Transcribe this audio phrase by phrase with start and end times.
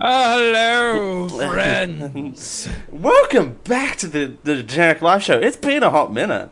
[0.00, 2.68] Hello, friends.
[2.90, 5.38] Welcome back to the, the Generic Live Show.
[5.38, 6.50] It's been a hot minute.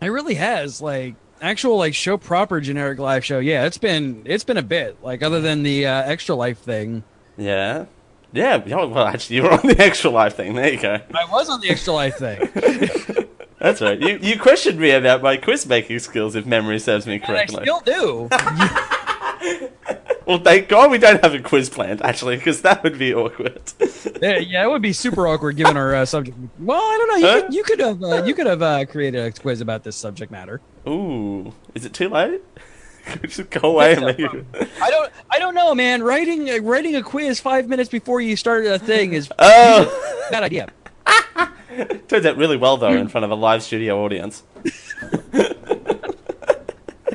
[0.00, 3.40] it really has like actual like show proper generic live show.
[3.40, 7.02] Yeah, it's been it's been a bit like other than the uh, extra life thing.
[7.36, 7.86] Yeah.
[8.34, 10.54] Yeah, yeah, well, actually, you were on the extra life thing.
[10.54, 10.98] There you go.
[11.14, 12.40] I was on the extra life thing,
[13.62, 13.98] That's right.
[14.00, 17.26] You, you questioned me about my quiz making skills, if memory serves me and I
[17.26, 17.62] correctly.
[17.62, 18.28] still do.
[20.24, 23.60] Well, thank God we don't have a quiz planned, actually, because that would be awkward.
[24.22, 26.38] yeah, yeah, it would be super awkward given our uh, subject.
[26.60, 27.16] Well, I don't know.
[27.16, 27.42] You Huh?
[27.42, 30.30] could you could have uh, you could have uh, created a quiz about this subject
[30.30, 30.60] matter.
[30.88, 32.40] Ooh, is it too late?
[33.06, 34.46] Could we just go away and make it?
[34.80, 36.04] I don't I don't know, man.
[36.04, 40.44] Writing uh, writing a quiz five minutes before you start a thing is Oh, bad
[40.44, 40.68] idea.
[42.08, 44.42] turns out really well though in front of a live studio audience.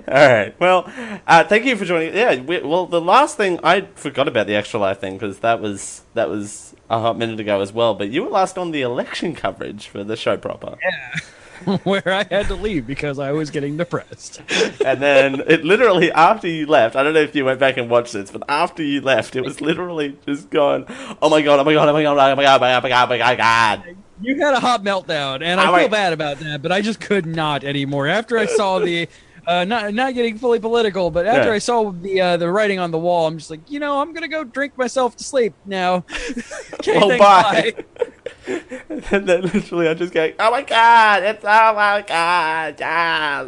[0.10, 0.58] All right.
[0.58, 0.90] Well,
[1.28, 2.16] uh, thank you for joining.
[2.16, 2.40] Yeah.
[2.40, 6.04] We, well, the last thing I forgot about the extra life thing because that was
[6.14, 7.94] that was a hot minute ago as well.
[7.94, 10.78] But you were last on the election coverage for the show proper,
[11.84, 14.42] Where I had to leave because I was getting depressed.
[14.86, 16.96] and then it literally after you left.
[16.96, 19.44] I don't know if you went back and watched this, but after you left, it
[19.44, 20.86] was literally just going,
[21.22, 21.60] "Oh my god!
[21.60, 21.90] Oh my god!
[21.90, 22.16] Oh my god!
[22.16, 22.62] Oh my god!
[22.62, 22.78] Oh my god!
[22.78, 23.04] Oh my god!
[23.04, 23.80] Oh my god!
[23.84, 25.92] Oh my god!" You had a hot meltdown, and I feel wait.
[25.92, 28.08] bad about that, but I just could not anymore.
[28.08, 29.08] After I saw the,
[29.46, 31.56] uh, not not getting fully political, but after Yeah.
[31.56, 34.14] I saw the uh, the writing on the wall, I'm just like, you know, I'm
[34.14, 36.04] gonna go drink myself to sleep now.
[36.74, 37.74] okay, Well, thanks, bye.
[38.48, 41.24] and then literally, I just go, "Oh my god!
[41.24, 43.48] It's oh my god!" Ah.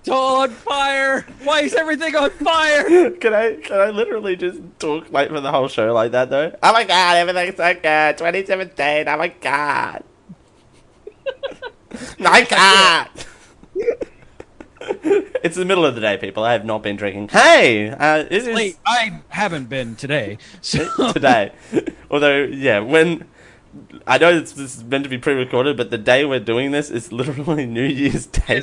[0.00, 1.26] It's all on fire.
[1.44, 3.10] Why is everything on fire?
[3.20, 6.56] Can I can I literally just talk like for the whole show like that though?
[6.62, 8.16] Oh my god, everything's so good.
[8.16, 9.08] 2017.
[9.08, 10.04] Oh my god.
[12.18, 13.10] my god.
[15.44, 16.44] it's the middle of the day, people.
[16.44, 17.28] I have not been drinking.
[17.28, 20.38] Hey, uh, this is Wait, I haven't been today.
[20.62, 21.52] So today.
[22.10, 23.28] Although, yeah, when
[24.06, 26.90] I know this, this is meant to be pre-recorded, but the day we're doing this
[26.90, 28.62] is literally New Year's Day.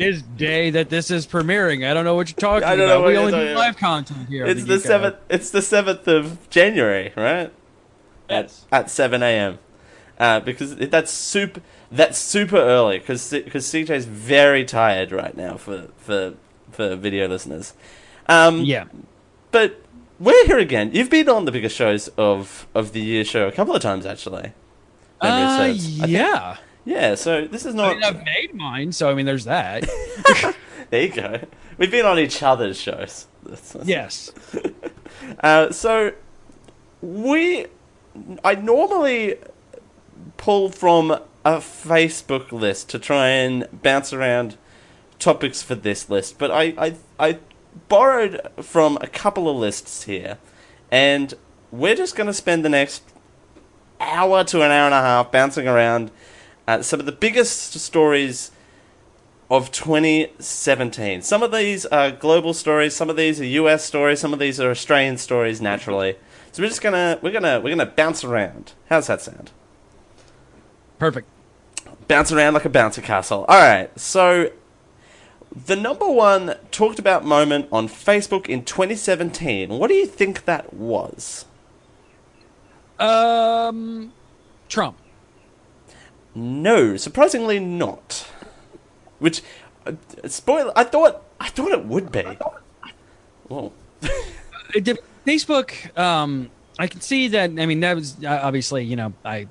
[0.00, 2.76] For s- this day that this is premiering, I don't know what you're talking I
[2.76, 3.00] don't about.
[3.02, 3.56] what We only do about.
[3.56, 4.46] live content here.
[4.46, 5.16] It's the Geek seventh.
[5.28, 7.52] It's the seventh of January, right?
[8.28, 8.64] Yes.
[8.72, 9.58] At at seven a.m.
[10.18, 11.60] Uh, because that's super.
[11.92, 16.34] That's super early because because CJ's very tired right now for for
[16.70, 17.74] for video listeners.
[18.28, 18.84] Um, Yeah.
[19.50, 19.80] but
[20.20, 20.90] we're here again.
[20.92, 24.06] You've been on the biggest shows of of the year show a couple of times
[24.06, 24.52] actually.
[25.22, 26.00] Memory Uh, serves.
[26.00, 27.14] I think- yeah.
[27.14, 27.94] So this is I not.
[27.94, 29.88] mean, I've made mine, so I mean, there's that.
[30.90, 31.40] there you go.
[31.78, 33.26] We've been on each other's shows.
[33.82, 34.32] yes.
[35.40, 36.12] Uh, so
[37.00, 37.66] we,
[38.44, 39.36] I normally
[40.36, 41.10] pull from
[41.44, 44.56] a Facebook list to try and bounce around
[45.18, 47.38] topics for this list, but I I, I
[47.88, 50.38] borrowed from a couple of lists here,
[50.90, 51.34] and
[51.70, 53.02] we're just going to spend the next
[54.00, 56.10] hour to an hour and a half bouncing around
[56.70, 58.52] uh, some of the biggest stories
[59.50, 61.22] of 2017.
[61.22, 64.60] Some of these are global stories, some of these are US stories, some of these
[64.60, 66.16] are Australian stories naturally.
[66.52, 68.72] So we're just gonna we're gonna we're gonna bounce around.
[68.88, 69.50] How's that sound?
[71.00, 71.26] Perfect.
[72.06, 73.40] Bounce around like a bouncer castle.
[73.48, 74.52] Alright, so
[75.52, 79.70] the number one talked about moment on Facebook in 2017.
[79.70, 81.46] What do you think that was?
[83.00, 84.12] Um,
[84.68, 84.96] Trump.
[86.40, 88.26] No, surprisingly not.
[89.18, 89.42] Which,
[89.86, 89.92] uh,
[90.26, 92.24] spoiler, I thought I thought it would be.
[93.48, 93.72] Whoa.
[95.26, 97.50] Facebook, um, I can see that.
[97.50, 99.48] I mean, that was uh, obviously, you know, I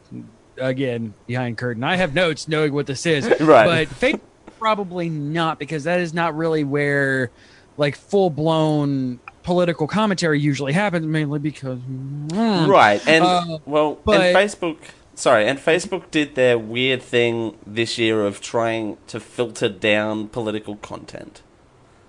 [0.58, 1.84] again behind curtain.
[1.84, 3.88] I have notes knowing what this is, Right.
[3.88, 4.22] But Facebook
[4.58, 7.32] probably not because that is not really where
[7.78, 11.06] like full blown political commentary usually happens.
[11.06, 14.78] Mainly because mm, Right, and Uh, well, but- and Facebook.
[15.20, 20.78] Sorry, and Facebook did their weird thing this year of trying to filter down political
[20.78, 21.42] content.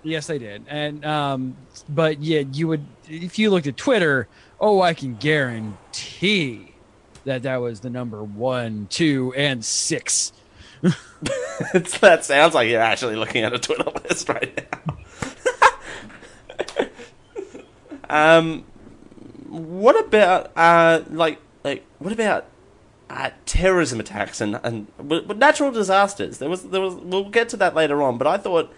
[0.01, 1.57] Yes, they did, and um,
[1.89, 4.29] but yeah, you would if you looked at Twitter.
[4.61, 6.71] Oh, I can guarantee
[7.25, 10.31] that that was the number one, two, and six.
[11.99, 14.73] That sounds like you're actually looking at a Twitter list right
[18.09, 18.09] now.
[18.09, 18.63] um,
[19.49, 22.45] what about uh, like like what about
[23.11, 24.87] uh, terrorism attacks and and
[25.37, 26.37] natural disasters?
[26.39, 28.73] There was there was we'll get to that later on, but I thought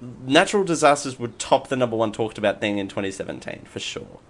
[0.00, 4.20] natural disasters would top the number one talked about thing in 2017 for sure.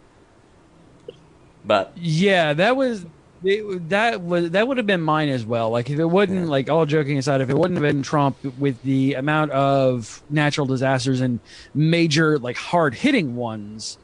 [1.65, 3.07] But Yeah, that was
[3.43, 5.71] it, that was that would have been mine as well.
[5.71, 6.51] Like if it wouldn't, Yeah.
[6.51, 10.67] like all joking aside, if it wouldn't have been Trump with the amount of natural
[10.67, 11.41] disasters and
[11.75, 13.99] major like hard hitting ones,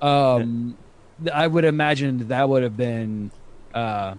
[0.00, 0.78] um,
[1.32, 3.32] I would imagine that would have been
[3.72, 4.16] uh,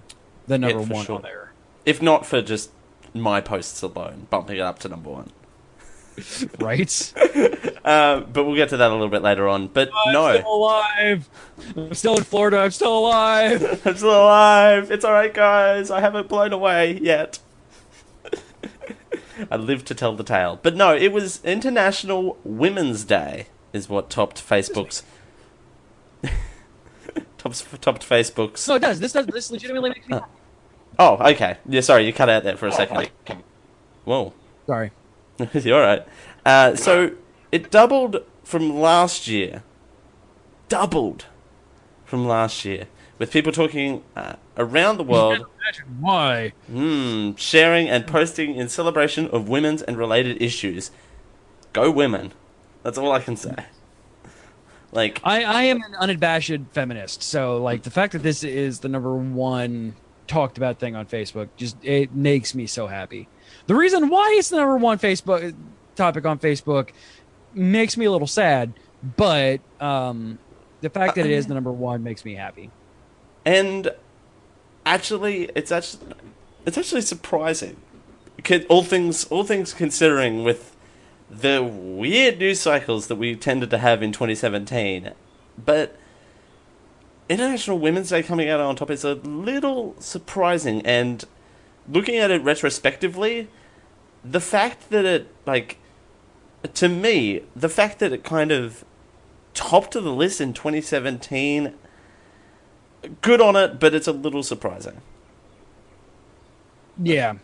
[0.48, 1.16] the number for one sure.
[1.16, 1.52] on there.
[1.86, 2.72] if not for just
[3.14, 5.32] my posts alone, bumping it up to number one.
[6.60, 7.14] right?
[7.86, 9.68] Uh, but we'll get to that a little bit later on.
[9.68, 11.30] But I'm no, still alive.
[11.78, 12.58] I'm still in Florida.
[12.58, 13.62] I'm still alive.
[13.86, 14.90] I'm still alive.
[14.90, 15.92] It's all right, guys.
[15.92, 17.38] I haven't blown away yet.
[19.52, 20.60] I live to tell the tale.
[20.64, 25.04] But no, it was International Women's Day, is what topped Facebook's.
[27.46, 28.68] Tops topped Facebook's.
[28.68, 29.00] No, it does.
[29.00, 29.26] This does.
[29.28, 30.20] This legitimately makes me.
[30.98, 31.58] Oh, okay.
[31.68, 33.10] Yeah, sorry, you cut out there for a second.
[34.06, 34.34] Whoa.
[34.66, 34.92] Sorry.
[35.54, 36.08] You're all right.
[36.46, 37.12] Uh, so
[37.52, 39.64] it doubled from last year.
[40.70, 41.26] Doubled
[42.06, 42.88] from last year.
[43.18, 45.46] With people talking uh, around the world,
[46.00, 46.54] why.
[46.68, 50.92] hmm, sharing and posting in celebration of women's and related issues.
[51.74, 52.34] Go women.
[52.84, 53.66] That's all I can say.
[54.96, 58.88] Like, I, I am an unabashed feminist, so like the fact that this is the
[58.88, 59.96] number one
[60.26, 63.28] talked about thing on Facebook just it makes me so happy.
[63.68, 65.54] The reason why it's the number one Facebook
[65.96, 66.92] topic on Facebook
[67.54, 68.74] makes me a little sad,
[69.18, 70.40] but um,
[70.82, 72.72] the fact that it is the number one makes me happy.
[73.46, 73.90] and
[74.86, 76.14] actually, it's actually
[76.66, 77.76] it's actually surprising.
[78.70, 80.75] All things all things considering, with
[81.30, 85.12] the weird news cycles that we tended to have in 2017,
[85.64, 85.98] but
[87.28, 90.86] International Women's Day coming out on top is a little surprising.
[90.86, 91.26] And
[91.90, 93.48] looking at it retrospectively,
[94.24, 95.80] the fact that it like
[96.74, 98.84] to me, the fact that it kind of
[99.54, 101.74] topped the list in 2017
[103.22, 105.02] good on it, but it's a little surprising.
[107.02, 107.36] Yeah,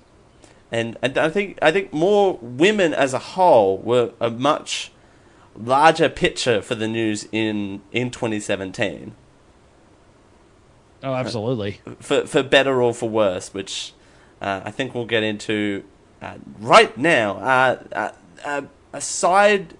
[0.71, 4.91] And, and I think I think more women as a whole were a much
[5.55, 9.13] larger picture for the news in in 2017
[11.03, 11.81] oh, absolutely.
[11.99, 13.93] for for better or for worse, which
[14.41, 15.83] uh, I think we'll get into
[16.21, 17.37] uh, right now.
[17.37, 18.11] Uh, uh,
[18.43, 18.61] uh,
[18.93, 19.75] a side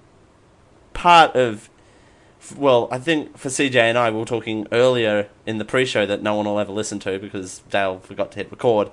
[0.93, 1.69] part of
[2.57, 6.23] well, I think for CJ and I, we were talking earlier in the pre-show that
[6.23, 8.89] no one will ever listen to because Dale forgot to hit record.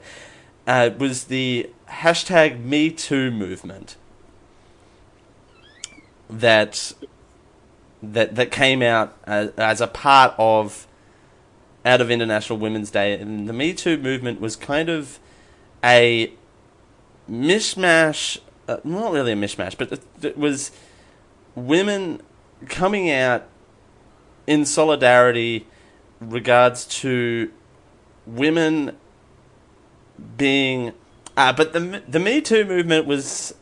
[0.66, 3.96] Uh, was the hashtag Me Too movement
[6.30, 6.92] that
[8.02, 10.86] that that came out as, as a part of
[11.84, 15.18] out of International Women's Day, and the Me Too movement was kind of
[15.82, 16.32] a
[17.30, 18.38] mishmash.
[18.66, 20.70] Uh, not really a mishmash, but it, it was
[21.54, 22.20] women
[22.66, 23.44] coming out
[24.46, 25.66] in solidarity
[26.20, 27.50] regards to
[28.26, 28.96] women
[30.36, 30.92] being
[31.38, 33.54] uh, but the the Me Too movement was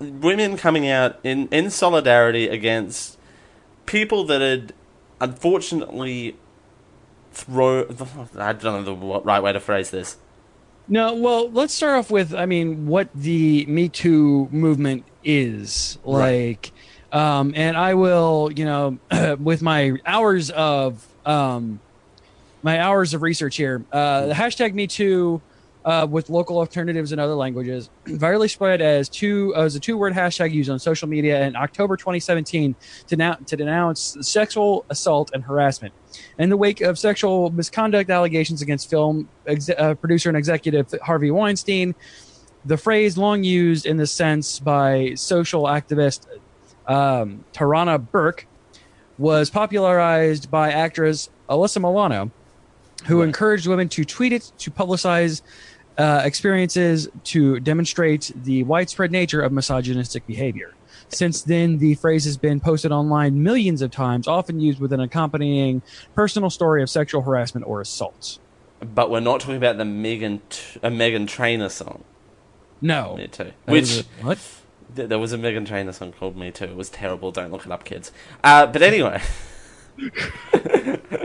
[0.00, 3.18] women coming out in in solidarity against
[3.84, 4.72] people that had
[5.20, 6.36] unfortunately
[7.30, 7.86] throw
[8.38, 10.16] I don't know the right way to phrase this.
[10.88, 16.72] No, well, let's start off with I mean what the Me Too movement is like,
[17.12, 18.98] um, and I will, you know,
[19.38, 21.80] with my hours of um,
[22.62, 25.42] my hours of research here, uh, the hashtag Me Too.
[25.86, 30.52] Uh, with local alternatives in other languages, virally spread as two as a two-word hashtag
[30.52, 32.74] used on social media in October 2017
[33.06, 35.94] to, now, to denounce sexual assault and harassment.
[36.40, 41.30] In the wake of sexual misconduct allegations against film ex- uh, producer and executive Harvey
[41.30, 41.94] Weinstein,
[42.64, 46.26] the phrase long used in this sense by social activist
[46.88, 48.48] um, Tarana Burke
[49.18, 52.32] was popularized by actress Alyssa Milano,
[53.06, 53.26] who Right.
[53.28, 55.42] encouraged women to tweet it to publicize
[55.98, 60.74] uh, experiences to demonstrate the widespread nature of misogynistic behavior.
[61.08, 65.00] Since then, the phrase has been posted online millions of times, often used with an
[65.00, 65.82] accompanying
[66.14, 68.38] personal story of sexual harassment or assault.
[68.80, 72.04] But we're not talking about the Megan t- a Meghan Trainor song.
[72.80, 73.16] No.
[73.16, 73.52] Me too.
[73.64, 74.38] That Which a- what?
[74.94, 76.64] th- there was a Meghan Trainor song called Me Too.
[76.64, 77.30] It was terrible.
[77.32, 78.12] Don't look it up, kids.
[78.44, 79.22] Uh, but anyway,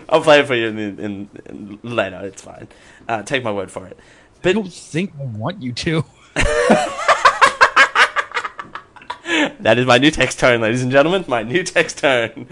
[0.09, 2.21] I'll play it for you in, in, in later.
[2.23, 2.67] It's fine.
[3.07, 3.97] Uh, take my word for it.
[4.41, 6.03] I But don't think I want you to.
[9.59, 11.25] that is my new text tone, ladies and gentlemen.
[11.27, 12.47] My new text tone.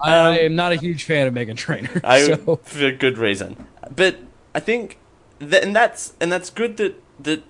[0.00, 2.00] I, I um, am not a huge fan of Meghan Trainor.
[2.02, 3.66] I so for good reason.
[3.94, 4.16] But
[4.52, 4.98] I think
[5.38, 7.44] that, and that's and that's good that that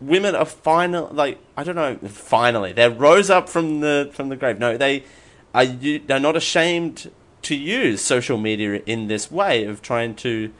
[0.00, 4.36] women are finally like I don't know finally they rose up from the from the
[4.36, 4.58] grave.
[4.58, 5.04] No, they
[5.52, 7.10] are you they're not ashamed
[7.42, 10.50] to use social media in this way of trying to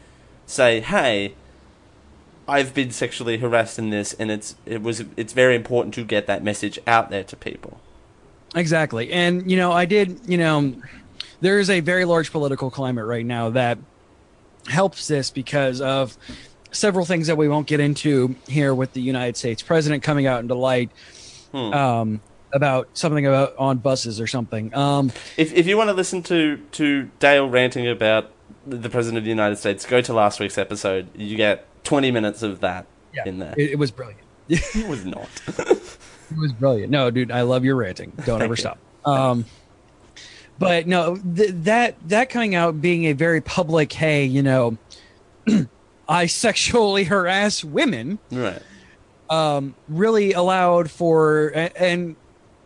[0.44, 1.34] say, "Hey,
[2.46, 6.26] I've been sexually harassed in this, and it's it was it's very important to get
[6.26, 7.80] that message out there to people."
[8.54, 9.12] Exactly.
[9.12, 10.74] And, you know, I did, you know,
[11.40, 13.78] there is a very large political climate right now that
[14.68, 16.16] helps this because of
[16.70, 20.40] several things that we won't get into here with the United States president coming out
[20.40, 20.90] into light
[21.50, 21.72] Hmm.
[21.72, 22.20] um,
[22.52, 24.74] about something about on buses or something.
[24.74, 28.30] Um, If if you want to listen to to Dale ranting about
[28.66, 31.08] the president of the United States, go to last week's episode.
[31.16, 32.86] You get twenty minutes of that
[33.24, 33.54] in there.
[33.56, 34.20] it, it was brilliant.
[34.48, 35.28] It was not.
[36.30, 36.90] It was brilliant.
[36.90, 38.10] No, dude, I love your ranting.
[38.24, 38.78] Don't ever stop.
[39.04, 39.44] Um,
[40.58, 44.78] but no, th- that that coming out being a very public, hey, you know,
[46.08, 48.60] I sexually harass women, right.
[49.30, 52.16] um, really allowed for a- and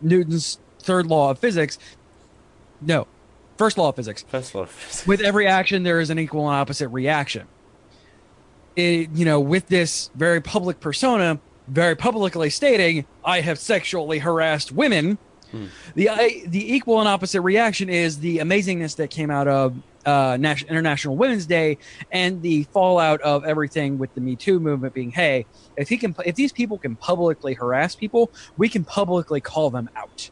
[0.01, 1.77] Newton's third law of physics.
[2.81, 3.07] No,
[3.57, 4.23] first law of physics.
[4.27, 4.67] First of all,
[5.05, 7.45] With every action, there is an equal and opposite reaction.
[8.79, 14.71] It, you know, with this very public persona, very publicly stating, "I have sexually harassed
[14.71, 15.17] women."
[15.95, 20.37] The I, the equal and opposite reaction is the amazingness that came out of uh,
[20.69, 21.77] International Women's Day
[22.11, 25.45] and the fallout of everything with the Me Too movement being, hey,
[25.75, 29.89] if he can, if these people can publicly harass people, we can publicly call them
[29.95, 30.29] out.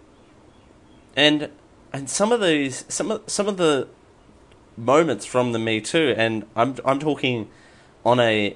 [1.16, 1.50] and
[1.92, 3.88] and some of these some of some of the
[4.78, 7.50] moments from the Me Too, and I'm I'm talking
[8.08, 8.56] on a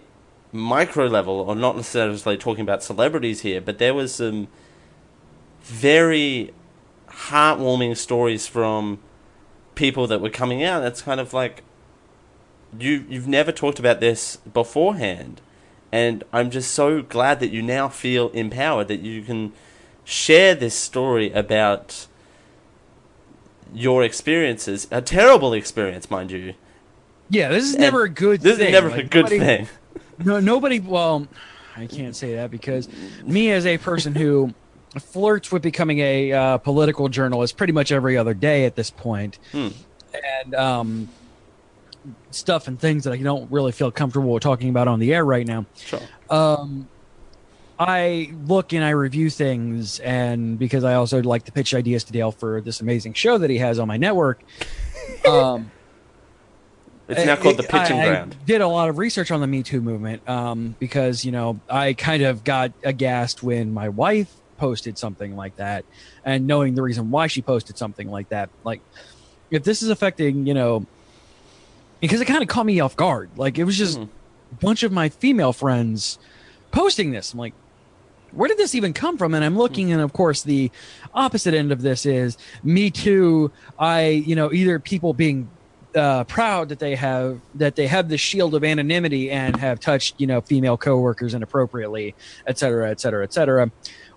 [0.54, 4.48] micro level, or not necessarily talking about celebrities here, but there was some
[5.62, 6.54] very
[7.10, 9.00] heartwarming stories from
[9.76, 10.80] people that were coming out.
[10.80, 11.64] That's kind of like
[12.80, 15.42] you you've never talked about this beforehand,
[15.92, 19.52] and I'm just so glad that you now feel empowered that you can
[20.06, 22.08] share this story about
[23.74, 26.54] your experiences, a terrible experience, mind you.
[27.32, 28.68] Yeah, this is And never a good This thing.
[28.68, 29.68] is never Like, a good nobody- thing.
[30.24, 30.80] No, nobody.
[30.80, 31.28] Well,
[31.76, 32.88] I can't say that because
[33.26, 34.54] me, as a person who
[35.00, 39.40] flirts with becoming a uh, political journalist pretty much every other day at this point,
[39.52, 39.70] Hmm.
[40.44, 41.10] and um,
[42.30, 45.48] stuff and things that I don't really feel comfortable talking about on the air right
[45.48, 45.66] now.
[45.76, 46.02] Sure.
[46.30, 46.88] Um,
[47.80, 52.12] I look and I review things, and because I also like to pitch ideas to
[52.14, 54.44] Dale for this amazing show that he has on my network.
[55.28, 55.72] Um,
[57.12, 58.36] It's now called the pitching I ground.
[58.46, 61.94] did a lot of research on the Me Too movement um, because you know I
[61.94, 65.86] kind of got aghast when my wife posted something like that,
[66.24, 68.82] and knowing the reason why she posted something like that, like
[69.50, 70.86] if this is affecting you know,
[72.00, 73.30] because it kind of caught me off guard.
[73.36, 74.08] Like it was just Mhm.
[74.52, 76.18] a bunch of my female friends
[76.72, 77.34] posting this.
[77.34, 77.54] I'm like.
[78.34, 79.34] Where did this even come from?
[79.34, 80.72] And I'm looking, and of course, the
[81.14, 83.52] opposite end of this is me too.
[83.78, 85.50] I, you know, either people being
[85.96, 90.16] uh, proud that they have that they have the shield of anonymity and have touched
[90.20, 92.16] you know female coworkers inappropriately,
[92.48, 93.72] et cetera, et cetera, et cetera,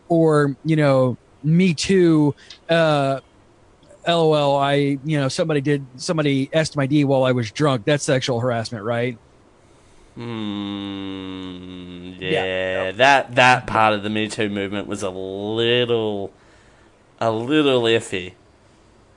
[0.09, 2.35] or you know me too.
[2.69, 3.21] Uh,
[4.07, 4.57] LOL.
[4.59, 7.85] I you know somebody did somebody asked my D while I was drunk.
[7.85, 9.19] That's sexual harassment, right?
[10.15, 12.13] Hmm.
[12.21, 12.31] Yeah.
[12.31, 16.33] Yeah, that that part of the Me Too movement was a little,
[17.21, 18.35] a little iffy.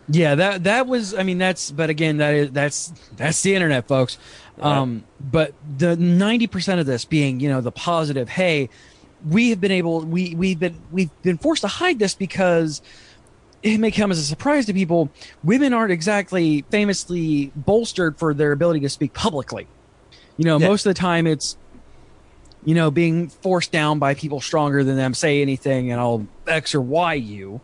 [0.10, 1.14] Yeah, that that was.
[1.14, 1.70] I mean, that's.
[1.72, 4.18] But again, that is that's that's the internet, folks.
[4.60, 8.30] Um, but the ninety percent of this being, you know, the positive.
[8.30, 8.70] Hey,
[9.28, 10.02] we have been able.
[10.02, 12.82] We we've been we've been forced to hide this because
[13.64, 15.10] it may come as a surprise to people.
[15.44, 19.68] Women aren't exactly famously bolstered for their ability to speak publicly.
[20.38, 20.68] You know, Yeah.
[20.70, 21.58] most of the time it's
[22.64, 25.14] you know being forced down by people stronger than them.
[25.14, 27.60] Say anything, and I'll X or Y you.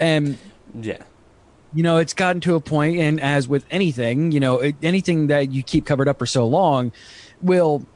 [0.00, 0.36] And
[0.78, 0.98] Yeah.
[1.74, 5.28] You know, it's gotten to a point, and as with anything, you know, it, anything
[5.28, 6.92] that you keep covered up for so long
[7.40, 7.86] will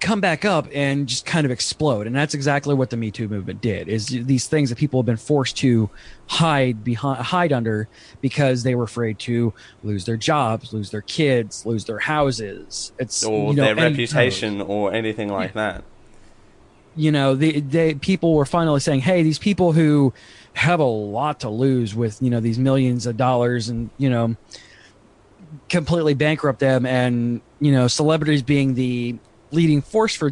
[0.00, 2.06] come back up and just kind of explode.
[2.06, 5.06] And that's exactly what the me too movement did is these things that people have
[5.06, 5.90] been forced to
[6.26, 7.86] hide behind hide under
[8.22, 12.92] because they were afraid to lose their jobs lose their kids lose their houses.
[12.98, 15.84] It's or you know, their reputation or anything like that.
[16.96, 20.14] you know the they people were finally saying hey these people who
[20.54, 24.36] have a lot to lose with you know these millions of dollars and you know
[25.68, 29.16] completely bankrupt them and you know celebrities being the
[29.50, 30.30] leading force for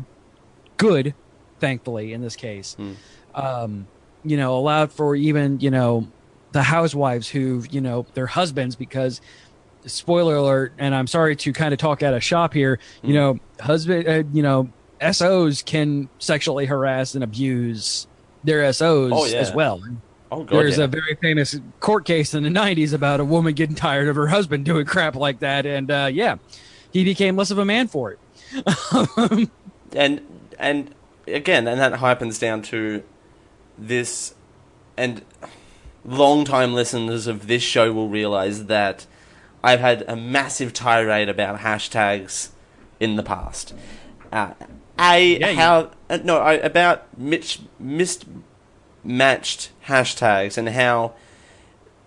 [0.77, 1.15] good
[1.61, 2.93] thankfully in this case Hmm.
[3.35, 3.87] um
[4.25, 6.07] you know allowed for even you know
[6.53, 9.21] the housewives who you know their husbands because
[9.87, 13.39] spoiler alert and i'm sorry to kind of talk out of shop here you know
[13.61, 14.69] husband uh, you know
[15.13, 18.07] sos can sexually harass and abuse
[18.45, 19.39] their sos Oh, yeah.
[19.39, 19.81] as well
[20.31, 20.85] Oh god, there's yeah.
[20.85, 24.29] a very famous court case in the 90s about a woman getting tired of her
[24.29, 26.37] husband doing crap like that and uh, yeah
[26.93, 29.49] he became less of a man for it
[29.93, 30.21] and
[30.59, 30.95] and
[31.35, 33.03] again, and that harpens down to
[33.77, 34.35] this,
[34.97, 35.23] and
[36.05, 39.07] long-time listeners of this show will realize that
[39.63, 42.51] I've had a massive tirade about hashtags
[43.01, 43.75] in the past.
[44.33, 44.55] Uh,
[44.99, 47.61] a Yeah, how uh, no I, about mitch,
[49.05, 51.15] mismatched hashtags and how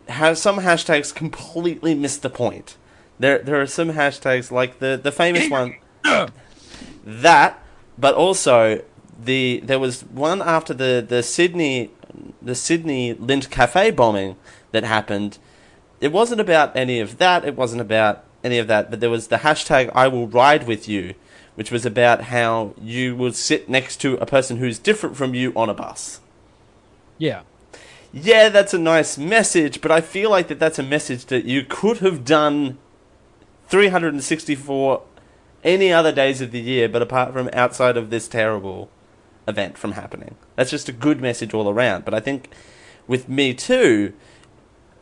[0.10, 2.78] how some hashtags completely miss the point.
[3.20, 5.76] There there are some hashtags like the the famous one
[7.04, 7.64] that,
[7.98, 8.84] but also
[9.20, 11.92] the there was one after the the Sydney
[12.42, 14.36] the Sydney Lindt Cafe bombing
[14.72, 15.38] that happened.
[16.00, 17.46] It wasn't about any of that.
[17.46, 18.90] It wasn't about any of that.
[18.90, 21.14] But there was the hashtag I will ride with you,
[21.56, 25.54] which was about how you would sit next to a person who's different from you
[25.56, 26.21] on a bus.
[27.22, 27.44] Yeah
[28.12, 31.64] Yeah, that's a nice message, but I feel like that that's a message that you
[31.64, 32.78] could have done
[33.70, 35.04] 364
[35.64, 38.90] any other days of the year, but apart from outside of this terrible
[39.48, 40.36] event from happening.
[40.56, 42.04] That's just a good message all around.
[42.04, 42.50] But I think
[43.08, 44.14] with Me Too,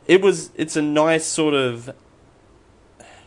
[0.05, 1.89] it was it's a nice sort of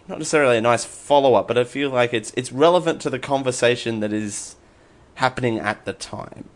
[0.07, 3.19] not necessarily a nice follow up, but I feel like it's it's relevant to the
[3.19, 4.57] conversation that is
[5.15, 6.49] happening at the time.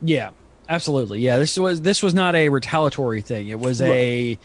[0.00, 0.30] yeah
[0.68, 4.38] absolutely yeah this was this was not a retaliatory thing it was a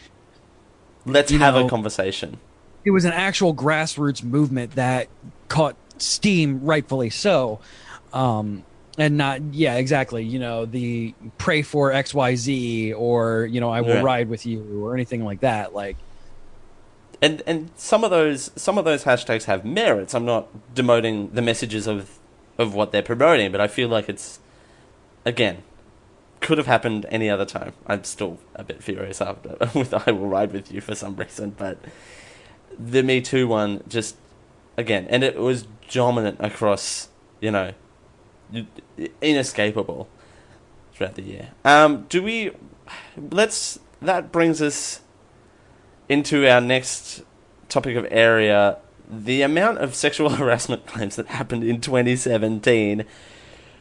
[1.04, 2.38] Let's You have a conversation.
[2.84, 5.08] it was an actual grassroots movement that
[5.48, 7.60] caught steam rightfully so
[8.12, 8.62] um
[8.98, 13.88] and not yeah exactly you know the pray for xyz or you know i will
[13.94, 14.02] Yeah.
[14.02, 15.96] ride with you or anything like that like
[17.20, 20.12] and and some of those some of those hashtags have merits.
[20.12, 22.18] I'm not demoting the messages of
[22.58, 24.40] of what they're promoting, but I feel like it's
[25.24, 25.58] again
[26.42, 27.72] could have happened any other time.
[27.86, 31.50] I'm still a bit furious after with I will ride with you for some reason,
[31.50, 31.78] but
[32.78, 34.16] the Me Too one just
[34.76, 37.08] again, and it was dominant across
[37.40, 37.72] you know
[39.20, 40.08] inescapable
[40.92, 41.50] throughout the year.
[41.64, 42.52] Um, do we?
[43.16, 43.78] Let's.
[44.00, 45.00] That brings us
[46.08, 47.22] into our next
[47.68, 48.78] topic of area
[49.12, 53.04] the amount of sexual harassment claims that happened in 2017.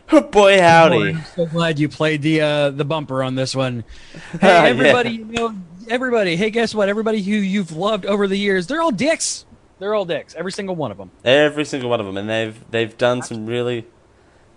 [0.31, 1.09] Boy, howdy.
[1.11, 3.83] I'm so glad you played the uh the bumper on this one
[4.33, 4.63] hey Yeah.
[4.65, 5.55] everybody you know
[5.89, 9.45] everybody hey guess what everybody who you've loved over the years they're all dicks
[9.79, 12.71] they're all dicks every single one of them Every single one of them, and they've
[12.71, 13.85] they've done some really,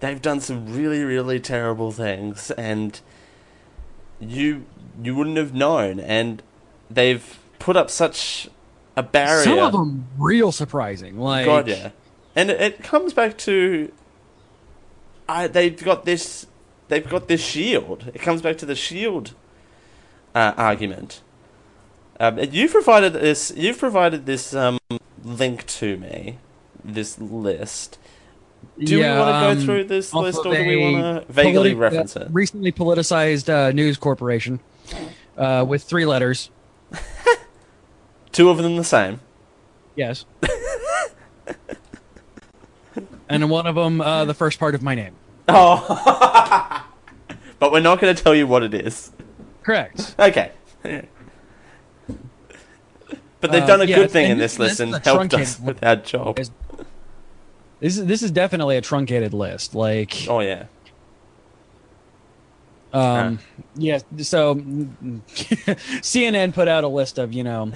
[0.01, 3.01] they've done some really really terrible things, and
[4.21, 4.65] you
[5.03, 6.43] you wouldn't have known, and
[6.91, 8.49] they've put up such
[8.97, 9.45] a barrier.
[9.45, 11.91] some of them real surprising like God, yeah.
[12.37, 13.91] And it, it comes back to,
[15.29, 16.47] I they've got this,
[16.89, 18.11] they've got this shield.
[18.15, 19.35] It comes back to the shield
[20.35, 21.23] uh, argument.
[22.21, 23.53] Um, you've provided this.
[23.57, 24.79] You've provided this um,
[25.23, 26.39] link to me.
[26.85, 27.99] This list.
[28.79, 31.33] Do Yeah, we want to go um, through this list, or do we want to
[31.33, 32.29] vaguely politi- reference uh, it?
[32.33, 34.61] Recently politicized uh, news corporation
[35.37, 36.51] uh, with three letters.
[38.33, 39.21] Two of them the same.
[39.97, 40.25] Yes.
[43.29, 45.15] and one of them, uh, the first part of my name.
[45.49, 46.85] Oh,
[47.59, 49.11] but we're not going to tell you what it is.
[49.63, 50.15] Correct.
[50.19, 50.53] Okay.
[53.41, 55.83] But they've Uh, done a yeah, good thing in this- list and helped us with
[55.85, 56.37] our job.
[57.81, 59.75] This is this is definitely a truncated list.
[59.75, 60.65] Like, Oh yeah.
[62.95, 63.39] um,
[63.75, 63.99] yeah.
[64.19, 64.55] So
[66.01, 67.73] CNN put out a list of you know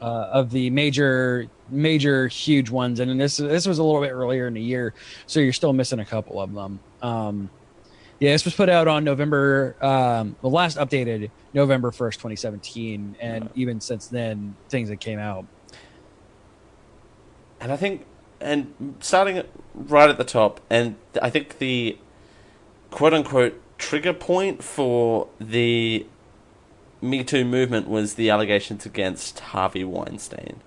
[0.00, 4.46] uh, of the major major huge ones, and this this was a little bit earlier
[4.46, 4.94] in the year,
[5.26, 6.80] so you're still missing a couple of them.
[7.02, 7.50] Um,
[8.20, 13.16] Yeah, this was put out on November, um, the last updated November 1st, 2017.
[13.20, 15.46] And even since then, things that came out.
[17.60, 18.06] And I think,
[18.40, 21.96] and starting right at the top, and I think the
[22.90, 26.04] quote unquote trigger point for the
[27.00, 30.60] Me Too movement was the allegations against Harvey Weinstein.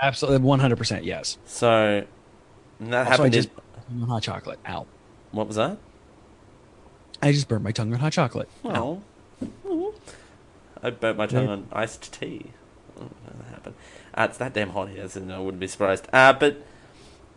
[0.00, 1.38] Absolutely, 100% yes.
[1.46, 2.04] So
[2.80, 3.32] that Also, I happened.
[3.32, 3.48] just
[3.90, 4.58] in, hot chocolate.
[4.68, 4.86] Ow.
[5.32, 5.78] what was that?
[7.22, 8.48] I just burned my tongue on hot chocolate.
[8.66, 9.00] Ow.
[9.64, 9.94] Oh.
[10.82, 11.50] I burnt my tongue Yeah.
[11.52, 12.46] on iced tea.
[13.00, 13.74] Oh, that happened.
[14.14, 16.06] Uh, it's that damn hot here, so I wouldn't be surprised.
[16.12, 16.62] Uh, but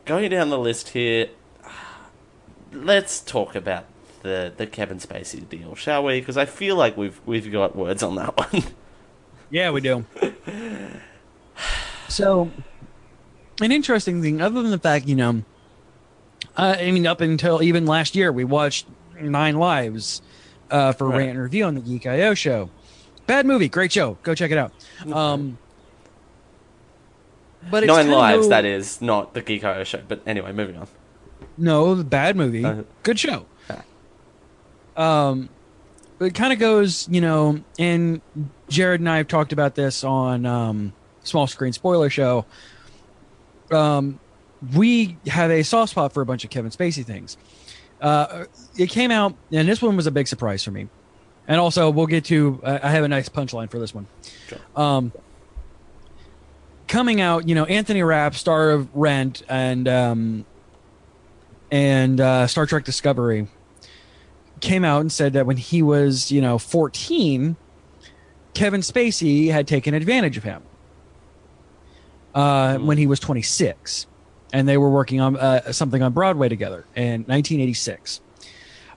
[0.05, 1.29] going down the list here,
[2.73, 3.85] let's talk about
[4.21, 6.19] the the Kevin Spacey deal, shall we?
[6.19, 8.63] Because I feel like we've we've got words on that one.
[9.51, 10.05] Yeah, we do.
[12.07, 12.51] so,
[13.61, 15.43] an interesting thing, other than the fact, you know,
[16.57, 18.87] uh, I mean, up until even last year, we watched
[19.19, 20.21] Nine Lives
[20.71, 21.17] uh, for Right.
[21.19, 22.69] rant and review on the Geek IO show.
[23.27, 24.17] Bad movie, great show.
[24.23, 24.71] Go check it out.
[25.11, 25.57] Um,
[27.69, 30.01] but it's Nine Lives, no- that is, not the Geek IO show.
[30.07, 30.87] But anyway, moving on.
[31.57, 32.63] No, the bad movie.
[32.65, 33.45] Uh, Good show.
[34.99, 35.49] Um,
[36.19, 38.21] it kind of goes, you know, and
[38.67, 42.45] Jared and I have talked about this on um, Small Screen Spoiler Show.
[43.71, 44.19] Um,
[44.75, 47.37] we have a soft spot for a bunch of Kevin Spacey things.
[48.01, 48.45] Uh,
[48.77, 50.89] it came out, and this one was a big surprise for me.
[51.47, 52.59] And also, we'll get to.
[52.63, 54.05] I I have a nice punchline for this one.
[54.47, 54.59] Sure.
[54.75, 55.11] Um,
[56.87, 60.45] coming out, you know, Anthony Rapp, star of Rent, and um,
[61.71, 63.47] and uh, Star Trek Discovery
[64.61, 67.55] came out and said that when he was, you know, 14,
[68.53, 70.63] Kevin Spacey had taken advantage of him
[72.33, 74.07] uh, when he was 26.
[74.51, 78.21] And they were working on uh, something on Broadway together in 1986.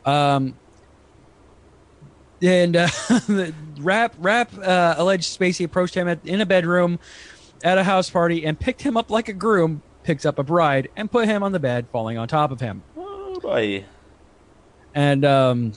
[0.07, 0.57] Um,
[2.40, 2.88] and uh,
[3.79, 6.98] Rapp Rapp uh, alleged Spacey approached him at, in a bedroom
[7.62, 10.88] at a house party and picked him up like a groom picks up a bride
[10.96, 12.83] and put him on the bed, falling on top of him
[13.33, 13.85] Oh boy.
[14.94, 15.72] And um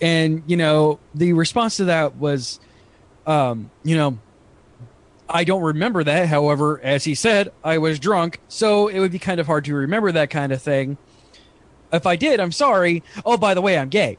[0.00, 2.60] and you know the response to that was
[3.26, 4.18] um you know
[5.28, 9.18] i don't remember that however as he said i was drunk so it would be
[9.18, 10.96] kind of hard to remember that kind of thing
[11.92, 14.16] if i did i'm sorry oh by the way i'm gay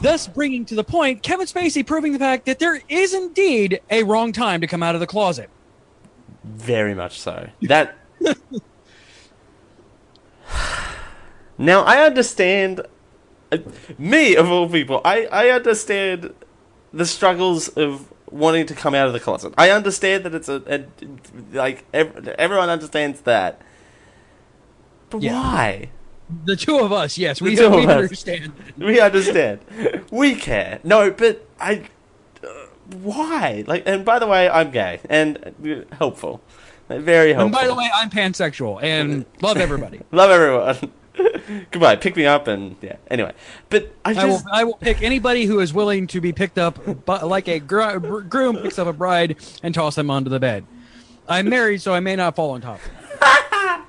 [0.00, 4.02] thus bringing to the point kevin spacey proving the fact that there is indeed a
[4.02, 5.48] wrong time to come out of the closet
[6.44, 7.48] Very much so.
[7.62, 7.94] That.
[11.58, 12.80] now I understand.
[13.98, 16.32] Me of all people, I I understand
[16.92, 19.52] the struggles of wanting to come out of the closet.
[19.58, 20.84] I understand that it's a, a
[21.56, 23.60] like ev- everyone understands that.
[25.10, 25.32] But Yeah.
[25.34, 25.88] why?
[26.46, 29.58] the two of us yes we, we understand We understand.
[30.10, 30.80] we care.
[30.82, 31.82] No, but I.
[32.42, 32.48] Uh,
[33.02, 33.64] why?
[33.66, 36.40] Like, and by the way, I'm gay and helpful,
[36.88, 37.46] very helpful.
[37.46, 40.92] and by the way i'm pansexual and love everybody Love everyone.
[41.70, 41.96] Goodbye.
[41.96, 42.96] Pick me up and yeah.
[43.10, 43.32] Anyway,
[43.70, 46.84] but I I will, I will pick anybody who is willing to be picked up
[47.04, 50.64] bu- like a gr- groom picks up a bride and toss them onto the bed.
[51.28, 52.80] I'm married, so I may not fall on top.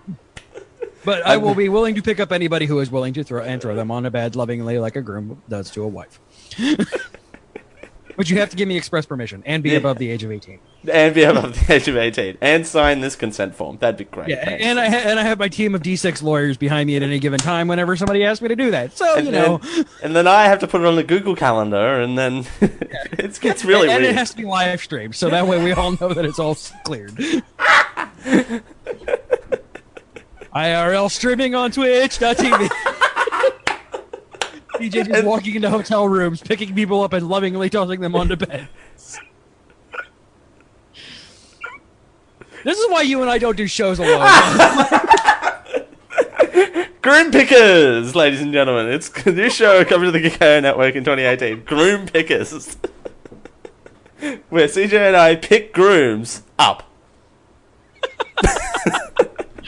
[1.06, 3.62] but I will be willing to pick up anybody who is willing to throw and
[3.62, 6.20] throw them on a bed lovingly, like a groom does to a wife.
[8.16, 9.78] but you have to give me express permission and be Yeah.
[9.78, 10.60] above the age of 18.
[10.92, 13.78] and be above the age of eighteen and sign this consent form.
[13.80, 14.28] That'd be great.
[14.30, 14.64] Yeah, Thanks.
[14.66, 17.20] and I ha- and I have my team of D6 lawyers behind me at any
[17.20, 18.98] given time whenever somebody asks me to do that.
[18.98, 21.36] So And you know, then, and then I have to put it on the Google
[21.36, 25.30] Calendar, and then it gets really and, and it has to be live streamed, so
[25.30, 27.16] that way we all know that it's all cleared.
[30.54, 32.70] IRL streaming on Twitch.tv.
[34.74, 38.68] CJ just walking into hotel rooms, picking people up and lovingly tossing them onto bed.
[42.64, 44.22] This is why you and I don't do shows alone.
[47.02, 48.94] Groom Pickers, ladies and gentlemen.
[48.94, 51.66] It's a new show coming to the Geeko Network in 2018.
[51.66, 52.78] Groom Pickers.
[54.50, 56.90] Where CJ and I pick grooms up.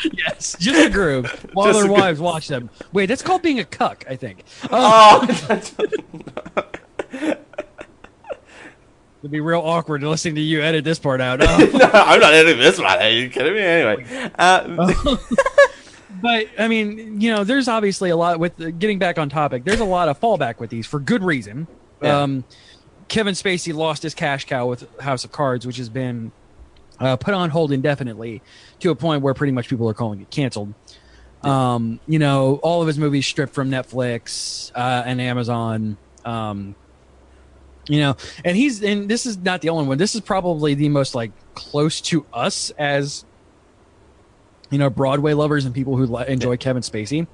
[0.17, 2.69] yes, just the grooves while Just their wives watch them.
[2.93, 4.43] Wait, that's called being a cuck, I think.
[4.71, 5.75] Oh, Oh, that's-
[9.21, 11.41] it'd be real awkward listening to you edit this part out.
[11.41, 11.57] Oh.
[11.73, 12.87] no, I'm not editing this one.
[12.87, 13.59] Are you kidding me?
[13.61, 15.17] Anyway, uh,
[16.21, 19.63] But I mean, you know, there's obviously a lot with getting back on topic.
[19.63, 21.67] There's a lot of fallback with these for good reason.
[22.01, 22.21] Yeah.
[22.21, 22.43] Um,
[23.07, 26.31] Kevin Spacey lost his cash cow with House of Cards, which has been
[26.99, 28.41] uh, put on hold indefinitely
[28.79, 30.73] to a point where pretty much people are calling it canceled.
[31.41, 35.97] Um, you know, all of his movies stripped from Netflix uh, and Amazon.
[36.23, 36.75] Um,
[37.87, 39.97] you know, and he's and this is not the only one.
[39.97, 43.25] This is probably the most like close to us as
[44.71, 47.27] you know Broadway lovers and people who li- enjoy Kevin Spacey.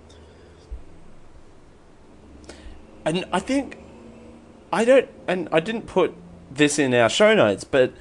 [3.06, 3.78] And I think
[4.74, 6.14] I don't, and I didn't put
[6.50, 7.94] this in our show notes, but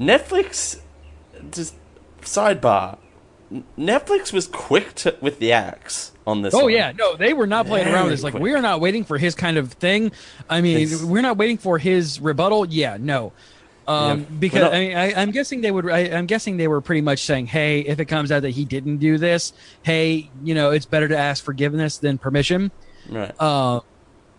[0.00, 0.80] Netflix
[1.52, 1.74] just
[2.22, 2.98] sidebar.
[3.76, 6.54] Netflix was quick to, with the axe on this.
[6.54, 6.72] Oh one.
[6.72, 8.22] yeah, no, they were not playing around with this.
[8.22, 8.42] Like quick.
[8.42, 10.12] we are not waiting for his kind of thing.
[10.48, 12.66] I mean, It's- we're not waiting for his rebuttal.
[12.66, 13.32] Yeah, no.
[13.88, 15.90] Um, Yeah, because not- I mean, I, I'm guessing they would.
[15.90, 18.64] I, I'm guessing they were pretty much saying, "Hey, if it comes out that he
[18.64, 22.70] didn't do this, hey, you know, it's better to ask forgiveness than permission."
[23.08, 23.34] right.
[23.40, 23.80] uh,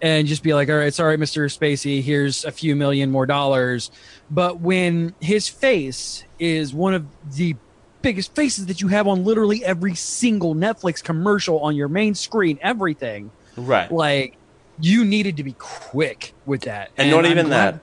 [0.02, 1.46] and just be like, all right, sorry, Mr.
[1.46, 3.92] Spacey, here's a few million more dollars.
[4.30, 7.56] But when his face is one of the
[8.02, 12.58] biggest faces that you have on literally every single Netflix commercial on your main screen,
[12.62, 13.92] everything, right.
[13.92, 14.38] like
[14.80, 16.90] you needed to be quick with that.
[16.98, 17.82] and, not I'm even glad- that.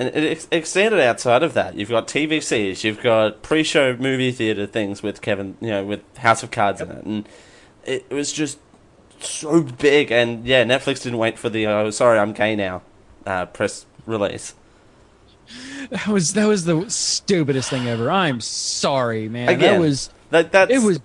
[0.00, 1.74] And it ex- extended outside of that.
[1.74, 6.44] You've got TVCs, you've got pre-show movie theater things with Kevin, you know, with House
[6.44, 7.28] of Cards in it, and
[7.84, 8.60] it was just
[9.20, 10.10] so big.
[10.10, 12.82] And yeah, Netflix didn't wait for the "oh, sorry, I'm gay now"
[13.26, 14.54] uh, press release.
[15.90, 18.10] That was that was the stupidest thing ever.
[18.10, 19.48] I'm sorry, man.
[19.48, 21.00] Again, that was That that's it was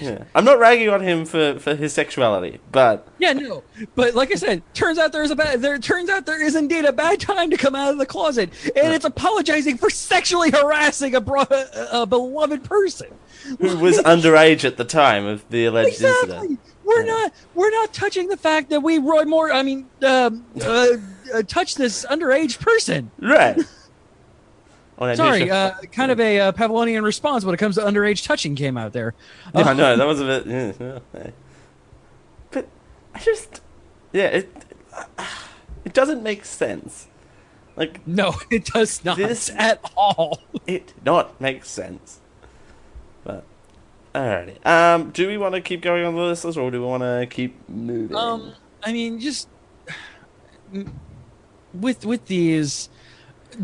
[0.00, 0.24] Yeah.
[0.34, 3.62] I'm not ragging on him for, for his sexuality, but Yeah, no,
[3.94, 5.62] but like I said, turns out there's a bad.
[5.62, 8.50] There turns out there is indeed a bad time to come out of the closet,
[8.76, 13.08] and it's apologizing for sexually harassing a, bro- a, a beloved person.
[13.58, 16.34] who was underage at the time of the alleged Exactly.
[16.34, 16.60] incident.
[16.88, 17.12] We're Yeah.
[17.12, 17.32] not.
[17.54, 19.52] We're not touching the fact that we Roy Moore.
[19.52, 20.86] I mean, um, uh,
[21.34, 23.10] uh, touch this underage person.
[23.20, 23.60] Right.
[25.14, 28.76] Sorry, uh, kind of a uh, Pavlonian response when it comes to underage touching came
[28.76, 29.14] out there.
[29.54, 30.46] Yeah, I know that was a bit.
[30.46, 31.30] Yeah, yeah, yeah.
[32.50, 32.66] But
[33.14, 33.60] I just,
[34.12, 34.50] yeah, it
[35.84, 37.06] it doesn't make sense.
[37.76, 40.40] Like No, it does not This- at all.
[40.66, 42.18] it not make sense.
[44.18, 44.66] Alrighty.
[44.66, 47.26] Um, do we want to keep going on the list, or do we want to
[47.30, 48.16] keep moving?
[48.16, 48.52] Um,
[48.82, 49.48] I mean, just
[51.72, 52.88] with with these,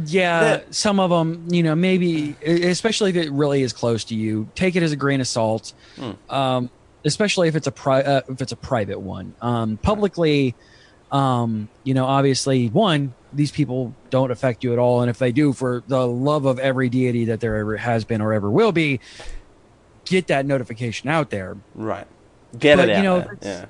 [0.07, 4.49] yeah, some of them, you know, maybe especially if it really is close to you,
[4.55, 5.73] take it as a grain of salt.
[5.97, 6.13] Hmm.
[6.31, 6.71] Um,
[7.05, 9.35] especially if it's a pri- uh, if it's a private one.
[9.43, 10.55] Um, publicly,
[11.11, 15.33] um, you know, obviously, one these people don't affect you at all, and if they
[15.33, 18.73] do, for the love of every deity that there ever has been or ever will
[18.73, 19.01] be,
[20.05, 21.57] get that notification out there.
[21.75, 22.07] right.
[22.59, 23.39] Get but, it out you know, there.
[23.43, 23.67] Yeah.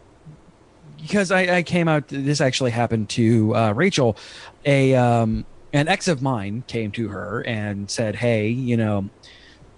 [1.00, 2.08] because I, I came out.
[2.08, 4.16] This actually happened to uh, Rachel.
[4.66, 9.08] A um, an ex of mine came to her and said, "Hey, you know,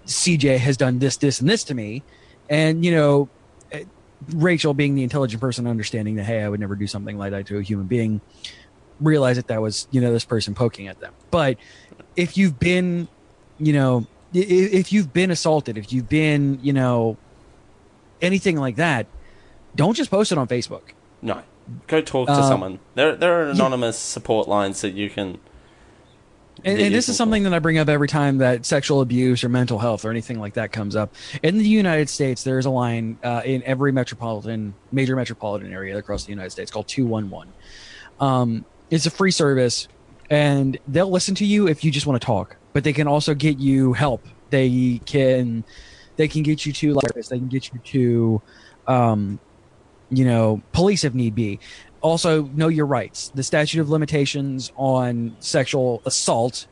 [0.05, 2.03] CJ has done this, this, and this to me,"
[2.49, 3.29] and you know,
[3.71, 3.85] eh,
[4.35, 7.47] Rachel, being the intelligent person, understanding that hey, I would never do something like that
[7.47, 8.21] to a human being,
[8.99, 11.13] realized that that was you know this person poking at them.
[11.31, 11.57] But
[12.15, 13.07] if you've been,
[13.57, 17.17] you know, if you've been assaulted, if you've been, you know,
[18.21, 19.07] anything like that,
[19.75, 20.81] don't just post it on Facebook.
[21.21, 21.41] No.
[21.87, 22.79] Go talk to Um, someone.
[22.95, 25.37] There, there are anonymous support lines that you can.
[26.63, 29.49] And, and this is something that I bring up every time that sexual abuse or
[29.49, 31.13] mental health or anything like that comes up.
[31.43, 35.97] In the United States, there is a line uh, in every metropolitan, major metropolitan area
[35.97, 37.53] across the United States called 211.
[38.19, 39.87] Um, it's a free service,
[40.31, 43.33] and they'll listen to you if you just want to talk, but they can also
[43.33, 44.23] get you help.
[44.51, 45.63] They can,
[46.15, 47.27] they can get you to like this.
[47.29, 48.41] they can get you to,
[48.85, 49.39] um,
[50.11, 51.59] you know, police if need be.
[52.01, 53.31] Also, know your rights.
[53.33, 56.67] The statute of limitations on sexual assault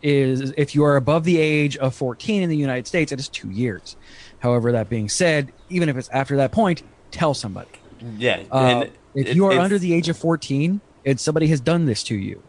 [0.00, 3.28] is if you are above the age of 14 in the United States, it is
[3.28, 3.96] two years.
[4.38, 7.70] However, that being said, even if it's after that point, tell somebody.
[8.16, 8.44] Yeah.
[8.52, 12.04] Uh, and if you are under the age of 14 and somebody has done this
[12.04, 12.44] to you,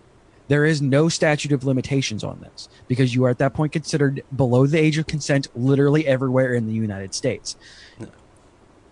[0.49, 4.23] there is no statute of limitations on this because you are at that point considered
[4.35, 7.55] below the age of consent literally everywhere in the United States.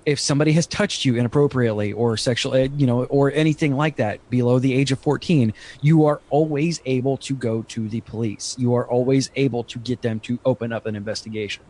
[0.06, 4.60] If somebody has touched you inappropriately or sexual, you know, or anything like that below
[4.60, 8.56] the age of 14, you are always able to go to the police.
[8.58, 11.64] You are always able to get them to open up an investigation.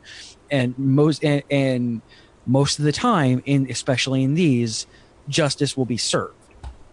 [0.52, 2.02] And most and, and
[2.46, 4.86] most of the time in especially in these
[5.30, 6.36] justice will be served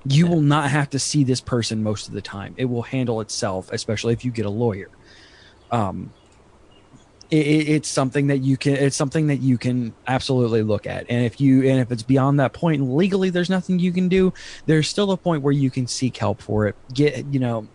[0.07, 2.55] you will not have to see this person most of the time.
[2.59, 4.91] It will handle itself especially if you get a lawyer.
[5.71, 6.13] Um
[7.31, 11.07] it, it- it's something that you can it's something that you can absolutely look at.
[11.09, 14.09] And if you and if it's beyond that point point legally there's nothing you can
[14.09, 14.33] do.
[14.67, 16.77] There's still a point where you can seek help for it.
[16.93, 17.67] Get you know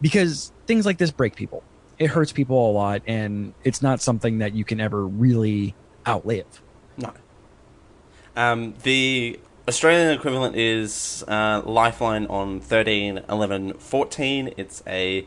[0.00, 1.64] because things like this break people.
[1.98, 5.74] It hurts people a lot and it's not something that you can ever really
[6.06, 6.62] outlive.
[6.96, 7.12] No.
[8.34, 14.54] Um, the Australian equivalent is uh, Lifeline on 13 11 14.
[14.56, 15.24] It's a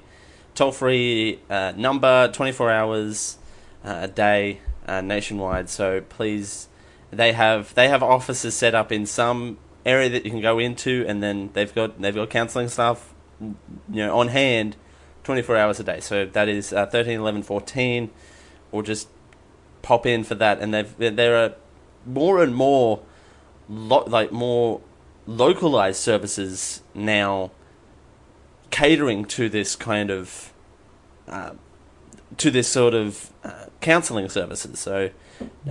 [0.53, 3.37] toll free uh, number, 24 hours
[3.85, 5.69] uh, a day uh, nationwide.
[5.69, 6.67] So please,
[7.11, 11.05] they have they have offices set up in some area that you can go into,
[11.07, 13.55] and then they've got they've got counselling staff, you
[13.89, 14.75] know, on hand,
[15.23, 16.01] 24 hours a day.
[16.01, 18.09] So that is uh, 13 11 14,
[18.73, 19.07] or just
[19.81, 20.59] pop in for that.
[20.59, 21.53] And they've there are
[22.05, 23.01] more and more
[23.69, 24.81] lo- like more
[25.27, 27.51] localized services now
[28.71, 30.51] catering to this kind of
[31.27, 31.51] uh,
[32.37, 34.79] to this sort of uh, counseling services.
[34.79, 35.09] So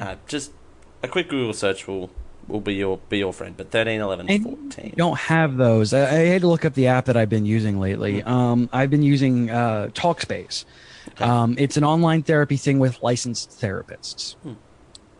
[0.00, 0.52] uh, just
[1.02, 2.10] a quick Google search will
[2.48, 3.56] will be your be your friend.
[3.56, 4.84] But 13, 11, And 14.
[4.86, 5.92] you don't have those.
[5.94, 8.22] I, I had to look up the app that I've been using lately.
[8.22, 10.64] Um, I've been using uh, Talkspace.
[11.20, 14.36] Um, it's an online therapy thing with licensed therapists.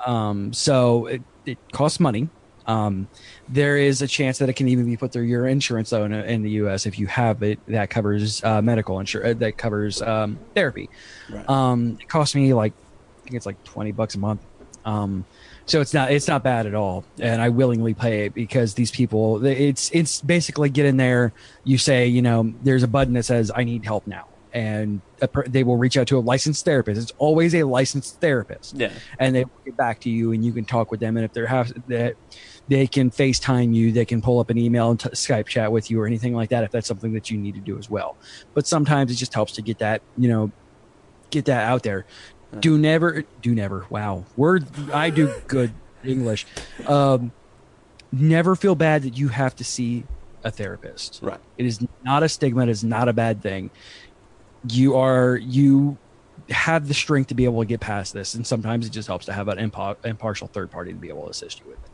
[0.05, 2.29] Um, so it, it costs money.
[2.67, 3.09] Um,
[3.49, 6.13] there is a chance that it can even be put through your insurance though in,
[6.13, 6.87] in the U.S.
[6.87, 10.89] if you have it that covers uh, medical insurance that covers um, therapy.
[11.31, 11.49] Right.
[11.49, 14.41] Um, it cost me like I think it's like twenty bucks a month.
[14.85, 15.25] Um,
[15.67, 18.91] so it's not it's not bad at all, and I willingly pay it because these
[18.91, 21.33] people it's it's basically get in there.
[21.65, 25.29] You say you know there's a button that says I need help now, and a
[25.29, 27.01] per, they will reach out to a licensed therapist.
[27.01, 28.93] It's always a licensed therapist, Yeah.
[29.19, 31.17] and they will get back to you, and you can talk with them.
[31.17, 32.17] And if they're have that
[32.69, 35.91] they can FaceTime you, they can pull up an email and t- Skype chat with
[35.91, 38.17] you or anything like that if that's something that you need to do as well.
[38.55, 40.51] But sometimes it just helps to get that you know
[41.31, 42.07] get that out there.
[42.61, 43.85] Do never, do never.
[43.91, 44.67] Wow, word.
[44.93, 45.73] I do good
[46.05, 46.47] English.
[46.87, 47.33] Um,
[48.13, 50.05] never feel bad that you have to see
[50.45, 51.21] a therapist.
[51.23, 51.41] Right.
[51.59, 52.63] It is not a stigma.
[52.63, 53.71] It is not a bad thing.
[54.71, 55.99] You are you
[56.51, 59.27] have the strength to be able to get past this, and sometimes it just helps
[59.27, 61.91] to have an impa- impartial third party to be able to assist you with it.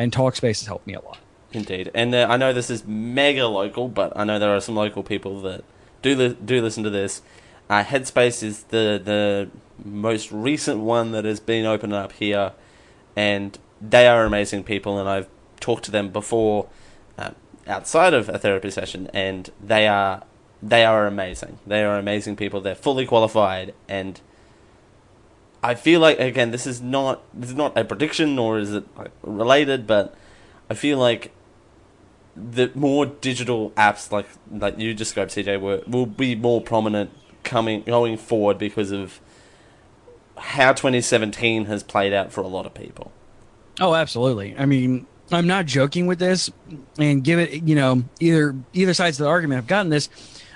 [0.00, 1.18] And Talkspace has helped me a lot.
[1.52, 4.74] Indeed, and uh, I know this is mega local, but I know there are some
[4.74, 5.62] local people that
[6.00, 7.20] do li- do listen to this.
[7.68, 9.50] Uh, Headspace is the the
[9.84, 12.52] most recent one that has been opened up here,
[13.14, 14.98] and they are amazing people.
[14.98, 16.68] And I've talked to them before
[17.18, 17.32] uh,
[17.66, 20.22] outside of a therapy session, and they are
[20.62, 21.58] they are amazing.
[21.66, 22.62] They are amazing people.
[22.62, 24.18] They're fully qualified, and
[25.62, 28.84] I feel like again, this is not this is not a prediction, nor is it
[29.22, 30.14] related, but
[30.68, 31.32] I feel like
[32.36, 37.10] the more digital apps like like you described, CJ, were, will be more prominent
[37.42, 39.20] coming going forward because of
[40.36, 43.12] how 2017 has played out for a lot of people.
[43.78, 44.54] Oh, absolutely.
[44.56, 46.50] I mean, I'm not joking with this,
[46.98, 50.08] and give it, you know, either either sides of the argument have gotten this.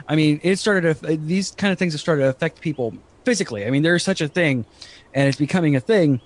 [0.08, 3.66] I mean, it started to these kind of things have started to affect people physically.
[3.66, 4.66] I mean, there's such a thing,
[5.14, 6.20] and it's becoming a thing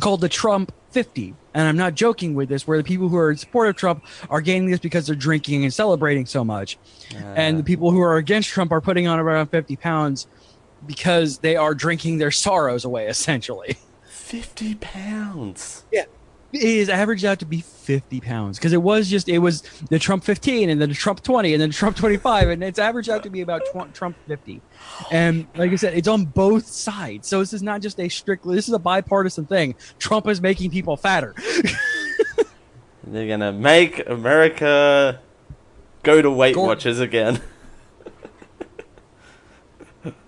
[0.00, 1.34] called the Trump 50.
[1.54, 4.04] And I'm not joking with this, where the people who are in support of Trump
[4.28, 6.78] are gaining this because they're drinking and celebrating so much,
[7.14, 10.26] and the people who are against Trump are putting on around 50 pounds
[10.86, 13.76] because they are drinking their sorrows away, essentially.
[14.08, 15.84] 50 pounds.
[15.92, 16.10] it
[16.52, 20.24] is averaged out to be 50 pounds because it was just it was the trump
[20.24, 23.22] 15 and then the trump 20 and then the trump 25 and it's averaged out
[23.24, 24.62] to be about tw- trump 50
[25.10, 28.54] and like i said it's on both sides so this is not just a strictly
[28.54, 31.34] this is a bipartisan thing trump is making people fatter
[33.06, 35.20] They're gonna make America
[36.02, 37.40] go to Weight Go- Watchers again.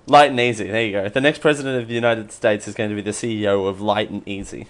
[0.06, 0.68] Light and Easy.
[0.68, 1.08] There you go.
[1.08, 4.10] The next president of the United States is going to be the CEO of Light
[4.10, 4.68] and Easy.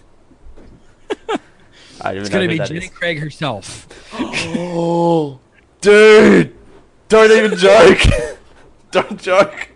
[2.01, 2.90] I it's going to be jenny is.
[2.90, 5.40] craig herself Oh,
[5.81, 6.55] dude!
[7.09, 7.99] Don't even joke.
[8.90, 9.68] don't joke.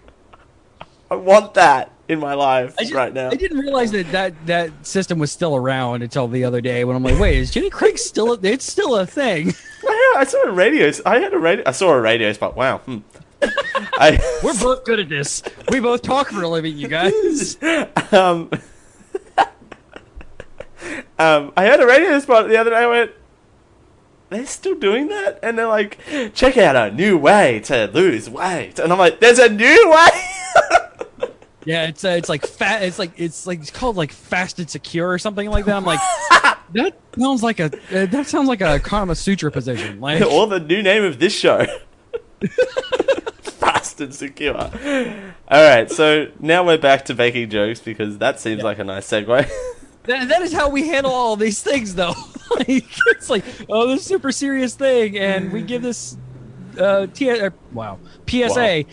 [1.10, 3.28] I want that in my life just- right now.
[3.30, 6.96] I didn't realize that, that that system was still around until the other day when
[6.96, 9.52] i'm like wait is jenny craig still a, it's still a thing
[9.86, 10.90] I, I saw a radio.
[11.04, 11.64] I had a radio.
[11.66, 12.56] I saw a radio spot.
[12.56, 12.78] Wow.
[12.78, 12.98] Hmm.
[13.42, 17.58] I we're both good at this we both talk for a living you guys
[18.12, 18.48] um,
[21.18, 22.76] um, I had a radio spot the other day.
[22.76, 23.12] I went,
[24.30, 25.98] they're still doing that, and they're like,
[26.34, 30.08] check out a new way to lose weight, and I'm like, there's a new way.
[31.64, 32.82] Yeah, it's uh, it's like fat.
[32.82, 35.76] It's like it's like it's called like fast and secure or something like that.
[35.76, 36.00] I'm like,
[36.72, 40.00] that sounds like a uh, that sounds like a Kama Sutra position.
[40.00, 41.66] Like, or the new name of this show.
[43.42, 44.56] Fast and secure.
[44.56, 49.08] All right, so now we're back to making jokes because that seems like a nice
[49.08, 49.48] segue.
[50.04, 52.14] That, that is how we handle all these things, though.
[52.56, 56.16] like, it's like, oh, this super serious thing, and we give this
[56.78, 58.84] uh, T- uh wow PSA.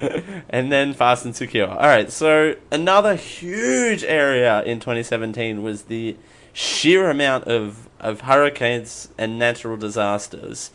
[0.50, 1.68] and then fast and secure.
[1.68, 6.16] All right, so another huge area in 2017 was the
[6.52, 10.70] sheer amount of, of hurricanes and natural disasters,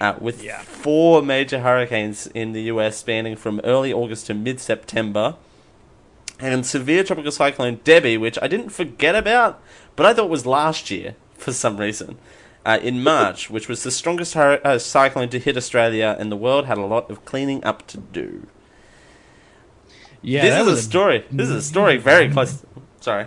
[0.00, 0.62] uh, with Yeah.
[0.62, 5.36] four major hurricanes in the US spanning from early August to mid September,
[6.40, 9.62] and severe tropical cyclone Debbie, which I didn't forget about,
[9.96, 12.18] but I thought was last year for some reason.
[12.66, 16.36] Uh, in March, which was the strongest hur- uh, cyclone to hit Australia, and the
[16.36, 18.46] world had a lot of cleaning up to do
[20.22, 21.26] Yeah, this is a was story.
[21.30, 22.64] This is a story very close.
[23.00, 23.26] Sorry.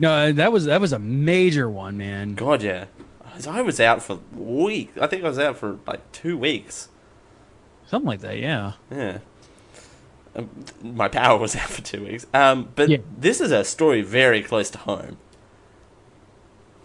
[0.00, 2.34] No, that was that was a major one, man.
[2.34, 2.86] God, yeah.
[3.48, 4.98] I was out for weeks.
[5.00, 6.88] I think I was out for like two weeks.
[7.86, 8.38] Something like that.
[8.38, 8.72] Yeah.
[8.90, 9.18] Yeah.
[10.34, 10.48] Um,
[10.82, 12.26] my power was out for two weeks.
[12.32, 12.98] Um, but Yeah.
[13.18, 15.18] this is a story very close to home.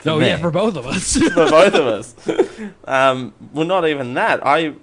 [0.05, 0.27] Oh me.
[0.27, 1.15] yeah, for both of us.
[1.33, 2.15] for both of us.
[2.85, 4.45] Um, well, not even that.
[4.45, 4.75] I,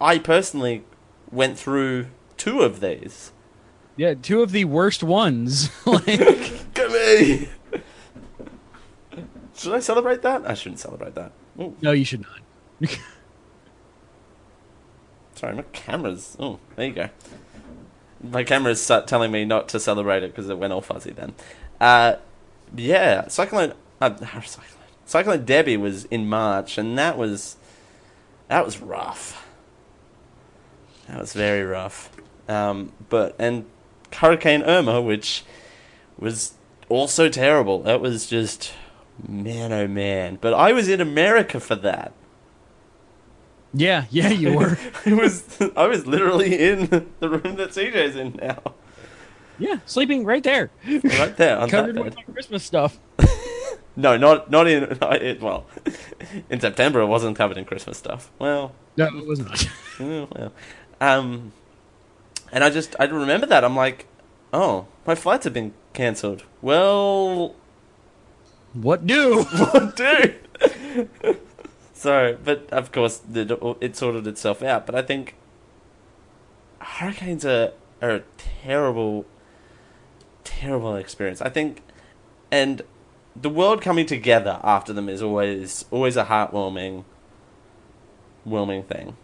[0.00, 0.84] I personally
[1.30, 3.32] went through two of these.
[3.96, 5.70] yeah, two of the worst ones.
[5.86, 7.48] like, Come me.
[9.56, 10.48] Should I celebrate that?
[10.48, 11.32] I shouldn't celebrate that.
[11.60, 11.76] Ooh.
[11.82, 12.98] no, you should not.
[15.34, 16.36] Sorry, my camera's.
[16.40, 17.08] Oh, there you go.
[18.22, 21.34] My camera's telling me not to celebrate it because it went all fuzzy then.
[21.80, 22.16] Uh,
[22.74, 23.74] yeah, Cyclone.
[24.00, 24.66] Uh, Cyclone.
[25.06, 27.56] Cyclone Debbie was in March, and that was
[28.48, 29.46] that was rough.
[31.08, 32.10] That was very rough.
[32.48, 33.64] Um, but and
[34.12, 35.44] Hurricane Irma, which
[36.18, 36.54] was
[36.88, 37.82] also terrible.
[37.82, 38.72] That was just
[39.26, 40.38] man, oh man.
[40.40, 42.12] But I was in America for that.
[43.74, 44.78] Yeah, yeah, you were.
[45.04, 45.44] It was
[45.76, 46.86] I was literally in
[47.20, 48.60] the room that CJ's in now,
[49.58, 52.24] yeah, sleeping right there, right there on covered that with bed.
[52.28, 52.98] my Christmas stuff.
[53.96, 55.66] No, not not in not it, well.
[56.50, 58.30] In September, it wasn't covered in Christmas stuff.
[58.38, 59.68] Well, No, it was not.
[59.98, 60.52] well,
[61.00, 61.50] um,
[62.52, 64.06] and I just I remember that I'm like,
[64.52, 66.44] oh, my flights have been cancelled.
[66.62, 67.56] Well,
[68.72, 69.42] what do?
[69.42, 70.34] what do?
[71.98, 74.86] So, but of course, it sorted itself out.
[74.86, 75.34] But I think
[76.78, 79.26] hurricanes are are a terrible,
[80.44, 81.42] terrible experience.
[81.42, 81.82] I think,
[82.52, 82.82] and
[83.34, 87.04] the world coming together after them is always always a heartwarming,
[88.44, 89.16] warming thing.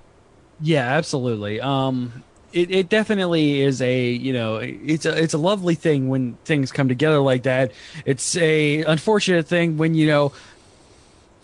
[0.60, 1.60] Yeah, absolutely.
[1.60, 6.34] Um, it, it definitely is a you know it's a it's a lovely thing when
[6.44, 7.70] things come together like that.
[8.04, 10.32] It's a unfortunate thing when you know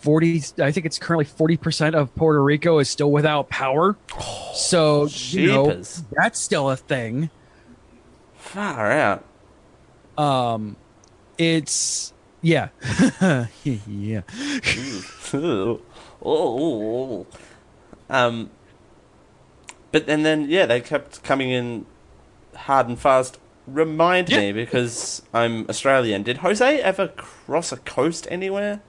[0.01, 0.41] forty.
[0.59, 3.97] I think it's currently forty percent of Puerto Rico is still without power.
[4.53, 5.81] so you know
[6.11, 7.29] that's still a thing.
[8.35, 9.25] Far out.
[10.17, 10.75] Um,
[11.37, 12.69] it's yeah,
[13.63, 14.21] yeah.
[16.23, 17.25] oh.
[18.09, 18.49] Um,
[19.91, 21.85] but and then yeah, they kept coming in
[22.55, 23.37] hard and fast.
[23.67, 24.39] Remind Yeah.
[24.39, 26.23] me because I'm Australian.
[26.23, 28.81] Did Jose ever cross a coast anywhere?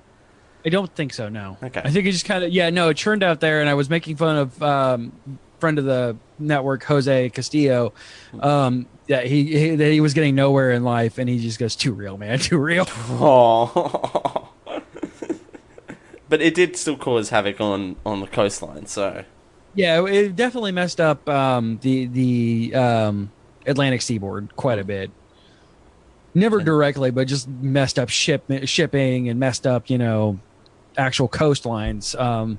[0.65, 1.29] I don't think so.
[1.29, 1.57] No.
[1.63, 1.83] Okay.
[1.85, 2.71] I think it just kind of yeah.
[2.71, 5.13] No, it turned out there, and I was making fun of um,
[5.59, 7.93] friend of the network Jose Castillo.
[8.41, 11.77] Um, yeah, he, he that he was getting nowhere in life, and he just goes
[11.77, 12.87] too real, man, too real.
[12.89, 14.49] Oh.
[16.29, 18.87] but it did still cause havoc on on the coastline.
[18.87, 19.25] So
[19.75, 23.31] yeah, it definitely messed up um, the the um,
[23.67, 25.11] Atlantic seaboard quite a bit.
[26.35, 30.41] Never directly, but just messed up ship shipping and messed up, you know,
[30.97, 32.19] actual coastlines.
[32.19, 32.59] Um,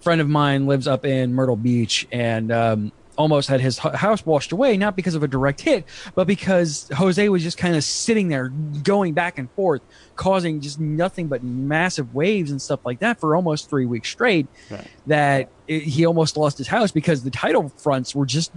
[0.00, 4.52] friend of mine lives up in Myrtle Beach and um, almost had his house washed
[4.52, 8.28] away, not because of a direct hit, but because Jose was just kind of sitting
[8.28, 9.82] there, going back and forth,
[10.14, 14.46] causing just nothing but massive waves and stuff like that for almost three weeks straight.
[14.70, 14.86] Right.
[15.08, 18.52] That it, he almost lost his house because the tidal fronts were just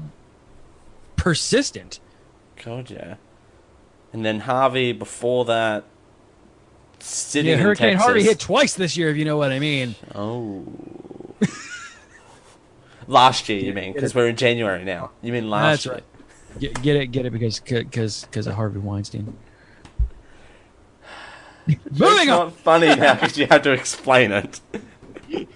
[1.15, 1.99] persistent.
[2.63, 3.15] God, yeah.
[4.13, 5.86] And then Harvey before that,
[7.02, 7.97] sitting Yeah, Hurricane.
[7.97, 9.95] Harvey hit twice this year, if you know what I mean.
[10.16, 10.66] Oh.
[13.08, 13.93] last year, you mean?
[13.93, 15.12] Because we're in January now.
[15.22, 15.93] You mean last That's year?
[15.95, 16.04] right.
[16.60, 19.38] Get, get it, get it, because because because of Harvey Weinstein.
[21.68, 22.47] It's Moving on.
[22.47, 24.60] not funny now because you have to explain it.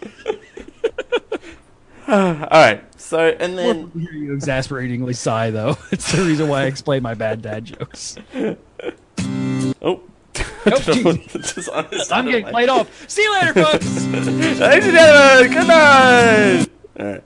[2.08, 2.84] All right.
[3.02, 5.78] So and then hear you exasperatingly sigh, though.
[5.92, 8.18] It's the reason why I explain my bad dad jokes.
[9.82, 10.02] oh.
[10.66, 11.54] Nope, geez.
[11.54, 13.10] Just honest- I'm getting played off.
[13.10, 14.06] See you later, folks.
[14.08, 16.66] Ladies and gentlemen, good night.
[17.00, 17.24] All right.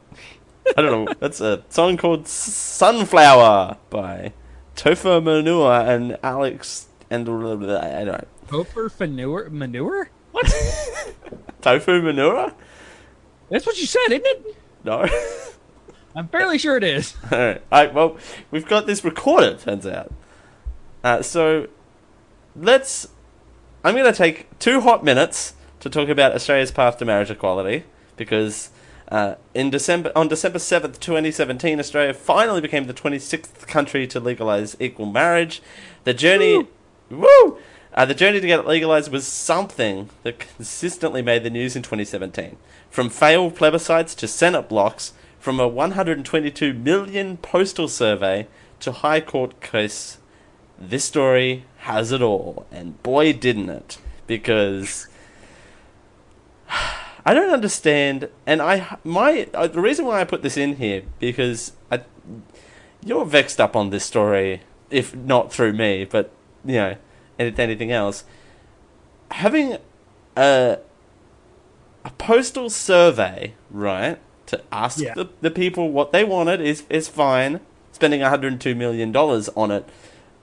[0.77, 1.13] I don't know.
[1.19, 4.33] That's a song called "Sunflower" by
[4.75, 8.23] Topher Manure and Alex and I don't know.
[8.47, 9.49] Gopher manure?
[9.49, 10.09] Manure?
[11.61, 12.53] Tofu Manure?
[13.49, 14.57] That's what you said, isn't it?
[14.83, 15.07] No.
[16.15, 17.15] I'm fairly sure it is.
[17.31, 17.61] All right.
[17.71, 18.17] I, well,
[18.51, 19.59] we've got this recorded.
[19.59, 20.13] Turns out.
[21.03, 21.67] Uh, so
[22.55, 23.07] let's.
[23.81, 27.85] I'm going to take two hot minutes to talk about Australia's path to marriage equality
[28.17, 28.71] because
[29.07, 34.75] uh, in December on December seventh, 2017, Australia finally became the 26th country to legalize
[34.81, 35.61] equal marriage.
[36.03, 36.67] The journey,
[37.09, 37.57] woo,
[37.93, 41.81] uh, the journey to get it legalized was something that consistently made the news in
[41.81, 42.57] 2017.
[42.89, 48.45] From failed plebiscites to Senate blocks, from a 122 million postal survey
[48.81, 50.17] to High Court case,
[50.77, 53.97] this story has it all, and boy didn't it!
[54.27, 55.07] Because
[57.25, 61.03] I don't understand, and I my uh, the reason why I put this in here
[61.19, 62.01] because I,
[63.03, 66.31] you're vexed up on this story, if not through me, but
[66.65, 66.95] you know,
[67.37, 68.23] and anything else.
[69.31, 69.77] Having
[70.35, 70.79] a
[72.05, 74.17] a postal survey, right,
[74.47, 75.13] to ask Yeah.
[75.13, 77.59] the, the people what they wanted is is fine.
[77.91, 79.87] Spending 102 million dollars on it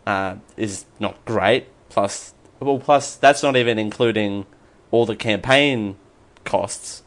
[0.07, 1.67] uh, is not great.
[1.89, 4.47] Plus, well, plus that's not even including
[4.91, 5.97] all the campaign
[6.45, 7.03] costs.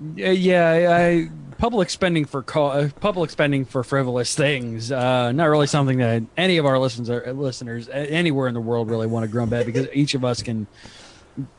[0.00, 4.90] Uh, yeah, I, public spending for co- uh, public spending for frivolous things.
[4.90, 8.90] Uh, not really something that any of our listeners, are, listeners anywhere in the world
[8.90, 10.66] really want to grump at because each of us can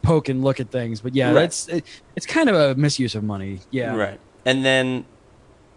[0.02, 1.02] poke and look at things.
[1.02, 1.34] But yeah, Right.
[1.34, 1.86] that's it,
[2.16, 3.60] it's kind of a misuse of money.
[3.72, 4.20] Yeah, Right.
[4.46, 5.06] And then,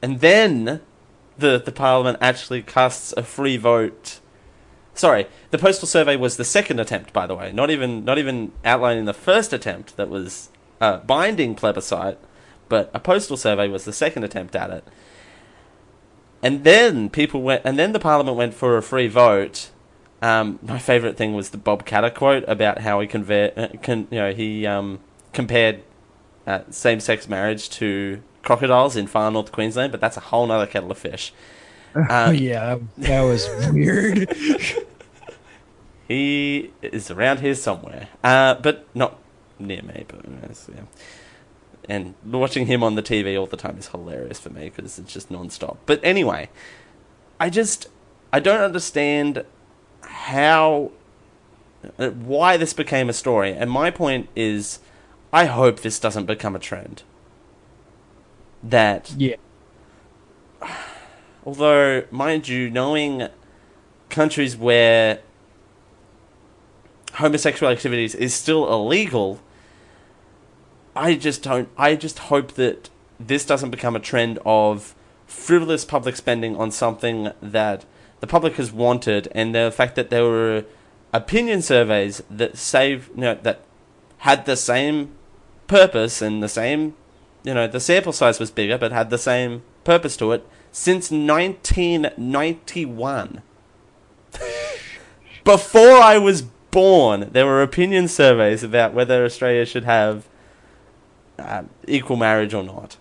[0.02, 0.80] and then,
[1.38, 4.18] the the parliament actually casts a free vote.
[4.98, 7.52] Sorry, the postal survey was the second attempt, by the way.
[7.52, 10.48] Not even not even outlining the first attempt that was
[10.80, 12.18] a binding plebiscite,
[12.68, 14.84] but a postal survey was the second attempt at it.
[16.42, 19.70] And then people went, and then the parliament went for a free vote.
[20.20, 24.08] Um, my favourite thing was the Bob Katter quote about how he conver- uh, con-
[24.10, 24.98] you know, he um,
[25.32, 25.84] compared
[26.44, 30.90] uh, same-sex marriage to crocodiles in far north Queensland, but that's a whole nother kettle
[30.90, 31.32] of fish.
[31.94, 34.28] Oh, Uh, yeah, that was weird.
[36.08, 39.18] He is around here somewhere, uh, but not
[39.58, 40.06] near me.
[40.08, 40.24] But
[40.74, 40.80] yeah.
[41.86, 45.12] And watching him on the TV all the time is hilarious for me because it's
[45.12, 45.76] just non-stop.
[45.84, 46.48] But anyway,
[47.38, 47.88] I just
[48.32, 49.44] I don't understand
[50.00, 50.92] how
[51.98, 53.52] uh, why this became a story.
[53.52, 54.78] And my point is,
[55.30, 57.02] I hope this doesn't become a trend.
[58.62, 59.36] That yeah,
[61.48, 63.26] although, mind you, knowing
[64.10, 65.20] countries where
[67.14, 69.40] homosexual activities is still illegal,
[70.94, 71.70] I just don't.
[71.78, 74.94] I just hope that this doesn't become a trend of
[75.26, 77.86] frivolous public spending on something that
[78.20, 80.66] the public has wanted, and the fact that there were
[81.14, 83.60] opinion surveys that save, you know, that
[84.18, 85.12] had the same
[85.66, 86.94] purpose and the same,
[87.42, 90.46] you know, the sample size was bigger, but had the same purpose to it
[90.78, 93.42] since 1991.
[95.44, 100.28] Before I was born, there were opinion surveys about whether Australia should have
[101.38, 102.96] uh, equal marriage or not.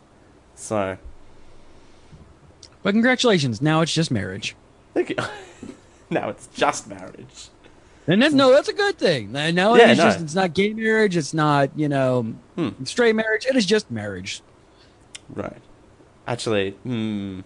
[0.55, 0.97] So,
[2.82, 3.61] but congratulations.
[3.61, 4.55] Now it's just marriage,
[4.95, 5.15] thank you.
[6.09, 7.49] now it's just marriage.
[8.07, 9.32] and that's no, that's a good thing.
[9.34, 10.05] Now Yeah, it's no.
[10.05, 11.15] just it's not gay marriage.
[11.15, 12.69] It's not you know Hmm.
[12.86, 13.45] straight marriage.
[13.45, 14.41] It is just marriage.
[15.30, 15.61] Right.
[16.25, 17.41] Actually, hmm.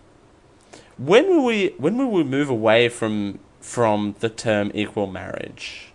[1.01, 5.91] When will we when will we move away from from the term equal marriage?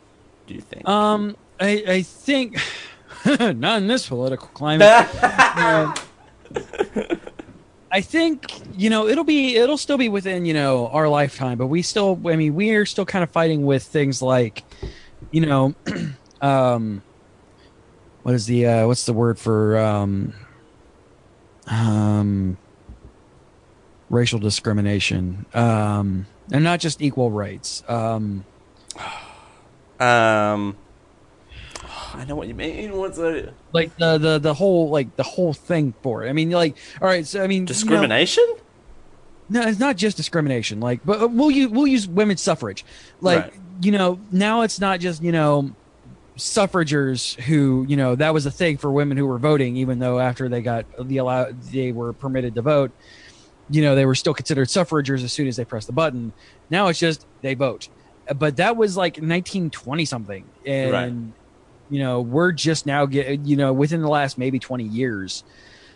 [0.48, 0.88] Do you think?
[0.88, 2.58] Um, I I think
[3.24, 4.88] not in this political climate.
[5.12, 5.94] Uh,
[7.92, 8.46] I think
[8.76, 12.20] you know it'll be it'll still be within you know our lifetime, but we still
[12.26, 14.64] I mean we are still kind of fighting with things like
[15.30, 15.76] you know
[16.40, 17.00] um
[18.24, 20.32] what is the uh what's the word for um
[21.68, 22.58] um
[24.10, 28.44] racial discrimination um and not just equal rights um
[29.98, 30.76] um,
[32.14, 32.96] I know what you mean.
[32.96, 36.28] What's a like the the the whole like the whole thing for it.
[36.28, 38.44] I mean like all right so I mean you know- discrimination?
[39.48, 40.80] No, it's not just discrimination.
[40.80, 42.84] Like, but uh, we'll use we'll use women's suffrage.
[43.20, 43.52] Like, Right.
[43.80, 45.70] you know, now it's not just you know
[46.36, 50.18] suffragers who you know that was a thing for women who were voting, even though
[50.18, 52.90] after they got the allow they were permitted to vote,
[53.68, 56.32] you know, they were still considered suffragers as soon as they pressed the button.
[56.70, 57.88] Now it's just they vote.
[58.34, 61.12] But that was like 1920 something, and Right.
[61.90, 65.44] you know we're just now get you know within the last maybe 20 years.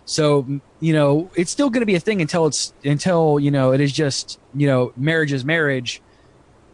[0.04, 0.46] So
[0.80, 3.80] you know it's still going to be a thing until it's until you know it
[3.80, 6.00] is just you know marriage is marriage,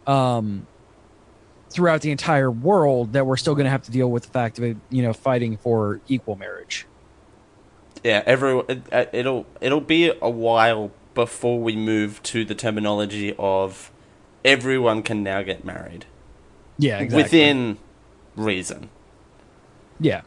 [0.05, 0.67] um,
[1.69, 4.57] throughout the entire world that we're still going to have to deal with the fact
[4.57, 6.85] of it you know fighting for equal marriage.
[8.03, 13.35] Yeah, every it, uh, it'll it'll be a while before we move to the terminology
[13.39, 13.91] of
[14.45, 16.05] everyone can now get married
[16.77, 17.23] Yeah, exactly.
[17.23, 17.77] within
[18.35, 18.89] reason.
[19.99, 20.21] yeah.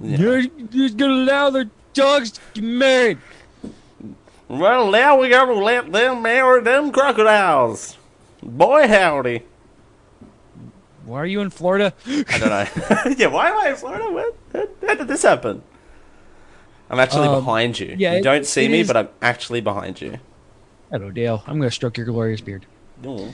[0.00, 0.18] Yeah.
[0.18, 3.18] You're just gonna allow the dogs to get married.
[4.48, 7.96] Well, now we gotta let them marry them crocodiles.
[8.42, 9.42] Boy, howdy.
[11.04, 11.92] Why are you in Florida?
[12.06, 13.14] I don't know.
[13.16, 14.10] yeah, why am I in Florida?
[14.10, 14.34] What?
[14.52, 15.62] How, how did this happen?
[16.90, 17.94] I'm actually Um, behind you.
[17.98, 20.18] yeah, you don't see it me, is- but I'm actually behind you.
[20.90, 21.42] Hello, Dale.
[21.46, 22.64] I'm gonna stroke your glorious beard.
[23.04, 23.32] Ooh.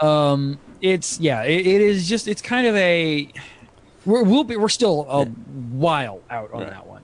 [0.00, 3.28] Um, it's yeah, it, it is just it's kind of a
[4.06, 6.70] we're we'll be we're still a while out on Right.
[6.70, 7.02] that one.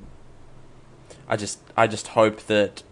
[1.26, 2.82] I just, I just hope that,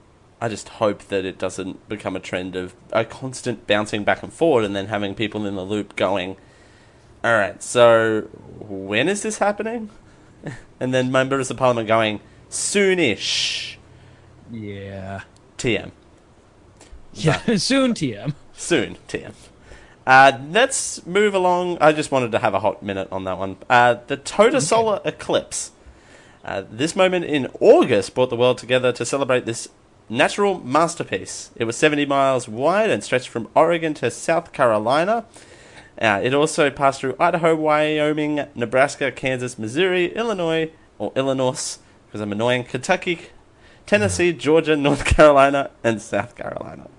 [0.41, 4.33] I just hope that it doesn't become a trend of a constant bouncing back and
[4.33, 6.37] forward, and then having people in the loop going,
[7.23, 8.23] "All right, so
[8.59, 9.91] when is this happening?"
[10.81, 12.19] And then members of parliament going,
[12.53, 13.77] "Soonish."
[14.51, 15.23] Yeah,
[15.59, 15.91] TM.
[17.15, 17.41] yeah.
[17.57, 18.35] Soon, TM.
[18.53, 19.33] Soon, TM.
[20.07, 21.79] Uh, let's move along.
[21.81, 23.57] I just wanted to have a hot minute on that one.
[23.71, 25.73] Uh, the total solar eclipse.
[26.45, 29.69] Uh, this moment in August brought the world together to celebrate this
[30.09, 31.51] natural masterpiece.
[31.57, 35.25] It was 70 miles wide and stretched from Oregon to South Carolina.
[36.01, 41.79] Uh, it also passed through Idaho, Wyoming, Nebraska, Kansas, Missouri, Illinois, or Illinois,
[42.13, 43.21] because I'm annoying, Kentucky,
[43.87, 46.91] Tennessee, Georgia, North Carolina, and South Carolina.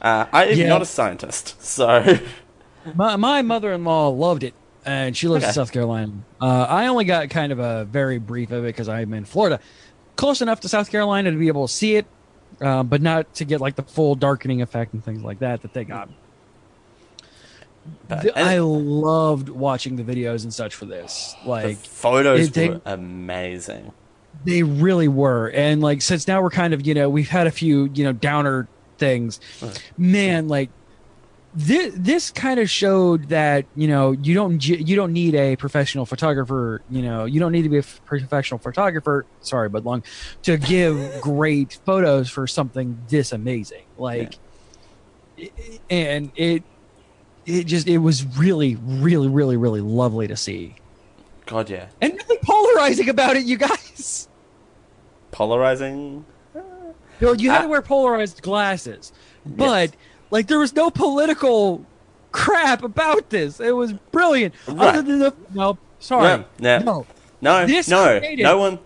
[0.00, 0.68] Uh, I am Yeah.
[0.68, 2.04] not a scientist, so
[2.94, 4.54] My my mother in law loved it,
[4.84, 5.54] and she lives in Okay.
[5.54, 6.12] South Carolina.
[6.40, 9.58] Uh, I only got kind of a very brief of it because I'm in Florida,
[10.16, 12.06] close enough to South Carolina to be able to see it,
[12.60, 15.72] uh, but not to get like the full darkening effect and things like that that
[15.72, 16.08] they got.
[18.08, 21.34] But- I loved watching the videos and such for this.
[21.44, 23.92] the Like photos it- they- were amazing.
[24.44, 27.50] they really were, and like since now we're kind of you know we've had a
[27.50, 28.68] few you know downer
[28.98, 29.40] things,
[29.98, 30.46] man.
[30.48, 30.70] Like
[31.54, 36.04] this this kind of showed that you know you don't you don't need a professional
[36.06, 36.82] photographer.
[36.90, 39.24] You know you don't need to be a professional photographer.
[39.40, 40.04] Sorry, but long
[40.42, 43.84] to give great photos for something this amazing.
[43.98, 44.34] Like,
[45.40, 45.50] i-
[45.90, 46.62] and it
[47.46, 50.76] it just it was really really really really lovely to see
[51.46, 51.86] God, yeah.
[52.00, 54.28] and really polarizing about it, you guys.
[55.30, 56.24] Polarizing.
[56.54, 56.62] You,
[57.20, 59.12] know, you had I- to wear polarized glasses,
[59.44, 59.94] but
[60.30, 61.84] like there was no political
[62.32, 63.60] crap about this.
[63.60, 64.54] It was brilliant.
[64.66, 64.88] Right.
[64.88, 66.78] Other than the no, sorry, No, no.
[66.78, 67.06] no.
[67.42, 68.78] No, no, no one,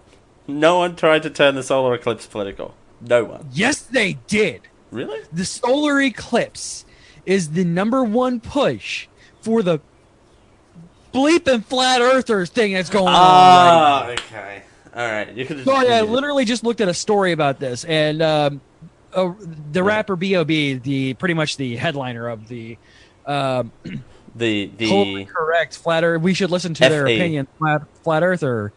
[0.49, 2.75] no one tried to turn the solar eclipse political.
[3.01, 3.49] No one.
[3.53, 4.63] Yes, they did.
[4.91, 5.21] Really?
[5.33, 6.85] The solar eclipse
[7.27, 9.07] is the number one push
[9.41, 9.81] for the
[11.13, 13.15] bleeping flat earthers thing that's going on.
[13.15, 14.63] right Ah, okay.
[14.95, 15.33] All right.
[15.33, 15.65] You could.
[15.65, 18.61] So I literally just looked at a story about this, and um,
[19.15, 19.33] uh,
[19.73, 22.77] the rapper B.O.B., the pretty much the headliner of the
[23.27, 23.73] um,
[24.35, 26.23] the the correct flat Earth.
[26.23, 28.73] We should listen to their opinion flat flat earther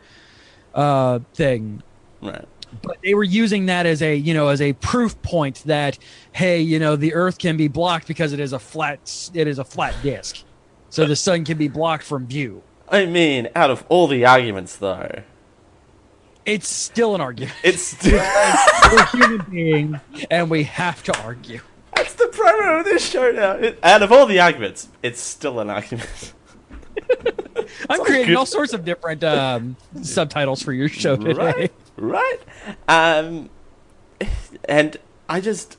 [0.73, 1.81] uh, thing.
[2.21, 2.45] right.
[2.83, 5.97] But they were using that as a you know as a proof point that
[6.33, 9.57] hey you know the Earth can be blocked because it is a flat it is
[9.57, 10.43] a flat disk,
[10.89, 12.61] so the sun can be blocked from view.
[12.89, 15.23] I mean, out of all the arguments, though,
[16.45, 17.55] It's still an argument.
[17.63, 19.97] it's We're human beings,
[20.29, 21.61] and we have to argue.
[21.95, 23.53] that's the promo of this show now.
[23.53, 26.33] It, out of all the arguments, it's still an argument.
[27.89, 28.37] I'm creating good.
[28.37, 31.71] all sorts of different um, subtitles for your show today.
[31.97, 32.39] right,
[32.87, 33.19] right.
[33.19, 33.49] Um,
[34.65, 35.77] and I just,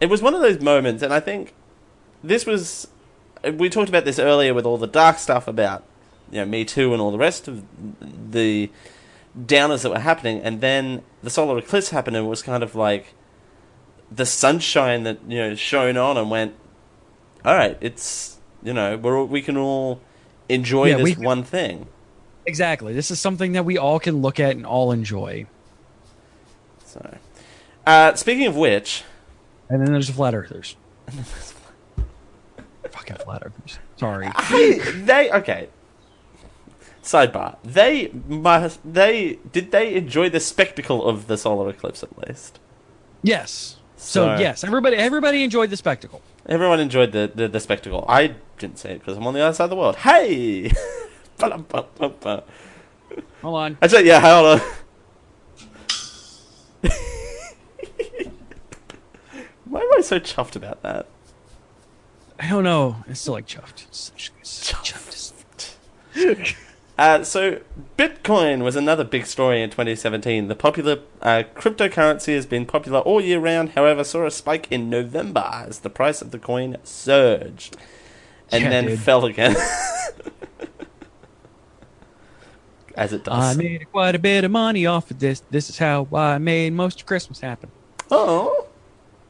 [0.00, 1.54] it was one of those moments, and I think
[2.22, 2.88] this was.
[3.42, 5.84] We talked about this earlier with all the dark stuff about,
[6.30, 7.62] you know, Me Too and all the rest of
[8.00, 8.70] the
[9.38, 12.74] downers that were happening, and then the solar eclipse happened, and it was kind of
[12.74, 13.12] like
[14.10, 16.54] the sunshine that you know shone on and went.
[17.44, 20.00] All right, it's you know we're all, we can all
[20.48, 21.86] enjoy Yeah, this we- one thing.
[22.46, 22.92] Exactly.
[22.92, 25.46] This is something that we all can look at and all enjoy.
[26.84, 27.16] So,
[27.86, 29.02] uh, speaking of which,
[29.70, 30.76] And then there's the flat earthers.
[32.90, 33.78] Fucking flat earthers.
[33.96, 34.28] Sorry.
[34.42, 35.68] Hey, they okay.
[37.02, 38.80] Sidebar: They must.
[38.84, 42.58] They did they enjoy the spectacle of the solar eclipse at least.
[43.22, 43.76] Yes.
[43.96, 46.20] So So- yes, everybody everybody enjoyed the spectacle.
[46.46, 48.04] Everyone enjoyed the the, the spectacle.
[48.08, 49.96] I didn't say it because I'm on the other side of the world.
[49.96, 50.72] Hey.
[51.40, 51.52] Hold
[53.42, 53.78] on.
[53.82, 54.20] Actually, yeah.
[54.20, 54.66] Hold on.
[59.64, 61.06] Why am I so chuffed about that?
[62.38, 62.96] I don't know.
[63.08, 63.84] It's still like chuffed.
[63.86, 65.32] It's it's chuffed.
[66.96, 67.60] Uh, so,
[67.98, 70.46] Bitcoin was another big story in 2017.
[70.46, 74.88] The popular uh, cryptocurrency has been popular all year round, however, saw a spike in
[74.88, 77.76] November as the price of the coin surged
[78.52, 79.00] and Yeah, then dude.
[79.00, 79.56] fell again.
[82.96, 83.56] as it does.
[83.58, 85.42] I made quite a bit of money off of this.
[85.50, 87.70] This is how I made most of Christmas happen.
[88.10, 88.66] oh.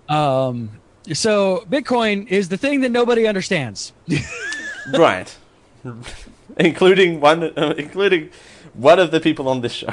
[0.07, 0.81] Um,
[1.15, 3.95] so Bitcoin is the thing that nobody understands.
[4.93, 5.35] right.
[6.59, 8.31] including one, uh, including
[8.75, 9.93] one of the people on this show.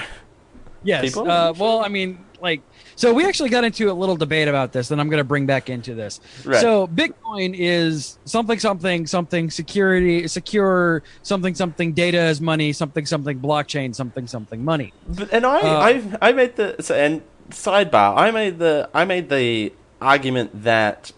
[0.83, 1.15] Yes.
[1.15, 2.61] Uh, well, I mean, like,
[2.95, 5.45] so we actually got into a little debate about this, and I'm going to bring
[5.45, 6.19] back into this.
[6.43, 6.59] Right.
[6.59, 13.39] So Bitcoin is something, something, something security, secure, something, something data as money, something, something
[13.39, 14.93] blockchain, something, something money.
[15.07, 15.79] But, and I, Uh,
[16.21, 18.17] I, I made the so, and sidebar.
[18.17, 21.11] I made the, I made the argument that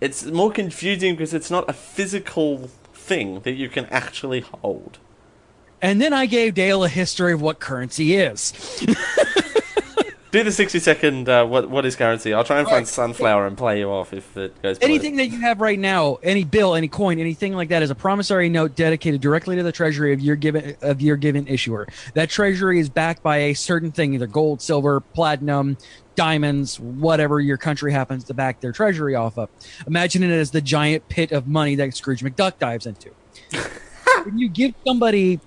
[0.00, 2.68] it's more confusing because it's not a physical
[3.06, 4.98] thing that you can actually hold.
[5.80, 8.52] And then I gave Dale a history of what currency is.
[10.32, 11.28] Do the sixty second.
[11.28, 12.34] Uh, what what is currency?
[12.34, 12.88] I'll try and find Alright.
[12.88, 14.76] sunflower and play you off if it goes.
[14.82, 17.94] Anything that you have right now, any bill, any coin, anything like that, is a
[17.94, 21.86] promissory note dedicated directly to the treasury of your given of your given issuer.
[22.14, 25.78] That treasury is backed by a certain thing, either gold, silver, platinum,
[26.16, 29.48] diamonds, whatever your country happens to back their treasury off of.
[29.86, 33.10] Imagine it as the giant pit of money that Scrooge McDuck dives into.
[34.24, 35.40] when you give somebody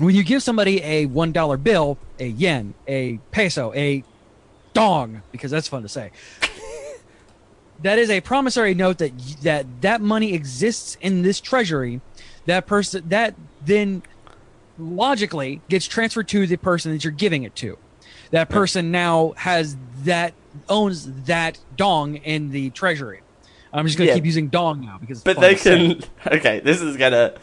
[0.00, 4.02] when you give somebody a one dollar bill, a yen, a peso, a
[4.72, 6.10] dong, because that's fun to say
[7.82, 12.00] that is a promissory note that that that money exists in this treasury
[12.46, 13.34] that person that
[13.64, 14.02] then
[14.78, 17.78] logically gets transferred to the person that you're giving it to
[18.30, 20.34] that person now has that
[20.68, 23.20] owns that dong in the treasury
[23.72, 24.16] i'm just going to Yeah.
[24.16, 26.00] keep using dong now because it's But they can.
[26.26, 27.34] Okay, this is gonna.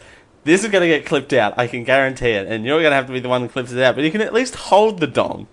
[0.44, 1.58] This is gonna get clipped out.
[1.58, 3.80] I can guarantee it, and you're gonna have to be the one that clips it
[3.82, 3.94] out.
[3.94, 5.46] But you can at least hold the dong.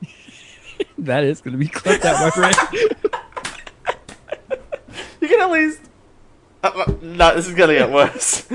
[0.98, 2.56] that is going to be clipped out my friend
[5.20, 5.80] You can at least.
[6.62, 8.46] Uh, uh, no, this is gonna get worse.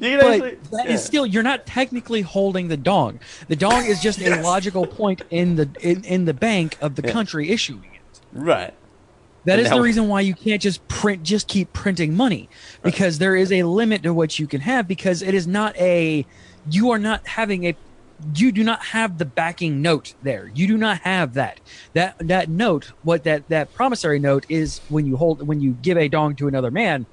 [0.00, 0.56] You can actually.
[0.56, 0.96] but that is yeah.
[0.96, 3.18] still you're not technically holding the dong
[3.48, 7.02] the dong is just a logical point in the in, in the bank of the
[7.02, 7.12] Yeah.
[7.12, 8.74] country issuing it right.
[9.46, 12.50] That And is now- the reason why you can't just print, just keep printing money,
[12.82, 14.86] because there is a limit to what you can have.
[14.86, 16.26] Because it is not a,
[16.70, 17.74] you are not having a,
[18.34, 20.50] you do not have the backing note there.
[20.54, 21.58] You do not have that.
[21.94, 25.96] That that note, what that that promissory note is when you hold when you give
[25.96, 27.06] a dong to another man.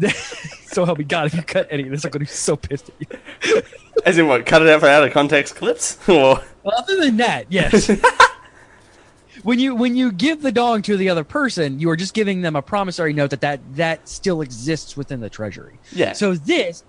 [0.66, 2.56] so help me God, if you cut any of this, I'm going to be so
[2.56, 3.62] pissed at you.
[4.04, 4.46] As in what?
[4.46, 7.90] Cut it out for out of context clips, or Other than that, yes.
[9.42, 12.42] when you when you give the dog to the other person, you are just giving
[12.42, 15.78] them a promissory note that that, that still exists within the treasury.
[15.92, 16.12] yeah.
[16.12, 16.84] So this,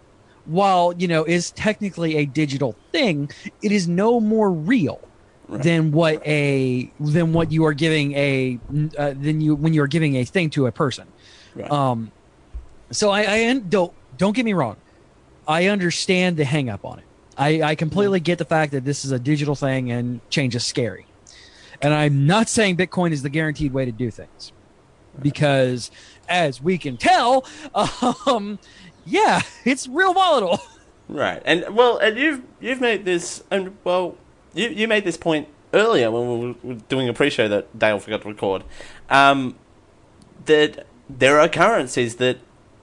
[0.46, 3.30] while you know, is technically a digital thing,
[3.62, 5.00] it is no more real
[5.48, 5.64] Right.
[5.64, 8.60] than what a than what you are giving a
[9.00, 11.08] uh, than you when you are giving a thing to a person.
[11.56, 11.72] Right.
[11.72, 12.12] Um,
[12.92, 14.78] so I, I don't don't get me wrong,
[15.48, 17.06] I understand the hang up on it.
[17.38, 20.66] I, I completely get the fact that this is a digital thing and change is
[20.66, 21.06] scary.
[21.82, 24.52] And I'm not saying Bitcoin is the guaranteed way to do things,
[25.22, 25.90] because
[26.28, 27.46] as we can tell,
[28.28, 28.60] um,
[29.06, 30.60] yeah, it's real volatile.
[31.08, 34.16] Right, and well, and you've you've made this, and well,
[34.54, 38.22] you you made this point earlier when we were doing a pre-show that Dale forgot
[38.24, 38.64] to record.
[39.10, 39.56] Um,
[40.46, 42.38] that there are currencies that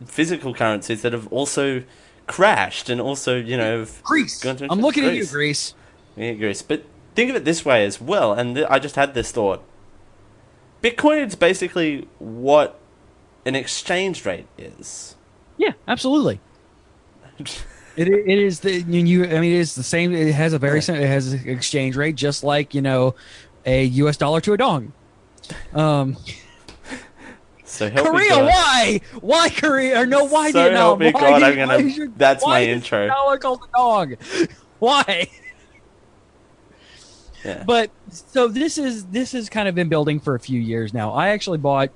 [0.05, 1.83] physical currencies that have also
[2.27, 4.43] crashed and also you know Greece.
[4.43, 5.33] gone to- I'm looking at you, Greece.
[5.33, 5.75] Greece.
[6.17, 6.63] Yeah, Greece.
[6.63, 6.85] But
[7.15, 9.63] think of it this way as well, and th- I just had this thought.
[10.83, 12.79] Bitcoin is basically what
[13.45, 15.15] an exchange rate is.
[15.57, 16.41] Yeah, absolutely.
[17.97, 20.59] It, it is the you, you I mean it is the same it has a
[20.59, 20.97] very Yeah.
[20.97, 23.15] it has an exchange rate just like you know
[23.65, 24.93] a US dollar to a dong.
[25.73, 26.19] Um
[27.77, 29.01] So Korea why?
[29.21, 30.77] Why Korea or no why So Vietnam?
[30.81, 33.07] help me why God, do- I'm gonna- why your- that's why my intro.
[33.07, 34.15] dollar called a dog?
[34.79, 35.29] Why?
[37.45, 37.63] Yeah.
[37.67, 41.13] But so this is this has kind of been building for a few years now.
[41.13, 41.91] I actually bought,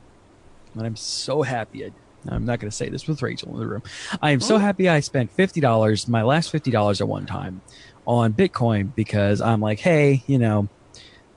[0.74, 1.84] and I'm so happy.
[1.84, 1.90] I,
[2.28, 3.82] I'm not going to say this with Rachel in the room.
[4.22, 7.62] I am so happy I spent fifty dollars, my last fifty dollars at one time,
[8.06, 10.68] on Bitcoin because I'm like, hey, you know,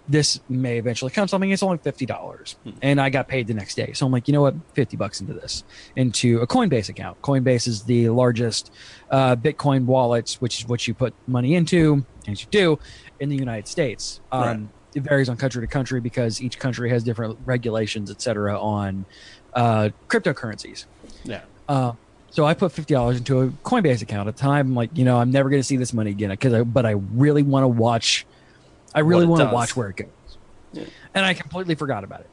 [0.08, 1.50] this may eventually come something.
[1.50, 3.94] It's only fifty dollars, and I got paid the next day.
[3.94, 5.64] So I'm like, you know what, fifty bucks into this,
[5.96, 7.22] into a Coinbase account.
[7.22, 8.72] Coinbase is the largest
[9.12, 12.80] uh, Bitcoin wallet, which is what you put money into, as you do,
[13.20, 14.20] in the United States.
[14.32, 14.60] Um, Right.
[14.96, 19.06] It varies on country to country because each country has different regulations, et cetera, on
[19.56, 20.86] uh, cryptocurrencies.
[21.24, 21.42] yeah.
[21.68, 21.94] Uh,
[22.30, 24.68] So I put fifty dollars into a Coinbase account at the time.
[24.68, 26.86] I'm like, you know, I'm never going to see this money again because I, but
[26.86, 28.26] I really want to watch.
[28.96, 30.38] I really want to watch where it goes,
[30.74, 30.84] Yeah.
[31.14, 32.30] and I completely forgot about it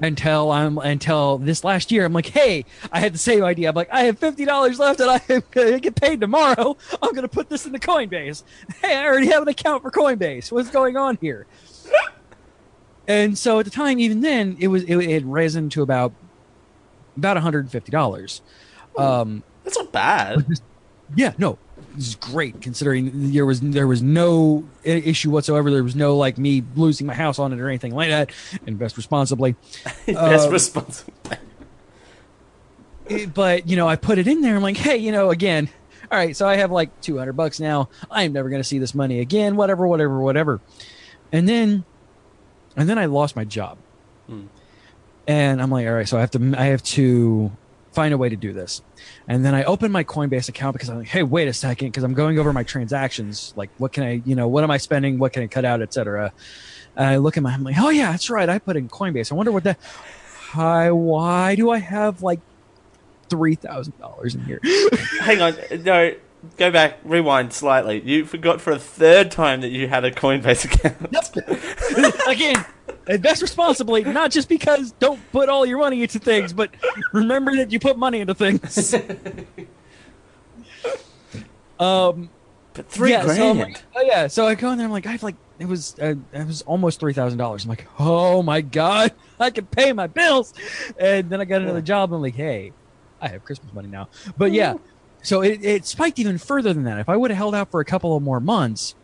[0.00, 2.04] until I'm until this last year.
[2.04, 3.68] I'm like, hey, I had the same idea.
[3.70, 6.76] I'm like, I have fifty dollars left, and I am gonna get paid tomorrow.
[7.02, 8.42] I'm gonna put this into Coinbase.
[8.82, 10.50] Hey, I already have an account for Coinbase.
[10.52, 11.46] What's going on here?
[13.06, 16.12] and so at the time, even then, it was it, it had risen to about
[17.16, 18.42] about 150 dollars.
[18.98, 20.46] Um, That's not bad.
[21.16, 21.58] yeah, no,
[21.96, 25.70] is great considering there was there was no issue whatsoever.
[25.70, 28.30] There was no like me losing my house on it or anything like that.
[28.66, 29.54] Invest responsibly.
[30.06, 31.12] Best Um, responsible.
[33.08, 34.56] It- but you know, I put it in there.
[34.56, 35.68] I'm like, hey, you know, again,
[36.10, 36.36] all right.
[36.36, 37.88] So I have like 200 bucks now.
[38.10, 39.56] I am never going to see this money again.
[39.56, 40.60] Whatever, whatever, whatever.
[41.32, 41.84] And then,
[42.76, 43.78] and then I lost my job.
[44.26, 44.44] Hmm.
[45.26, 46.08] And I'm like, all right.
[46.08, 47.50] So I have to, I have to
[47.94, 48.82] find a way to do this.
[49.28, 52.02] And then I open my Coinbase account because I'm like, hey, wait a second, because
[52.02, 53.54] I'm going over my transactions.
[53.56, 55.18] Like, what can I, you know, what am I spending?
[55.18, 56.32] What can I cut out, etc.
[56.96, 58.48] And I look at my, I'm like, oh yeah, that's right.
[58.48, 59.32] I put in Coinbase.
[59.32, 59.78] I wonder what that.
[60.50, 62.40] Hi, why do I have like
[63.28, 64.60] three thousand dollars in here?
[65.20, 66.14] Hang on, no,
[66.56, 68.00] go back, rewind slightly.
[68.02, 72.26] You forgot for a third time that you had a Coinbase account.
[72.28, 72.64] Again,
[73.06, 76.70] invest responsibly, not just because don't put all your money into things, but
[77.12, 78.94] remember that you put money into things.
[81.78, 82.30] um,
[82.74, 83.38] But three yeah, grand.
[83.38, 84.86] So I'm like, oh yeah, so I go in there.
[84.86, 87.64] I'm like, I have like it was uh, it was almost three thousand dollars.
[87.64, 90.54] I'm like, oh my god, I can pay my bills.
[90.98, 92.12] And then I got another job.
[92.12, 92.72] I'm like, hey,
[93.20, 94.08] I have Christmas money now.
[94.36, 94.74] But yeah,
[95.22, 96.98] so it, it spiked even further than that.
[96.98, 98.94] If I would have held out for a couple of more months,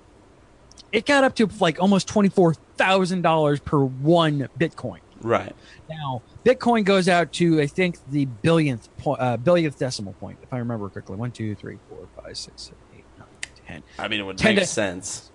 [0.90, 5.00] it got up to like almost twenty four thousand dollars per one Bitcoin.
[5.22, 5.54] right.
[5.88, 10.52] Now, Bitcoin goes out to I think the billionth point, uh, billionth decimal point, if
[10.52, 11.16] I remember correctly.
[11.16, 13.26] One, two, three, four, five, six, seven, eight, nine,
[13.66, 13.82] ten.
[13.98, 15.26] I mean, it would Ten make to- sense.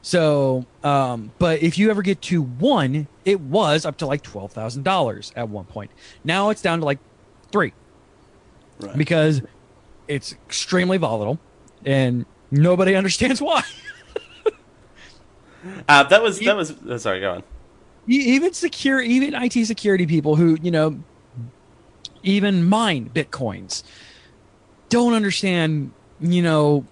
[0.00, 4.52] So, um, but if you ever get to one, it was up to like twelve
[4.52, 5.90] thousand dollars at one point.
[6.24, 6.98] Now it's down to like
[7.50, 7.72] three
[8.80, 8.96] Right.
[8.96, 9.42] because
[10.06, 11.38] it's extremely volatile,
[11.84, 13.62] and nobody understands why.
[15.88, 16.74] Uh, that was that was.
[16.88, 17.42] oh, sorry, go on.
[18.06, 20.98] Even secure even IT security people who you know
[22.22, 23.82] even mine bitcoins
[24.88, 26.84] don't understand you know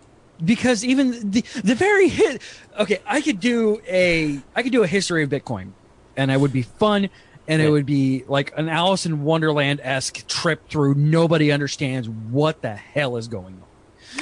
[0.45, 2.43] because even the the very hit
[2.79, 5.73] okay I could do a I could do a history of bitcoin
[6.17, 7.09] and it would be fun
[7.49, 12.61] and it would be like an Alice in Wonderland esque trip through nobody understands what
[12.61, 13.67] the hell is going on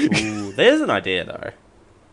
[0.00, 1.50] Ooh, there's an idea though.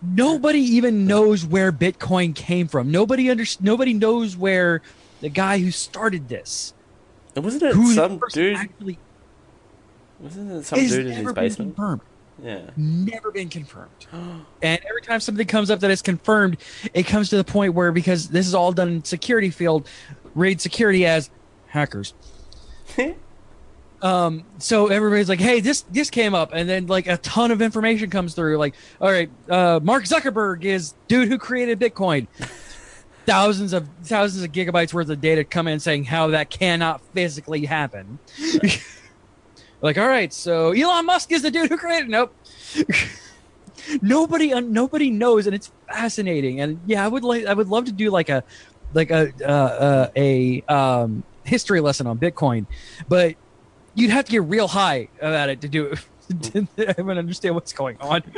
[0.01, 2.91] Nobody even knows where Bitcoin came from.
[2.91, 4.81] Nobody under, nobody knows where
[5.21, 6.73] the guy who started this,
[7.35, 8.55] Wasn't it some dude?
[8.55, 8.97] actually
[10.19, 11.75] Wasn't it some dude in his basement?
[11.75, 12.01] confirmed.
[12.41, 12.61] Yeah.
[12.75, 13.91] Never been confirmed.
[14.11, 16.57] and every time something comes up that is confirmed,
[16.93, 19.87] it comes to the point where because this is all done in security field,
[20.33, 21.29] read security as
[21.67, 22.13] hackers.
[24.01, 27.61] Um, so everybody's like, "Hey, this this came up," and then like a ton of
[27.61, 28.57] information comes through.
[28.57, 32.27] Like, all right, uh, Mark Zuckerberg is dude who created Bitcoin.
[33.25, 37.65] thousands of thousands of gigabytes worth of data come in saying how that cannot physically
[37.65, 38.19] happen.
[39.81, 42.09] like, all right, so Elon Musk is the dude who created.
[42.09, 42.35] Nope.
[44.01, 46.61] nobody, uh, nobody knows, and it's fascinating.
[46.61, 48.43] And yeah, I would like, I would love to do like a,
[48.93, 52.65] like a, uh, uh, a um, history lesson on Bitcoin,
[53.07, 53.35] but
[53.95, 55.99] you'd have to get real high about it to do it.
[56.43, 56.67] to
[56.99, 58.23] even understand what's going on.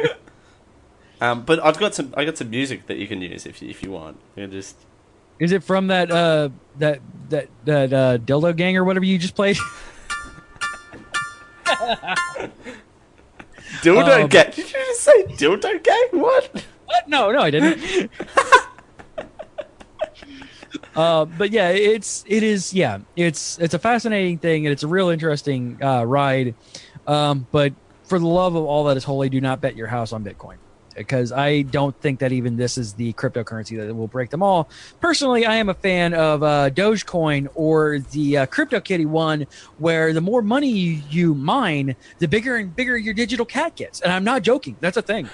[1.22, 2.14] Um, but I've got some.
[2.18, 4.18] I got some music that you can use if you, if you want.
[4.36, 4.76] You just.
[5.40, 6.50] Is it from that uh
[6.80, 7.00] that
[7.30, 9.56] that that uh dildo gang or whatever you just played?
[13.82, 14.52] Dildo Um, gang.
[14.52, 16.08] Did you just say dildo gang?
[16.22, 16.66] What?
[16.86, 17.08] What?
[17.08, 18.12] No, no, I didn't.
[20.96, 24.88] Uh, but yeah, it's it is yeah, it's it's a fascinating thing and it's a
[24.88, 26.56] real interesting uh, ride.
[27.08, 27.74] Um, but
[28.06, 30.58] for the love of all that is holy, do not bet your house on Bitcoin
[30.96, 34.70] because I don't think that even this is the cryptocurrency that will break them all.
[35.00, 39.48] Personally, I am a fan of uh, Dogecoin or the uh, CryptoKitty one,
[39.78, 44.02] where the more money you, you mine, the bigger and bigger your digital cat gets.
[44.02, 45.30] And I'm not joking; that's a thing.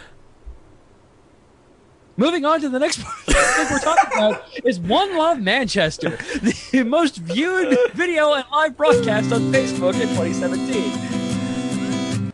[2.19, 6.17] Moving on to the next part thing we're talking about is One Love Manchester,
[6.71, 12.33] the most viewed video and live broadcast on Facebook in 2017.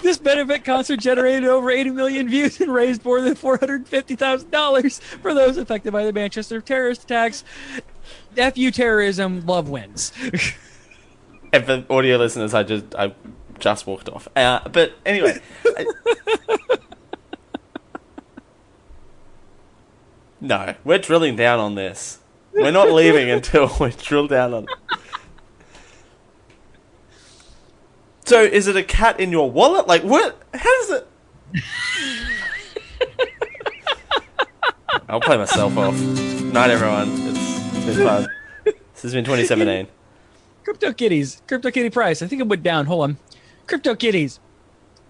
[0.00, 5.56] This benefit concert generated over 80 million views and raised more than $450,000 for those
[5.56, 7.42] affected by the Manchester terrorist attacks.
[8.36, 10.12] FU terrorism, love wins.
[11.52, 13.12] and for audio listeners, I just I
[13.58, 14.28] just walked off.
[14.36, 15.40] Uh, but anyway.
[15.64, 15.86] I-
[20.42, 22.18] no, we're drilling down on this.
[22.52, 24.98] We're not leaving until we drill down on it.
[28.24, 29.86] So, is it a cat in your wallet?
[29.86, 30.40] Like, what?
[30.52, 31.08] How does it?
[35.08, 35.98] I'll play myself off.
[36.00, 37.08] Night, everyone.
[37.10, 38.26] It's been fun.
[38.94, 39.88] This has been 2017.
[40.64, 42.22] CryptoKitties, CryptoKitty price.
[42.22, 42.86] I think it went down.
[42.86, 43.16] Hold on.
[43.66, 44.38] CryptoKitties,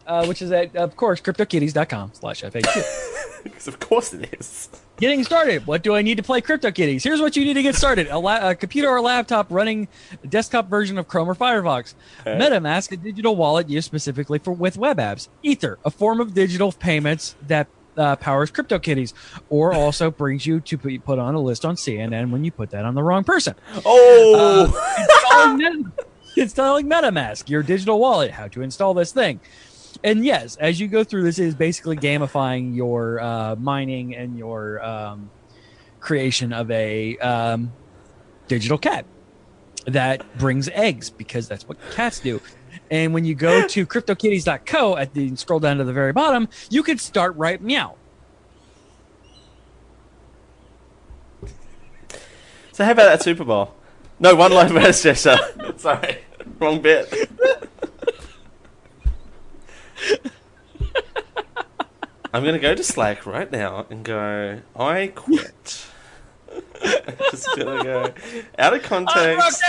[0.07, 3.43] uh, which is at, of course, CryptoKitties.com slash FAQ.
[3.45, 4.71] Because of course it is.
[5.03, 5.67] Getting started.
[5.67, 7.03] What do I need to play CryptoKitties?
[7.03, 9.89] Here's what you need to get started: a, la- a computer or laptop running
[10.23, 11.95] a desktop version of Chrome or Firefox.
[12.21, 12.39] Okay.
[12.39, 15.27] MetaMask, a digital wallet used specifically for with web apps.
[15.43, 19.13] Ether, a form of digital payments that uh, powers CryptoKitties,
[19.49, 22.71] or also brings you to put, put on a list on CNN when you put
[22.71, 23.57] that on the wrong person.
[23.85, 24.67] Oh!
[25.01, 29.41] installing, Meta- installing MetaMask, your digital wallet, how to install this thing.
[30.05, 34.83] And yes, as you go through this, is basically gamifying your uh, mining and your
[34.85, 35.31] um,
[36.01, 37.73] creation of a um,
[38.49, 39.05] digital cat
[39.87, 42.41] that brings eggs because that's what cats do.
[42.91, 46.83] And when you go to cryptokitties.co at the scroll down to the very bottom, you
[46.83, 47.97] can start right meow.
[52.73, 53.75] so, how about that Super Bowl?
[54.19, 55.37] No, one live verse gesture.
[55.77, 56.19] Sorry.
[56.59, 57.13] Wrong bit.
[62.35, 65.87] I'm going to go to Slack right now and go, I quit.
[67.31, 68.15] Just going to go
[68.59, 69.63] out of context.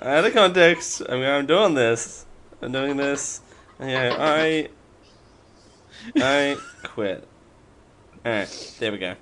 [0.00, 1.02] Out of context.
[1.08, 2.24] I'm, I'm doing this.
[2.62, 3.40] I'm doing this.
[3.80, 4.68] Yeah, I.
[6.16, 7.26] I quit.
[8.24, 9.14] Alright, there we go.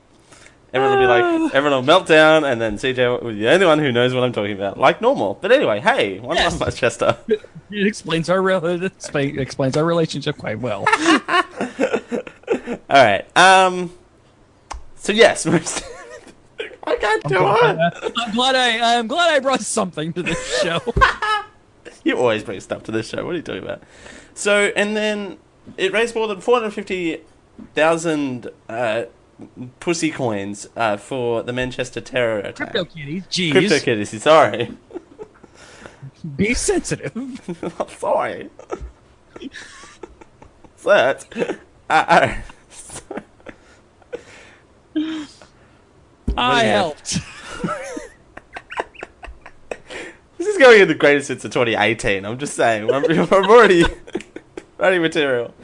[0.76, 3.64] Everyone will be like, everyone will melt down, and then CJ will be the only
[3.66, 5.38] one who knows what I'm talking about, like normal.
[5.40, 6.52] But anyway, hey, one Yes.
[6.52, 7.16] love Manchester.
[7.68, 8.92] It explains our it
[9.40, 10.84] explains our relationship quite well.
[12.88, 13.90] Alright, um.
[14.94, 15.44] So, yes,
[16.86, 18.12] I can't do it.
[18.16, 20.78] I'm glad I I'm glad I brought something to this show.
[22.04, 23.24] You always bring stuff to this show.
[23.24, 23.82] What are you talking about?
[24.34, 25.38] So, and then
[25.76, 29.02] it raised more than 450,000 uh,
[29.80, 32.72] pussy coins uh, for the Manchester terror attack.
[32.72, 34.70] Crypto kitties, jeez, Crypto kitties, sorry.
[36.37, 37.12] be sensitive.
[37.80, 38.51] I'm sorry.
[40.76, 41.26] so that's.
[41.37, 41.55] Uh,
[41.91, 42.34] uh,
[46.37, 47.18] I helped.
[50.37, 52.24] this is going in the greatest hits of 2018.
[52.24, 52.91] I'm just saying.
[52.91, 53.84] I'm, I'm already
[54.78, 55.55] writing material.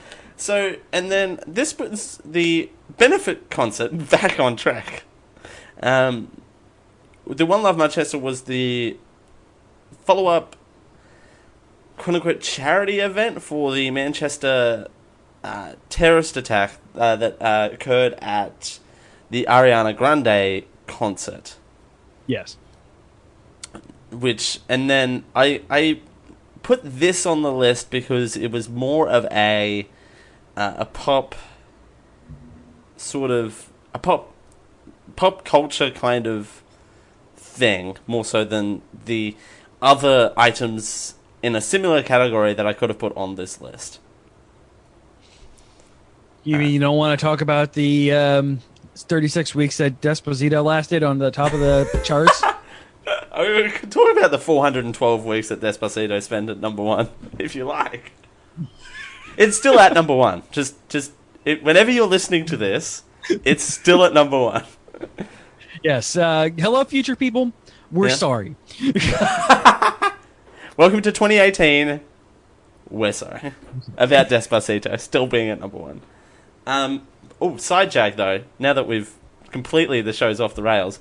[0.42, 2.68] So, and then this puts the
[2.98, 5.04] benefit concert back on track.
[5.80, 6.42] Um,
[7.24, 8.96] the One Love Manchester was the
[10.04, 10.56] follow up,
[11.96, 14.88] quote unquote, charity event for the Manchester
[15.44, 18.80] uh, terrorist attack uh, that uh, occurred at
[19.30, 21.54] the Ariana Grande concert
[22.26, 22.56] Yes.
[24.10, 26.00] which and then I I
[26.64, 29.86] put this on the list because it was more of a
[30.56, 31.34] uh, a pop
[32.96, 34.32] sort of a pop
[35.16, 36.62] pop culture kind of
[37.36, 39.36] thing more so than the
[39.80, 43.98] other items in a similar category that I could have put on this list.
[46.44, 48.60] You mean you don't want to talk about the um,
[48.96, 52.42] 36 weeks that Despacito lasted on the top of the charts?
[53.32, 57.08] I mean, we could talk about the 412 weeks that Despacito spent at number one,
[57.38, 58.12] if you like.
[59.36, 60.42] It's still at number one.
[60.50, 61.12] Just, just
[61.44, 63.02] it, whenever you're listening to this,
[63.44, 64.64] it's still at number one.
[65.82, 66.16] yes.
[66.16, 67.52] Uh, hello, future people.
[67.90, 68.14] We're Yeah.
[68.14, 68.56] sorry.
[70.76, 72.00] Welcome to 2018.
[72.90, 73.52] We're sorry
[73.96, 76.00] about Despacito still being at number one.
[76.66, 77.06] Um,
[77.40, 78.42] oh, sidejack though.
[78.58, 79.12] Now that we've
[79.50, 80.98] completely the show's off the rails,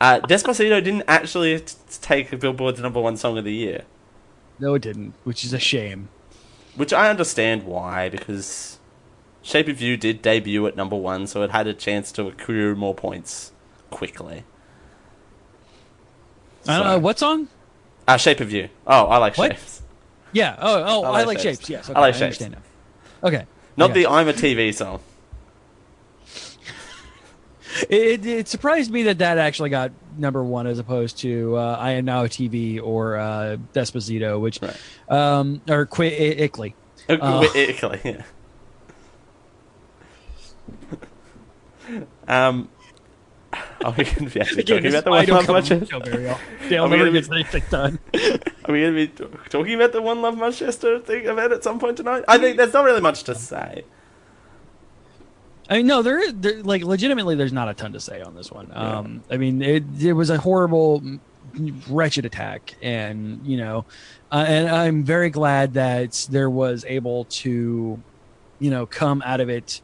[0.00, 3.82] uh, Despacito didn't actually t- take Billboard's number one song of the year.
[4.58, 6.08] No, it didn't, which is a shame.
[6.74, 8.78] Which I understand why, because
[9.42, 12.74] Shape of You did debut at number one, so it had a chance to accrue
[12.74, 13.52] more points
[13.90, 14.44] quickly.
[16.66, 17.48] I don't know what song.
[18.06, 18.68] Uh, Shape of You.
[18.86, 19.52] Oh, I like What?
[19.52, 19.82] Shapes.
[20.32, 20.56] Yeah.
[20.58, 21.58] Oh, oh, I I like like, shapes.
[21.58, 21.70] shapes.
[21.70, 21.88] Yes.
[21.88, 22.22] I Okay, like I shapes.
[22.40, 23.28] understand now.
[23.28, 23.46] Okay.
[23.76, 25.00] Not the I'm a TV song.
[27.88, 31.92] It, it surprised me that that actually got number one as opposed to uh, I
[31.92, 34.76] Am Now a TV or uh, Despacito, which Right.
[35.08, 36.74] um, or Qui Ickley.
[37.08, 37.46] Uh, Uh.
[37.54, 38.22] Italy, yeah.
[42.28, 42.68] um,
[43.84, 45.62] are we going to be actually talking about the one I don't month come on
[45.62, 45.80] watches?
[45.80, 46.46] the show very often.
[46.68, 47.98] Dale Are we never gonna be- gets anything done.
[48.64, 49.08] Are we going to be
[49.50, 52.24] talking about the One Love Manchester thing event at some point tonight?
[52.28, 53.84] I think there's not really much to say.
[55.72, 57.34] I mean, no, there is there, like legitimately.
[57.34, 58.70] There's not a ton to say on this one.
[58.72, 61.02] Um, I mean, it it was a horrible,
[61.88, 63.86] wretched attack, and you know,
[64.30, 67.98] uh, and I'm very glad that there was able to,
[68.58, 69.80] you know, come out of it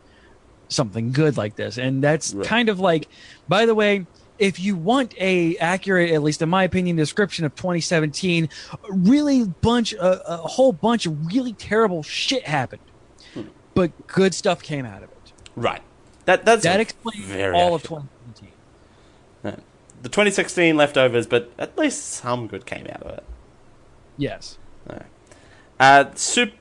[0.69, 2.47] something good like this, and that's Right.
[2.47, 3.09] kind of like,
[3.49, 4.07] by the way.
[4.39, 8.49] If you want a accurate, at least in my opinion, description of 2017,
[8.89, 12.83] really bunch a, a whole bunch of really terrible shit happened,
[13.75, 15.18] but good stuff came out of it.
[15.61, 15.83] Right.
[16.27, 18.05] That that's That explains very all of accurate-
[19.43, 19.63] 2017.
[20.03, 23.25] the 2016 leftovers, but at least some good came out of it.
[24.17, 24.59] Yes.
[25.81, 26.57] Uh, Super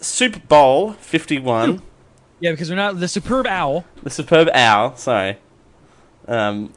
[0.00, 1.82] Super Bowl 51.
[2.40, 3.84] Yeah, because we're not the superb owl.
[4.02, 5.38] The superb owl, sorry.
[6.28, 6.72] Um,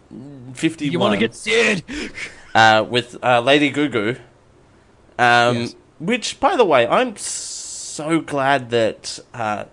[0.53, 0.91] 51.
[0.91, 1.83] You want to get Sid?
[2.55, 4.19] uh, with uh, Lady Gugu.
[5.17, 5.75] Um, Yes.
[5.99, 9.65] Which, by the way, I'm so glad that uh,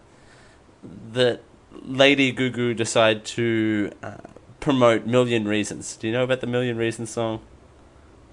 [1.13, 1.43] that
[1.83, 4.17] Lady Gugu decided to uh,
[4.61, 5.97] promote Million Reasons.
[5.97, 7.41] Do you know about the Million Reasons song?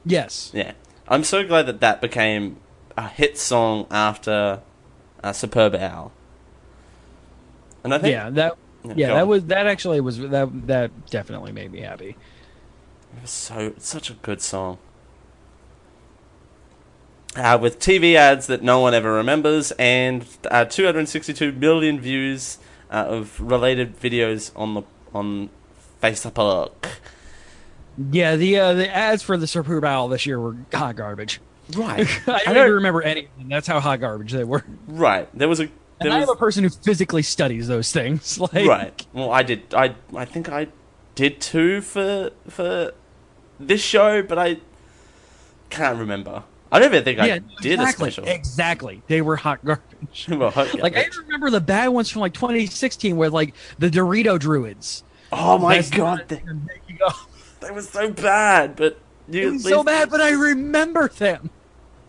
[0.06, 0.52] Yes.
[0.54, 0.74] Yeah,
[1.08, 2.58] I'm so glad that that became
[2.98, 4.62] a hit song after
[5.24, 6.12] uh, Superb Owl.
[7.84, 8.30] And I think Yeah.
[8.30, 8.58] That.
[8.84, 9.08] Yeah.
[9.08, 9.68] go That was that.
[9.68, 10.68] Actually was that.
[10.68, 12.18] That definitely made me happy.
[13.16, 14.78] It was so it's such a good song.
[17.36, 22.60] Uh, with TV ads that no one ever remembers and uh, 262 million views
[22.92, 24.84] uh, of related videos on the
[25.16, 25.50] on
[26.02, 26.72] Facebook.
[28.12, 28.36] Yeah.
[28.36, 31.40] The uh, the ads for the superb Bowl this year were hot garbage.
[31.76, 33.30] Right, I don't even remember any.
[33.46, 34.64] That's how hot garbage they were.
[34.86, 35.28] right.
[35.36, 35.72] There was a And
[36.02, 38.38] there I was am a person who physically studies those things.
[38.54, 39.06] Like, right.
[39.14, 39.74] Well, I did.
[39.74, 40.68] I I think I
[41.16, 42.92] did too for for
[43.60, 44.58] this show, but I
[45.70, 46.44] can't remember.
[46.74, 47.36] I don't even think Yeah.
[47.36, 48.10] I did exactly.
[48.10, 48.28] a special.
[48.34, 49.02] Exactly.
[49.08, 50.28] They were hot garbage.
[50.30, 54.40] Well, yeah, Like I remember the bad ones from like 2016 with like the Dorito
[54.40, 55.04] druids.
[55.32, 57.16] oh my That's god, they, even making up.
[57.62, 58.76] they were so bad.
[58.76, 59.00] But
[59.30, 61.50] you was so bad, but I remember them.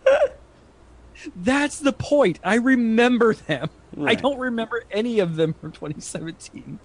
[1.35, 2.39] That's the point.
[2.43, 3.69] I remember them.
[4.03, 6.79] I don't remember any of them from 2017.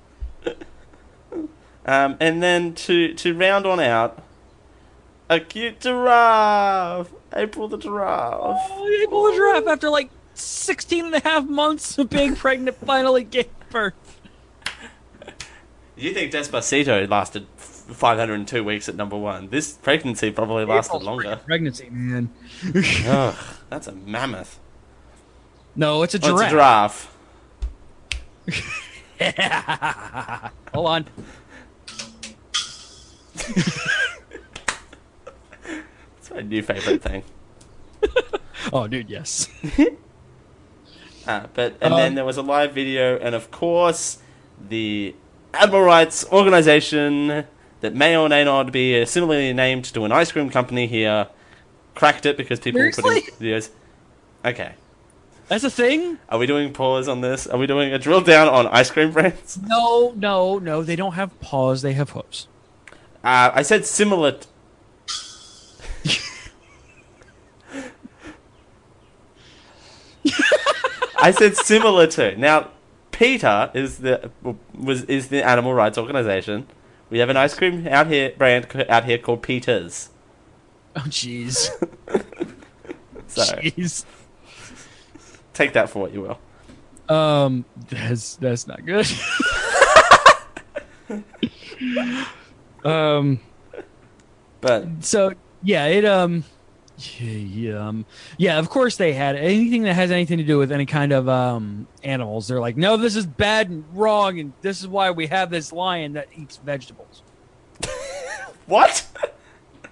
[1.87, 4.23] Um, and then to to round on out,
[5.31, 8.37] a cute giraffe, April the giraffe.
[8.43, 13.23] Oh, April the giraffe, after like 16 and a half months of being pregnant, finally
[13.25, 13.95] gave birth.
[15.97, 19.49] You think Despacito lasted 502 weeks at number one?
[19.51, 21.37] This pregnancy probably lasted April's longer.
[21.47, 22.31] Pregnancy, man.
[23.07, 23.35] Ugh,
[23.71, 24.59] that's a mammoth.
[25.77, 27.17] No, it's a Oh, it's a giraffe.
[30.75, 31.07] Hold on.
[36.31, 37.23] It's my new favorite thing.
[38.73, 39.49] Oh, dude, yes.
[41.27, 44.19] Uh, but and Um, then there was a live video, and of course,
[44.69, 45.15] the
[45.55, 47.45] animal rights organization
[47.81, 51.29] that may or may not be uh, similarly named to an ice cream company here
[51.95, 53.33] cracked it because people putting Seriously?
[53.41, 53.71] videos.
[54.45, 54.73] Okay,
[55.49, 56.19] That's a thing?
[56.31, 57.47] are we doing pause on this?
[57.47, 59.59] Are we doing a drill down on ice cream brands?
[59.63, 60.83] No, no, no.
[60.83, 61.83] They don't have paws.
[61.83, 62.49] They have hooves.
[63.23, 64.39] Uh, I said similar.
[71.19, 72.37] I said similar to.
[72.37, 72.71] Now,
[73.13, 74.31] PETA is the
[74.75, 76.67] was is the animal rights organization.
[77.11, 80.11] We have an ice cream out here brand out here called Peters.
[80.97, 81.71] Oh, jeez.
[83.31, 84.05] So Jeez.
[85.55, 87.15] take that for what you will.
[87.15, 89.07] Um, that's that's not good.
[92.85, 93.39] um.
[94.61, 96.45] But So yeah, it um.
[97.19, 98.07] Yeah, yeah, um,
[98.37, 101.29] yeah, of course they had anything that has anything to do with any kind of
[101.31, 102.47] um animals.
[102.49, 105.73] They're like, no, this is bad and wrong, and this is why we have this
[105.73, 107.23] lion that eats vegetables.
[108.67, 109.07] what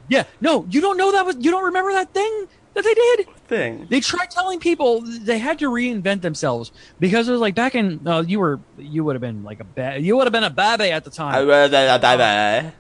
[0.09, 3.27] Yeah, no, you don't know that was you don't remember that thing that they did.
[3.47, 3.87] thing?
[3.91, 8.07] They tried telling people they had to reinvent themselves because it was like back in
[8.07, 10.51] uh, you were you would have been like a ba- you would have been a
[10.51, 11.35] baby at the time.
[12.01, 12.71] Bye uh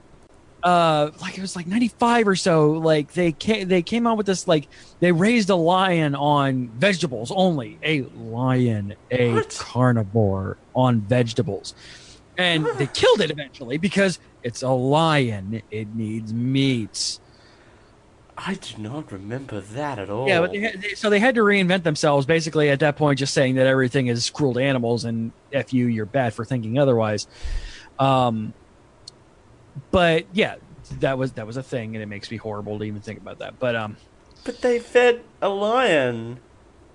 [0.64, 4.46] like it was like 95 or so like they came they came out with this
[4.48, 4.68] like
[5.00, 7.78] they raised a lion on vegetables only.
[7.82, 9.56] A lion a What?
[9.58, 11.74] carnivore on vegetables.
[12.36, 15.60] And they killed it eventually because it's a lion.
[15.70, 17.18] It needs meat
[18.40, 20.28] I do not remember that at all.
[20.28, 23.18] yeah but they, had- they, so they had to reinvent themselves basically at that point
[23.18, 26.78] just saying that everything is cruel to animals and f you you're bad for thinking
[26.78, 27.26] otherwise.
[27.98, 28.54] Um
[29.90, 30.56] but yeah
[31.00, 33.38] that was that was a thing and it makes me horrible to even think about
[33.38, 33.96] that but um
[34.44, 36.40] But they fed a lion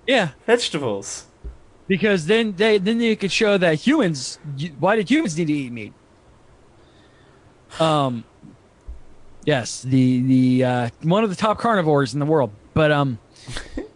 [0.06, 1.26] Yeah, vegetables.
[1.88, 4.38] because then they then you could show that humans.
[4.78, 5.92] Why did humans need to eat meat?
[7.80, 8.24] Um.
[9.44, 13.18] Yes, the the uh, one of the top carnivores in the world, but um.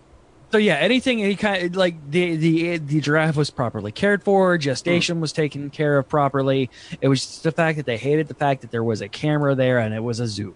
[0.51, 5.21] So yeah, anything any kind like the the the giraffe was properly cared for, gestation
[5.21, 6.71] was taken care of properly.
[7.01, 9.55] It was just the fact that they hated the fact that there was a camera
[9.55, 10.55] there and it was a zoo.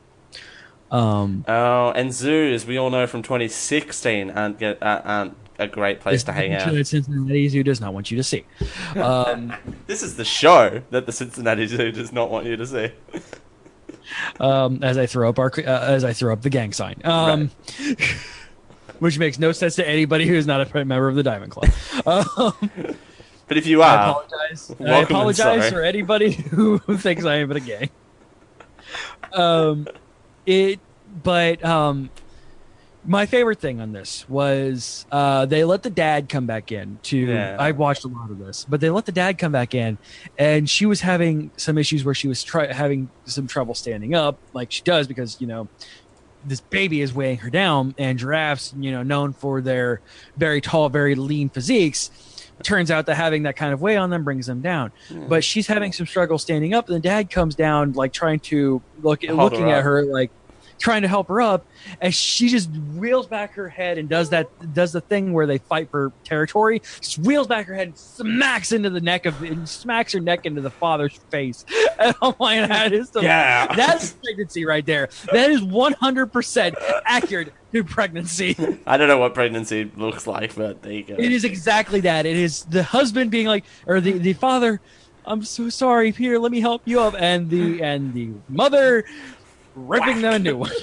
[0.90, 6.00] Um, Oh, and zoos, we all know from 2016, aren't get uh, aren't a great
[6.00, 6.86] place to hang out.
[6.86, 8.44] Cincinnati Zoo does not want you to see.
[8.96, 9.52] Um,
[9.86, 12.90] This is the show that the Cincinnati Zoo does not want you to see.
[14.40, 17.50] um, as I throw up our uh, as I throw up the gang sign, um,
[19.02, 21.68] which makes no sense to anybody who is not a member of the Diamond Club.
[22.06, 22.96] Um,
[23.48, 24.74] But if you are, I are, apologize.
[24.80, 27.90] I apologize for anybody who thinks I am a gang.
[29.32, 29.88] Um,
[30.46, 30.78] it,
[31.22, 32.10] but um,
[33.04, 37.18] my favorite thing on this was uh, they let the dad come back in to.
[37.18, 37.56] Yeah.
[37.58, 39.98] I watched a lot of this, but they let the dad come back in,
[40.38, 44.38] and she was having some issues where she was try- having some trouble standing up,
[44.52, 45.68] like she does because you know
[46.44, 50.00] this baby is weighing her down, and giraffes, you know, known for their
[50.36, 52.10] very tall, very lean physiques.
[52.62, 54.92] Turns out that having that kind of weight on them brings them down.
[55.28, 58.80] But she's having some struggle standing up, and the dad comes down, like trying to
[59.02, 60.30] look, Hold looking at her, like
[60.82, 61.64] trying to help her up,
[62.00, 65.58] and she just wheels back her head and does that, does the thing where they
[65.58, 66.80] fight for territory.
[67.00, 70.44] Just wheels back her head, and smacks into the neck of, and smacks her neck
[70.44, 71.64] into the father's face.
[71.98, 73.72] And oh I'm like, that is the Yeah.
[73.76, 75.08] that's pregnancy right there.
[75.30, 78.56] That is 100% accurate to pregnancy.
[78.86, 81.14] I don't know what pregnancy looks like, but there you go.
[81.16, 82.26] It is exactly that.
[82.26, 84.80] It is the husband being like, or the, the father,
[85.24, 87.14] I'm so sorry, Peter, let me help you up.
[87.16, 89.04] And the, and the mother
[89.74, 90.70] ripping them a new one.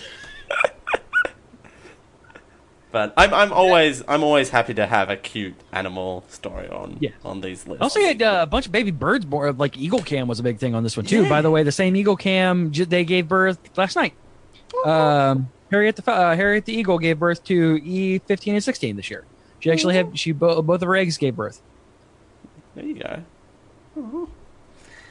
[2.92, 7.12] But I'm I'm always I'm always happy to have a cute animal story on Yeah.
[7.24, 7.84] on these lists.
[7.84, 9.58] Also, had uh, a bunch of baby birds born.
[9.60, 11.22] Like Eagle Cam was a big thing on this one too.
[11.24, 11.30] Yeah.
[11.30, 14.14] By the way, the same Eagle Cam they gave birth last night.
[14.86, 19.12] Um, Harriet the uh, Harriet the Eagle gave birth to E fifteen and sixteen this
[19.12, 19.24] year.
[19.60, 21.62] She actually had she bo- both of her eggs gave birth.
[22.74, 24.28] there you go.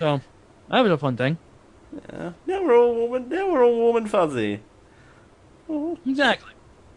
[0.01, 0.21] So
[0.69, 1.39] that was a fun thing.
[2.13, 2.33] Yeah.
[2.47, 3.29] Now we're all woman.
[3.29, 4.61] Now we're all warm and fuzzy.
[6.07, 6.53] Exactly.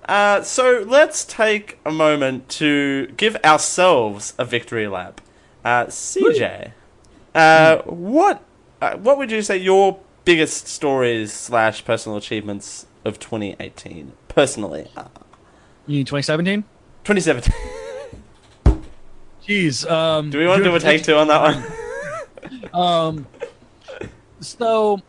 [0.05, 5.21] Uh, so let's take a moment to give ourselves a victory lap.
[5.63, 6.71] Uh, CJ,
[7.35, 8.43] uh, what
[8.81, 14.87] uh, what would you say your biggest stories slash personal achievements of 2018 personally?
[14.97, 15.05] Uh,
[15.85, 16.63] You need 2017.
[17.03, 17.53] 2017.
[19.47, 19.89] Jeez.
[19.89, 21.41] Um, Do we want to do a take two on that
[22.73, 22.73] one?
[22.73, 23.27] Um,
[24.41, 24.99] so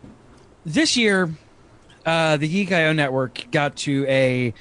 [0.65, 1.35] this year,
[2.07, 4.55] uh, the Geek.io network got to a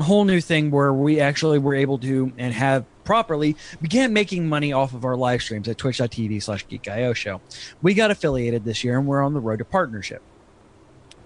[0.00, 4.72] whole new thing where we actually were able to and have properly began making money
[4.72, 7.40] off of our live streams at twitch.tv slash geek.io show.
[7.80, 10.22] We got affiliated this year and we're on the road to partnership.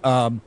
[0.03, 0.41] Um,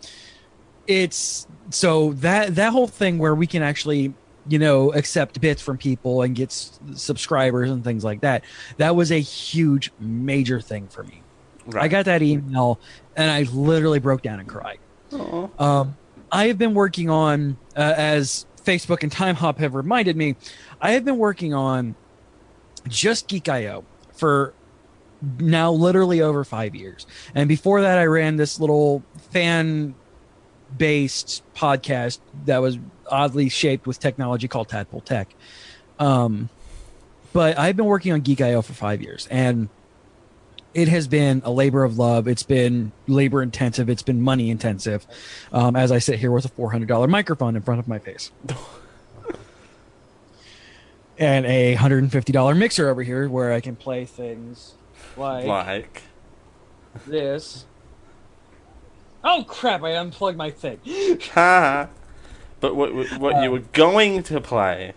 [0.86, 4.14] it's so that that whole thing where we can actually
[4.46, 8.44] you know accept bits from people and get s- subscribers and things like that
[8.76, 11.23] that was a huge major thing for me
[11.76, 12.78] i got that email
[13.16, 14.78] and i literally broke down and cried.
[15.58, 15.96] Um,
[16.30, 20.36] i have been working on uh, as facebook and Timehop have reminded me
[20.80, 21.94] i have been working on
[22.88, 24.54] just geek.io for
[25.38, 27.06] now literally over five years.
[27.34, 29.94] And before that i ran this little fan
[30.76, 32.78] based podcast that was
[33.10, 35.34] oddly shaped with technology called Tadpole Tech.
[35.98, 36.48] Um,
[37.32, 39.68] but I've been working on Geek.io for five years, and
[40.74, 42.26] it has been a labor of love.
[42.28, 43.88] It's been labor intensive.
[43.88, 45.06] It's been money intensive.
[45.52, 47.98] Um, as I sit here with a four hundred dollar microphone in front of my
[47.98, 48.30] face.
[51.16, 54.74] And a hundred and fifty dollar mixer over here, where I can play things
[55.16, 56.02] like Like,
[57.06, 57.66] this.
[59.22, 59.84] Oh crap!
[59.84, 60.80] I unplugged my thing.
[61.34, 61.88] ha.
[62.58, 64.94] But what what, what you Um, were going to play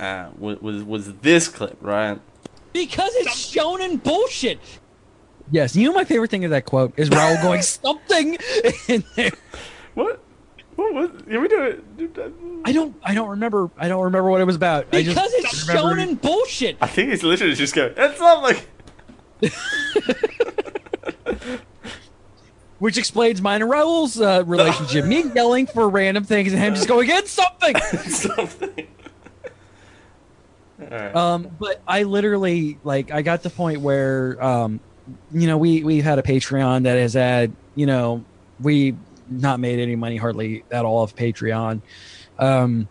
[0.00, 2.20] uh, was, was was this clip, right?
[2.72, 4.58] Because it's shonen bullshit.
[5.50, 8.38] Yes, you know my favorite thing of that quote is Raul going something
[8.88, 9.32] in there.
[9.94, 10.20] What?
[10.76, 11.10] What was?
[11.28, 11.84] Did we do it?
[12.64, 14.86] I don't I don't remember I don't remember what it was about.
[14.92, 16.76] I Because just it's remember- shonen bullshit.
[16.80, 17.92] I think he's literally just going.
[17.96, 18.66] It's not like
[22.78, 25.04] which explains mine and Raul's uh, relationship.
[25.04, 27.76] Me yelling for random things and him just going, it's something.
[28.08, 28.86] something.
[30.82, 31.14] Alright.
[31.14, 34.80] Um, but I literally like I got to the point where um,
[35.32, 38.24] you know we we've had a Patreon that has had you know
[38.60, 38.96] we
[39.28, 41.80] not made any money hardly at all of Patreon.
[42.38, 42.88] Um,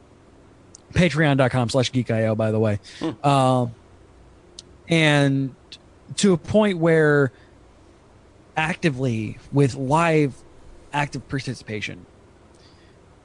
[0.94, 2.80] Patreon.com slash geekio, by the way.
[3.24, 3.74] Um,
[4.88, 5.56] and
[6.18, 7.32] to a point where
[8.56, 10.36] actively with live
[10.92, 12.06] active participation,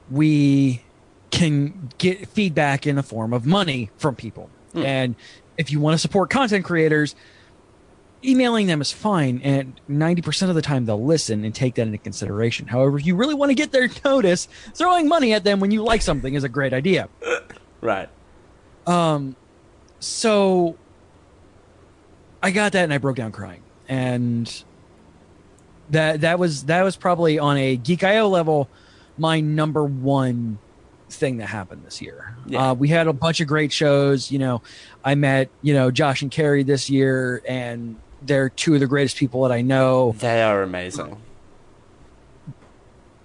[0.09, 0.83] we
[1.31, 4.49] can get feedback in the form of money from people.
[4.85, 5.15] And
[5.57, 7.15] if you want to support content creators,
[8.23, 9.41] emailing them is fine.
[9.43, 12.67] And 90% of the time, they'll listen and take that into consideration.
[12.67, 15.83] However, if you really want to get their notice, throwing money at them when you
[15.83, 17.09] like something is a great idea.
[17.81, 18.09] Right.
[18.85, 19.35] Um,
[19.99, 20.75] so
[22.41, 24.63] I got that and I broke down crying, and
[25.89, 28.69] that that was that was probably on a Geek.io level
[29.17, 30.57] my number one
[31.09, 32.35] thing that happened this year.
[32.45, 32.71] Yeah.
[32.71, 34.31] Uh, we had a bunch of great shows.
[34.31, 34.61] You know,
[35.03, 39.17] I met you know Josh and Carrie this year, and they're two of the greatest
[39.17, 40.13] people that I know.
[40.19, 41.17] They are amazing.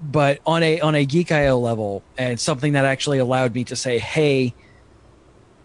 [0.01, 3.99] but on a on a geek.io level and something that actually allowed me to say
[3.99, 4.53] hey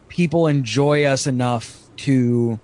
[0.08, 2.58] people enjoy us enough to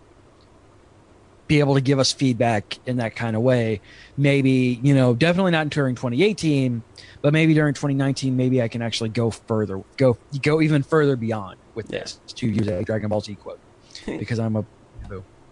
[1.48, 3.82] be able to give us feedback in that kind of way
[4.18, 6.82] maybe you know definitely not during 2018
[7.22, 11.58] but maybe during 2019 maybe i can actually go further go go even further beyond
[11.76, 12.00] with Yeah.
[12.00, 13.60] this to use a dragon ball z quote
[14.06, 14.66] because i'm a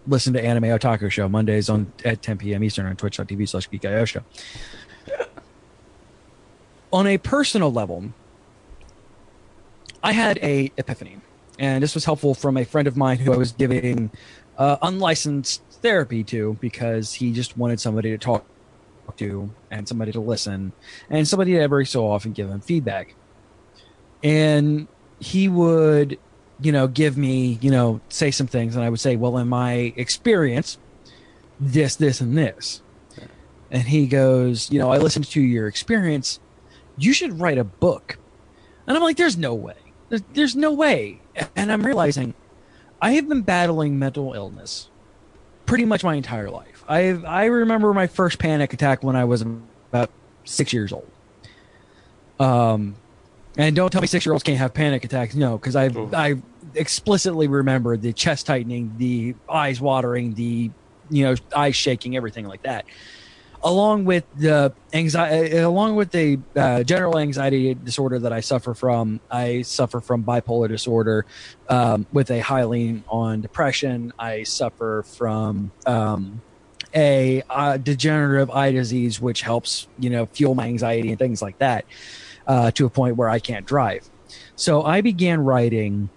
[0.06, 4.04] listen to anime otaku show mondays on at 10 p.m eastern on twitch.tv slash geek.io
[6.94, 8.04] on a personal level,
[10.00, 11.18] I had a epiphany,
[11.58, 14.12] and this was helpful from a friend of mine who I was giving
[14.56, 18.46] uh, unlicensed therapy to because he just wanted somebody to talk
[19.16, 20.72] to and somebody to listen
[21.10, 23.16] and somebody to every so often give him feedback.
[24.22, 24.86] And
[25.18, 26.16] he would,
[26.64, 29.48] you know, give me, you know, say some things, and I would say, well, in
[29.48, 30.78] my experience,
[31.60, 32.82] this, this, and this.
[33.70, 36.38] And he goes, you know, I listened to your experience
[36.96, 38.18] you should write a book.
[38.86, 39.76] And I'm like, there's no way.
[40.08, 41.20] There's, there's no way.
[41.56, 42.34] And I'm realizing
[43.00, 44.90] I have been battling mental illness
[45.66, 46.84] pretty much my entire life.
[46.88, 50.10] I I remember my first panic attack when I was about
[50.44, 51.10] six years old.
[52.38, 52.96] Um,
[53.56, 55.34] and don't tell me six year olds can't have panic attacks.
[55.34, 55.86] No, because I.
[56.12, 56.36] I
[56.74, 60.70] explicitly remember the chest tightening, the eyes watering, the
[61.10, 62.84] you know eyes shaking, everything like that
[63.64, 69.20] along with the anxiety, along with the uh, general anxiety disorder that I suffer from,
[69.30, 71.24] I suffer from bipolar disorder
[71.68, 74.12] um, with a high lean on depression.
[74.18, 76.42] I suffer from um,
[76.94, 81.58] a uh, degenerative eye disease, which helps you know fuel my anxiety and things like
[81.58, 81.86] that,
[82.46, 84.08] uh, to a point where I can't drive.
[84.56, 86.10] So I began writing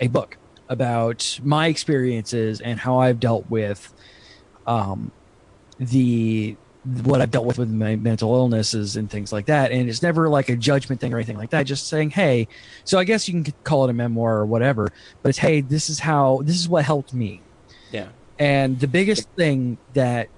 [0.00, 0.36] a book
[0.68, 3.92] about my experiences and how I've dealt with
[4.66, 5.12] um,
[5.78, 6.56] the
[7.02, 9.72] what I've dealt with with my mental illnesses and things like that.
[9.72, 11.64] And it's never like a judgment thing or anything like that.
[11.64, 12.46] Just saying, hey,
[12.84, 14.92] so I guess you can call it a memoir or whatever,
[15.22, 17.40] but it's hey, this is how this is what helped me.
[17.90, 18.08] Yeah.
[18.38, 20.28] And the biggest thing that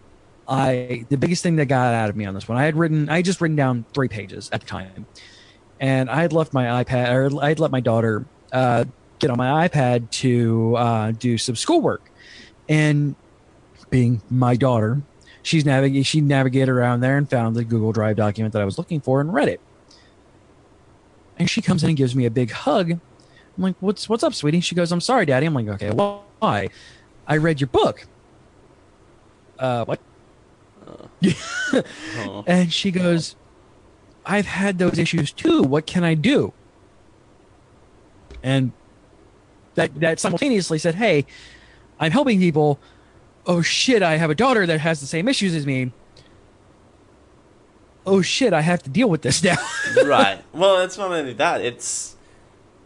[0.47, 3.09] I the biggest thing that got out of me on this one, I had written
[3.09, 5.07] I had just written down three pages at the time.
[5.81, 8.85] And I had left my iPad or I had let my daughter uh,
[9.19, 12.11] get on my iPad to uh, do some schoolwork.
[12.69, 13.15] And
[13.91, 15.03] being my daughter,
[15.43, 18.79] she's navigate she navigated around there and found the Google Drive document that I was
[18.79, 19.61] looking for and read it.
[21.39, 22.91] And she comes in and gives me a big hug.
[22.91, 23.01] I'm
[23.57, 26.69] like, "What's what's up, sweetie?" She goes, "I'm sorry, Daddy." I'm like, "Okay, why?"
[27.27, 28.07] I read your book.
[29.59, 30.01] Uh, what?
[32.21, 32.45] Oh.
[32.47, 33.37] And she goes,
[34.29, 35.63] I've had those issues too.
[35.63, 36.53] What can I do?
[38.43, 38.73] And
[39.79, 41.27] that that simultaneously said, Hey,
[41.99, 42.79] I'm helping people.
[43.47, 45.93] Oh shit, I have a daughter that has the same issues as me.
[48.05, 49.57] Oh shit, I have to deal with this now.
[50.05, 50.43] right.
[50.53, 51.61] Well, it's not only that.
[51.61, 52.17] It's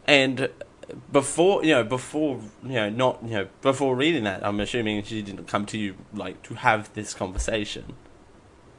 [0.07, 0.49] and
[1.11, 5.23] before you know, before you know, not you know, before reading that, I'm assuming she
[5.23, 7.95] didn't come to you like to have this conversation.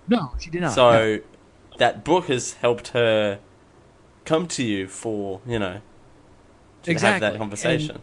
[0.07, 0.73] no, she did not.
[0.73, 1.19] So
[1.77, 3.39] that book has helped her
[4.25, 5.81] come to you for you know
[6.83, 7.29] to have Exactly.
[7.29, 8.01] that conversation.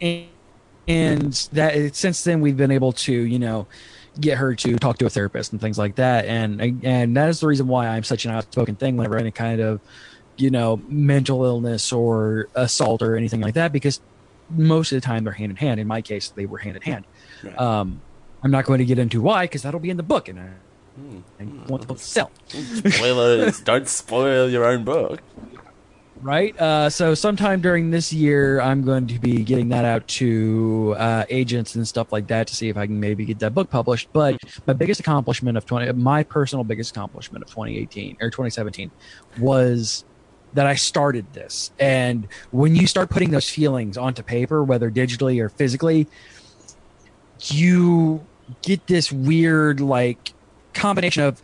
[0.00, 0.26] and,
[0.88, 3.66] and that since then we've been able to you know
[4.20, 7.40] get her to talk to a therapist and things like that and and that is
[7.40, 9.80] the reason why i'm such an outspoken thing whenever any kind of
[10.36, 14.00] you know mental illness or assault or anything like that because
[14.50, 16.82] most of the time they're hand in hand in my case they were hand in
[16.82, 17.04] hand
[17.44, 17.58] Right.
[17.58, 18.02] um
[18.42, 20.48] i'm not going to get into why because that'll be in the book and i,
[20.94, 21.20] Hmm.
[21.40, 23.60] I want the book to sell Spoilers!
[23.64, 25.22] don't spoil your own book.
[26.22, 26.58] Right?
[26.58, 31.24] Uh, so sometime during this year, I'm going to be getting that out to uh,
[31.28, 34.08] agents and stuff like that to see if I can maybe get that book published.
[34.12, 38.90] But my biggest accomplishment of 20, my personal biggest accomplishment of 2018 or 2017
[39.38, 40.04] was
[40.54, 41.72] that I started this.
[41.78, 46.06] And when you start putting those feelings onto paper, whether digitally or physically,
[47.46, 48.24] you
[48.62, 50.34] get this weird like
[50.74, 51.42] combination of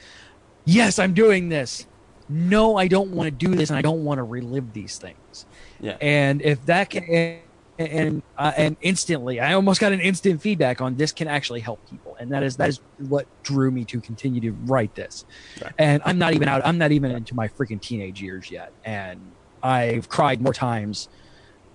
[0.65, 1.87] yes, I'm doing this.
[2.29, 5.47] No, I don't want to do this, and I don't want to relive these things.
[5.81, 5.97] Yeah.
[6.01, 7.41] And if that can, and
[7.79, 11.79] and, uh, and instantly, I almost got an instant feedback on this can actually help
[11.89, 15.25] people, and that is that is what drew me to continue to write this.
[15.63, 15.73] Right.
[15.79, 16.63] And I'm not even out.
[16.65, 19.21] I'm not even into my freaking teenage years yet, and
[19.63, 21.09] I've cried more times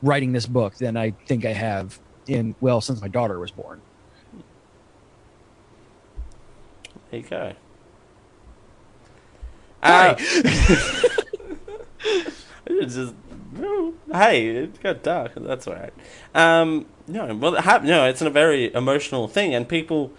[0.01, 3.81] writing this book than I think I have in well since my daughter was born.
[7.11, 7.53] There you go.
[9.83, 10.09] Hi.
[10.09, 10.15] Uh,
[12.65, 13.13] it's just
[14.13, 15.33] hey, it got dark.
[15.35, 15.93] That's all right.
[16.33, 20.13] Um, no, well, it no, it's a very emotional thing, and people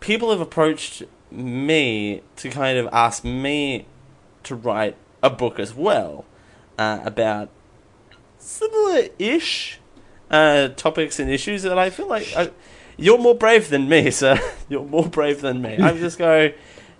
[0.00, 3.86] people have approached me to kind of ask me
[4.44, 6.24] to write a book as well
[6.78, 7.48] uh, about
[8.38, 9.80] similar-ish
[10.30, 12.50] uh, topics and issues that I feel like I,
[12.96, 14.38] you're more brave than me, sir.
[14.68, 15.76] You're more brave than me.
[15.78, 16.52] I'm just go.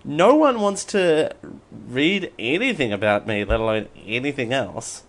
[0.05, 1.35] No one wants to
[1.89, 5.05] read anything about me, let alone anything else.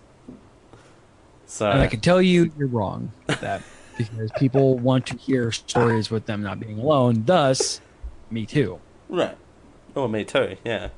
[1.46, 3.62] So And I can tell you you're wrong with that
[3.98, 7.24] because people want to hear stories with them not being alone.
[7.24, 7.80] Thus,
[8.30, 8.80] me too.
[9.08, 9.36] right.
[9.94, 10.56] Oh, me too.
[10.64, 10.88] Yeah.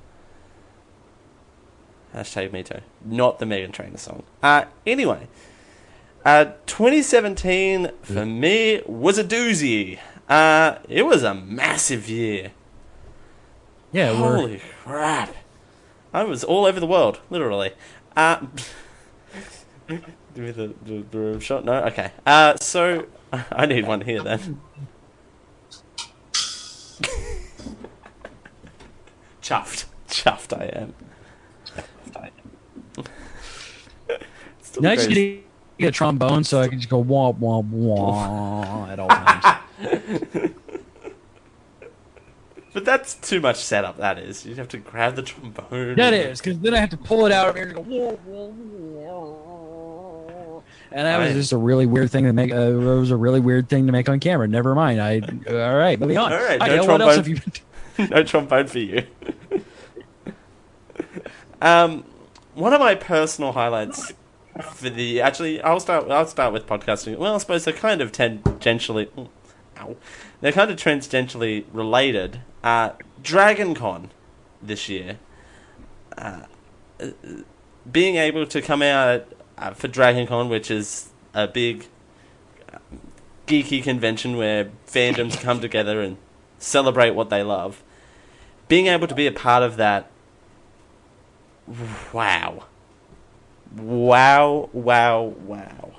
[2.14, 2.80] Hashtag me too.
[3.04, 4.24] Not the Meghan Trainor song.
[4.42, 5.28] Uh, anyway,
[6.24, 9.98] uh, 2017 for me was a doozy.
[10.28, 12.52] Uh, it was a massive year.
[13.92, 15.34] Yeah, we're Holy crap!
[16.12, 17.72] I was all over the world, literally.
[18.16, 18.40] Uh,
[19.88, 20.02] give
[20.36, 21.64] me the, the, the room shot.
[21.64, 22.12] No, okay.
[22.26, 23.06] Uh, so
[23.52, 24.60] I need one here then.
[29.42, 30.94] Chuffed, chuffed I am.
[34.80, 35.42] Now I just goes- need to
[35.78, 40.52] get a trombone so I can just go wah wah wah at all times.
[42.72, 43.96] But that's too much setup.
[43.96, 44.44] That is.
[44.44, 45.96] You have to grab the trombone.
[45.96, 48.16] that is because then I have to pull it out of here and go wah
[48.26, 50.60] wah wah.
[50.90, 52.52] And that was just a really weird thing to make.
[52.52, 54.48] Uh, it was a really weird thing to make on camera.
[54.48, 55.00] Never mind.
[55.00, 55.20] I
[55.50, 55.98] all right.
[55.98, 56.32] Moving on.
[56.32, 57.16] All right, Okay, no what else trombone.
[57.16, 57.36] have you
[57.96, 58.10] been?
[58.10, 59.06] no trombone for you.
[61.62, 62.04] um,
[62.54, 64.12] one of my personal highlights
[64.74, 66.10] for the actually, I'll start.
[66.10, 67.16] I'll start with podcasting.
[67.18, 69.08] Well, I suppose they're kind of tangentially.
[69.78, 69.96] Ow,
[70.40, 72.40] they're kind of tangentially related.
[72.62, 72.90] Uh,
[73.22, 74.10] Dragon Con
[74.62, 75.18] this year.
[76.16, 76.42] Uh,
[77.90, 79.26] being able to come out
[79.56, 81.86] uh, for Dragon Con, which is a big
[82.72, 82.78] uh,
[83.46, 86.16] geeky convention where fandoms come together and
[86.58, 87.82] celebrate what they love.
[88.66, 90.10] Being able to be a part of that,
[92.12, 92.64] wow,
[93.76, 95.92] wow, wow, wow.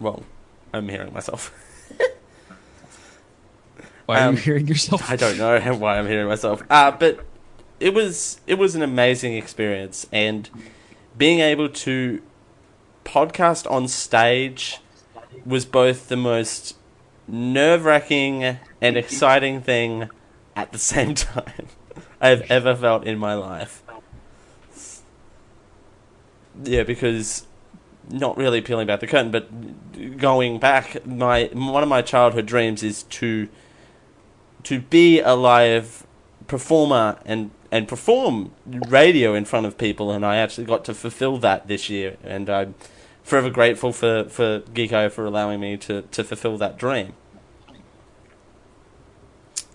[0.00, 0.24] Well,
[0.72, 1.54] I'm hearing myself.
[4.06, 5.08] Why are Um, you hearing yourself?
[5.10, 6.62] I don't know why I'm hearing myself.
[6.68, 7.24] Uh, but
[7.80, 10.48] it was it was an amazing experience, and
[11.16, 12.22] being able to
[13.04, 14.78] podcast on stage
[15.44, 16.76] was both the most
[17.26, 20.08] nerve wracking and exciting thing
[20.54, 21.66] at the same time
[22.20, 23.82] I've ever felt in my life.
[26.64, 27.46] Yeah, because
[28.10, 32.82] not really peeling back the curtain, but going back, my one of my childhood dreams
[32.82, 33.48] is to
[34.64, 36.06] to be a live
[36.46, 41.38] performer and and perform radio in front of people, and I actually got to fulfill
[41.38, 42.74] that this year, and I'm
[43.22, 47.14] forever grateful for for Geek.io for allowing me to to fulfill that dream.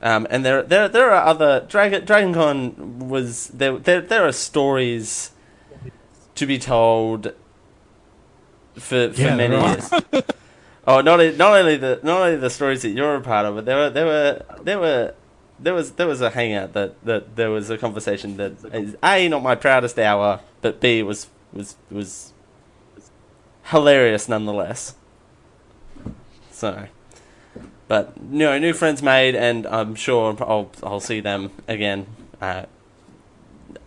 [0.02, 5.32] Um, and there there there are other Dragon DragonCon was there there there are stories
[6.36, 7.34] to be told
[8.76, 9.90] for for Yeah, many years.
[10.88, 13.66] Oh, not not only the not only the stories that you're a part of, but
[13.66, 15.14] there were there were there were
[15.60, 19.28] there was there was a hangout that, that there was a conversation that is a
[19.28, 22.32] not my proudest hour, but b was was was
[23.66, 24.96] hilarious nonetheless.
[26.52, 26.88] So,
[27.90, 32.08] but you know, new friends made, and I'm sure I'll I'll see them again
[32.40, 32.64] uh,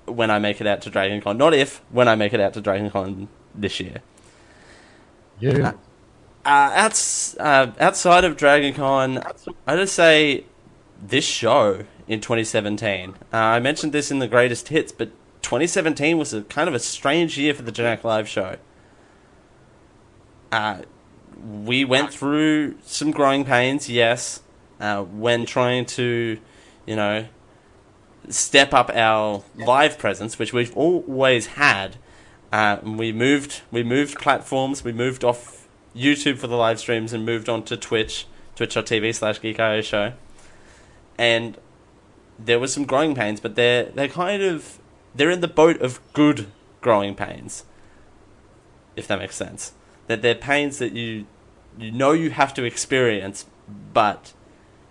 [0.04, 1.38] when I make it out to DragonCon.
[1.38, 4.02] Not if when I make it out to DragonCon this year.
[5.38, 5.72] Yeah.
[6.44, 6.90] Uh,
[7.38, 10.44] uh, outside of DragonCon, I just say
[11.02, 13.14] this show in 2017.
[13.32, 15.10] Uh, I mentioned this in the greatest hits, but
[15.42, 18.56] 2017 was a kind of a strange year for the Generic Live show.
[20.50, 20.78] Uh,
[21.42, 24.42] we went through some growing pains, yes,
[24.80, 26.38] uh, when trying to,
[26.86, 27.26] you know,
[28.28, 31.96] step up our live presence, which we've always had.
[32.50, 35.59] Uh, we moved, we moved platforms, we moved off
[35.94, 38.26] YouTube for the live streams and moved on to Twitch,
[38.56, 40.12] twitch.tv slash geekio show.
[41.18, 41.58] And
[42.38, 44.78] there was some growing pains, but they're they're kind of
[45.14, 46.46] they're in the boat of good
[46.80, 47.64] growing pains.
[48.96, 49.72] If that makes sense.
[50.06, 51.26] That they're pains that you
[51.78, 53.46] you know you have to experience,
[53.92, 54.32] but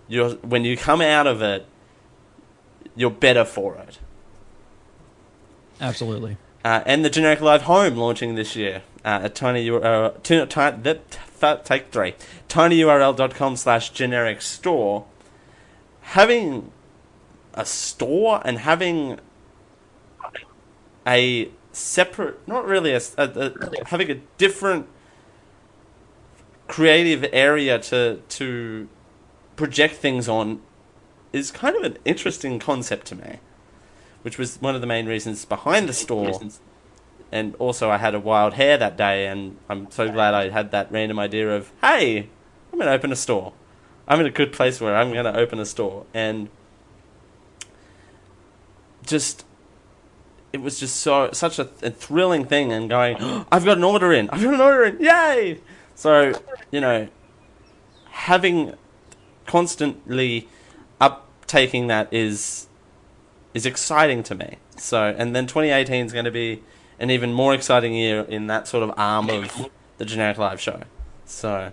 [0.08, 1.66] you're when you come out of it,
[2.94, 3.98] you're better for it.
[5.80, 6.36] Absolutely.
[6.62, 11.54] Uh, and the generic live home launching this year uh, at tiny uh, t- t-
[11.64, 12.14] take three
[12.48, 15.06] tinyurl.com slash generic store
[16.02, 16.70] having
[17.54, 19.18] a store and having
[21.06, 24.86] a separate not really a, a, a having a different
[26.66, 28.88] creative area to to
[29.56, 30.60] project things on
[31.32, 33.38] is kind of an interesting concept to me
[34.22, 36.38] which was one of the main reasons behind the store.
[37.32, 40.72] And also, I had a wild hair that day, and I'm so glad I had
[40.72, 42.28] that random idea of, hey,
[42.72, 43.52] I'm going to open a store.
[44.08, 46.06] I'm in a good place where I'm going to open a store.
[46.12, 46.48] And
[49.06, 49.44] just,
[50.52, 53.84] it was just so such a, a thrilling thing, and going, oh, I've got an
[53.84, 55.60] order in, I've got an order in, yay!
[55.94, 56.32] So,
[56.72, 57.08] you know,
[58.10, 58.74] having
[59.46, 60.48] constantly
[61.00, 62.68] uptaking that is
[63.54, 64.56] is exciting to me.
[64.76, 66.62] So, and then 2018 is going to be
[67.00, 70.82] an even more exciting year in that sort of arm of the generic live show.
[71.24, 71.72] So,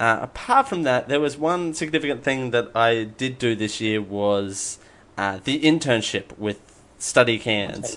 [0.00, 4.00] uh, apart from that, there was one significant thing that I did do this year
[4.00, 4.78] was
[5.18, 6.60] uh, the internship with
[6.98, 7.96] Study Cairns.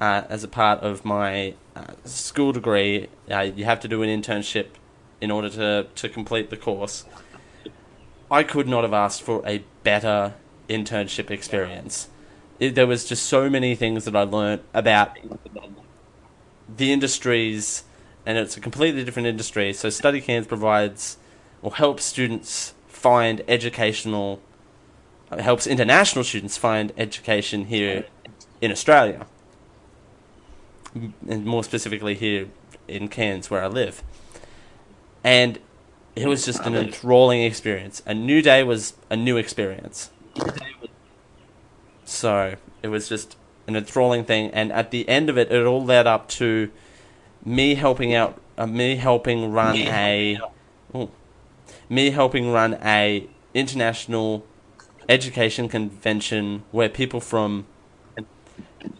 [0.00, 4.08] Uh, as a part of my uh, school degree, uh, you have to do an
[4.08, 4.66] internship
[5.20, 7.04] in order to, to complete the course.
[8.30, 10.34] I could not have asked for a better
[10.68, 12.08] internship experience.
[12.58, 15.16] It, there was just so many things that I learned about
[16.76, 17.84] the industries,
[18.26, 19.72] and it's a completely different industry.
[19.72, 21.18] So Study Cairns provides
[21.62, 24.40] or helps students find educational,
[25.30, 28.06] uh, helps international students find education here
[28.60, 29.26] in Australia,
[30.94, 32.48] and more specifically here
[32.88, 34.02] in Cairns where I live.
[35.22, 35.58] And
[36.16, 38.02] it was just an enthralling experience.
[38.06, 40.10] A new day was a new experience.
[42.08, 43.36] So it was just
[43.66, 46.70] an enthralling thing, and at the end of it, it all led up to
[47.44, 50.38] me helping out, uh, me helping run a,
[50.94, 51.10] ooh,
[51.90, 54.46] me helping run a international
[55.06, 57.66] education convention where people from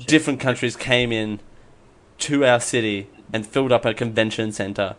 [0.06, 1.40] different countries came in
[2.18, 4.96] to our city and filled up a convention center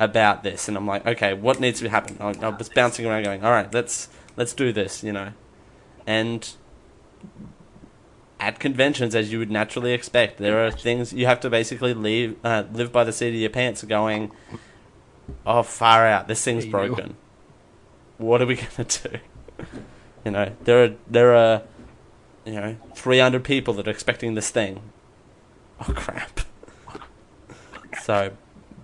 [0.00, 0.68] about this.
[0.68, 2.16] And I'm like okay what needs to happen?
[2.20, 5.32] I, I was bouncing around going all right let's let's do this you know?
[6.06, 6.48] And
[8.38, 12.36] at conventions, as you would naturally expect, there are things you have to basically leave,
[12.44, 14.30] uh, live by the seat of your pants, going,
[15.46, 16.28] "Oh, far out!
[16.28, 17.16] This thing's broken.
[18.18, 19.18] What are we gonna do?"
[20.24, 21.62] you know, there are there are,
[22.44, 24.82] you know, three hundred people that are expecting this thing.
[25.80, 26.40] Oh crap!
[28.02, 28.32] so,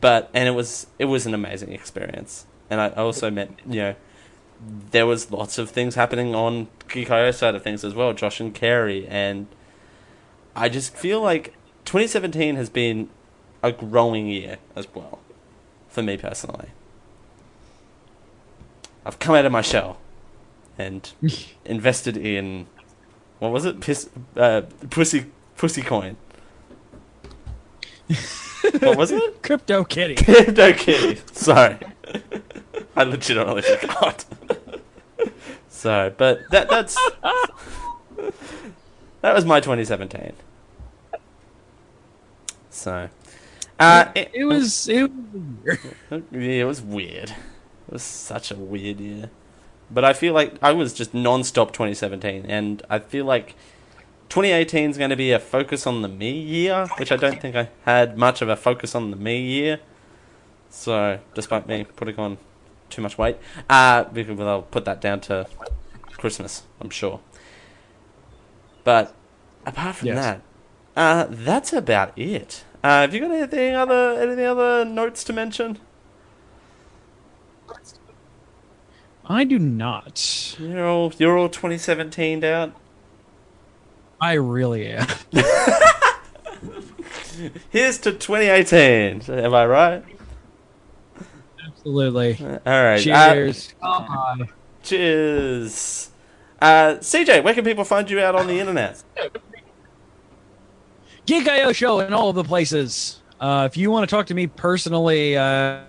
[0.01, 3.95] but and it was it was an amazing experience, and I also met you know
[4.91, 8.55] there was lots of things happening on Geek.io side of things as well, Josh and
[8.55, 9.47] Carey, and
[10.55, 13.09] I just feel like 2017 has been
[13.63, 15.21] a growing year as well,
[15.89, 16.69] for me personally.
[19.05, 19.99] I've come out of my shell
[20.79, 21.11] and
[21.65, 22.67] invested in
[23.39, 23.81] what was it?
[23.81, 25.27] Piss, uh, pussy,
[25.57, 26.17] pussy coin.
[28.79, 29.43] what was it?
[29.43, 30.15] Crypto Kitty.
[30.15, 31.21] Crypto Kitty.
[31.33, 31.77] Sorry.
[32.97, 34.25] I legitimately forgot.
[35.69, 36.97] so, but that that's
[39.21, 40.33] that was my 2017.
[42.71, 43.09] So,
[43.79, 45.83] uh, it, It was it was
[46.31, 47.31] yeah, it was weird.
[47.31, 49.31] It was such a weird year.
[49.91, 53.55] But I feel like I was just non-stop 2017, and I feel like
[54.31, 57.55] 2018 is going to be a focus on the me year, which I don't think
[57.55, 59.81] I had much of a focus on the me year.
[60.75, 62.39] So, despite me putting on
[62.89, 63.37] too much weight,
[63.69, 65.47] uh, because I'll put that down to
[66.17, 67.21] Christmas, I'm sure.
[68.83, 69.15] But
[69.67, 70.17] apart from Yes.
[70.17, 70.41] that,
[70.97, 72.65] uh, that's about it.
[72.83, 75.79] Uh, have you got anything other anything other notes to mention?
[79.27, 80.57] I do not.
[80.59, 82.73] You're all you're all 2017 out.
[84.21, 85.07] I really am.
[87.71, 89.23] Here's to 2018.
[89.29, 90.05] Am I right?
[91.85, 92.37] Absolutely.
[92.41, 93.07] All right.
[93.07, 93.75] uh, Cheers.
[93.81, 94.49] Bye.
[94.83, 96.11] cheers.
[96.61, 99.03] Uh, CJ, where can people find you out on the internet?
[101.27, 103.21] Geek.io show in all of the places.
[103.41, 105.81] Uh, if you want to talk to me personally, uh,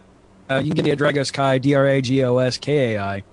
[0.50, 2.96] uh, you can get me at Dragos Kai, D R A G O S K
[2.96, 3.24] A I.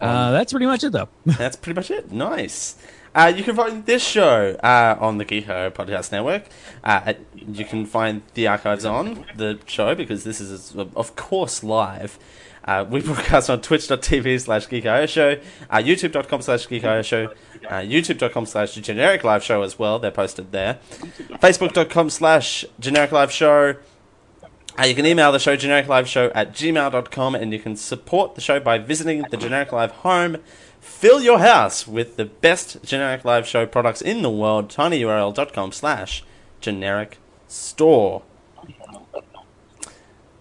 [0.00, 1.08] Uh, that's pretty much it, though.
[1.24, 2.10] That's pretty much it.
[2.12, 2.76] Nice.
[3.14, 6.46] Uh, you can find this show uh, on the Geek.io Podcast Network.
[6.82, 12.18] Uh, you can find the archives on the show because this is, of course, live.
[12.64, 15.38] Uh, we broadcast on twitch.tv slash geekio show,
[15.70, 17.26] uh, youtube.com slash geekio show,
[17.68, 19.98] uh, youtube.com slash generic live show as well.
[19.98, 20.78] They're posted there.
[21.40, 23.76] Facebook.com slash generic live show.
[24.76, 28.58] Uh, you can email the show genericliveshow at gmail.com and you can support the show
[28.58, 30.38] by visiting the Generic Live home.
[30.84, 34.68] Fill your house with the best Generic Live show products in the world.
[34.68, 36.22] tinyurl.com slash
[36.60, 37.16] generic
[37.48, 38.22] store.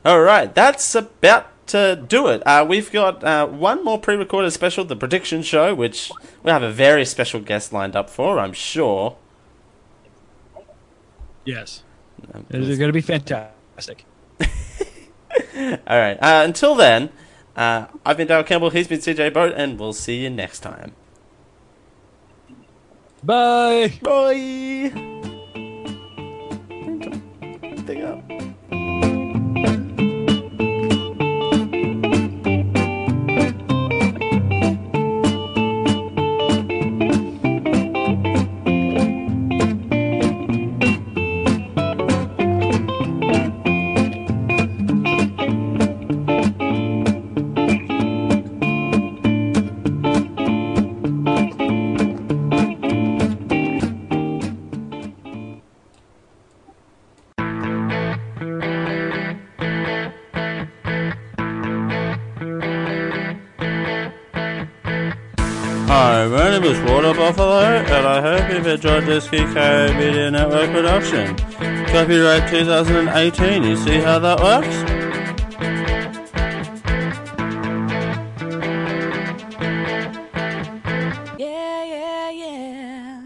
[0.05, 2.45] Alright, that's about to do it.
[2.45, 6.11] Uh, we've got uh, one more pre recorded special, the prediction show, which
[6.43, 9.15] we have a very special guest lined up for, I'm sure.
[11.45, 11.83] Yes.
[12.49, 14.05] It is going to be fantastic.
[15.55, 16.17] All right.
[16.21, 17.11] Uh, until then,
[17.55, 18.69] uh, I've been Dale Campbell.
[18.69, 20.93] He's been CJ Boat, and we'll see you next time.
[23.23, 23.93] Bye.
[24.01, 24.91] Bye.
[27.85, 28.32] Thing up.
[68.83, 71.37] Hope you've enjoyed Geek.io Media Network production.
[71.87, 74.67] Copyright 2018, you see how that works?
[81.39, 83.21] Yeah, yeah, yeah.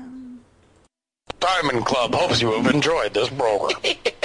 [1.40, 3.82] Diamond Club hopes you have enjoyed this program.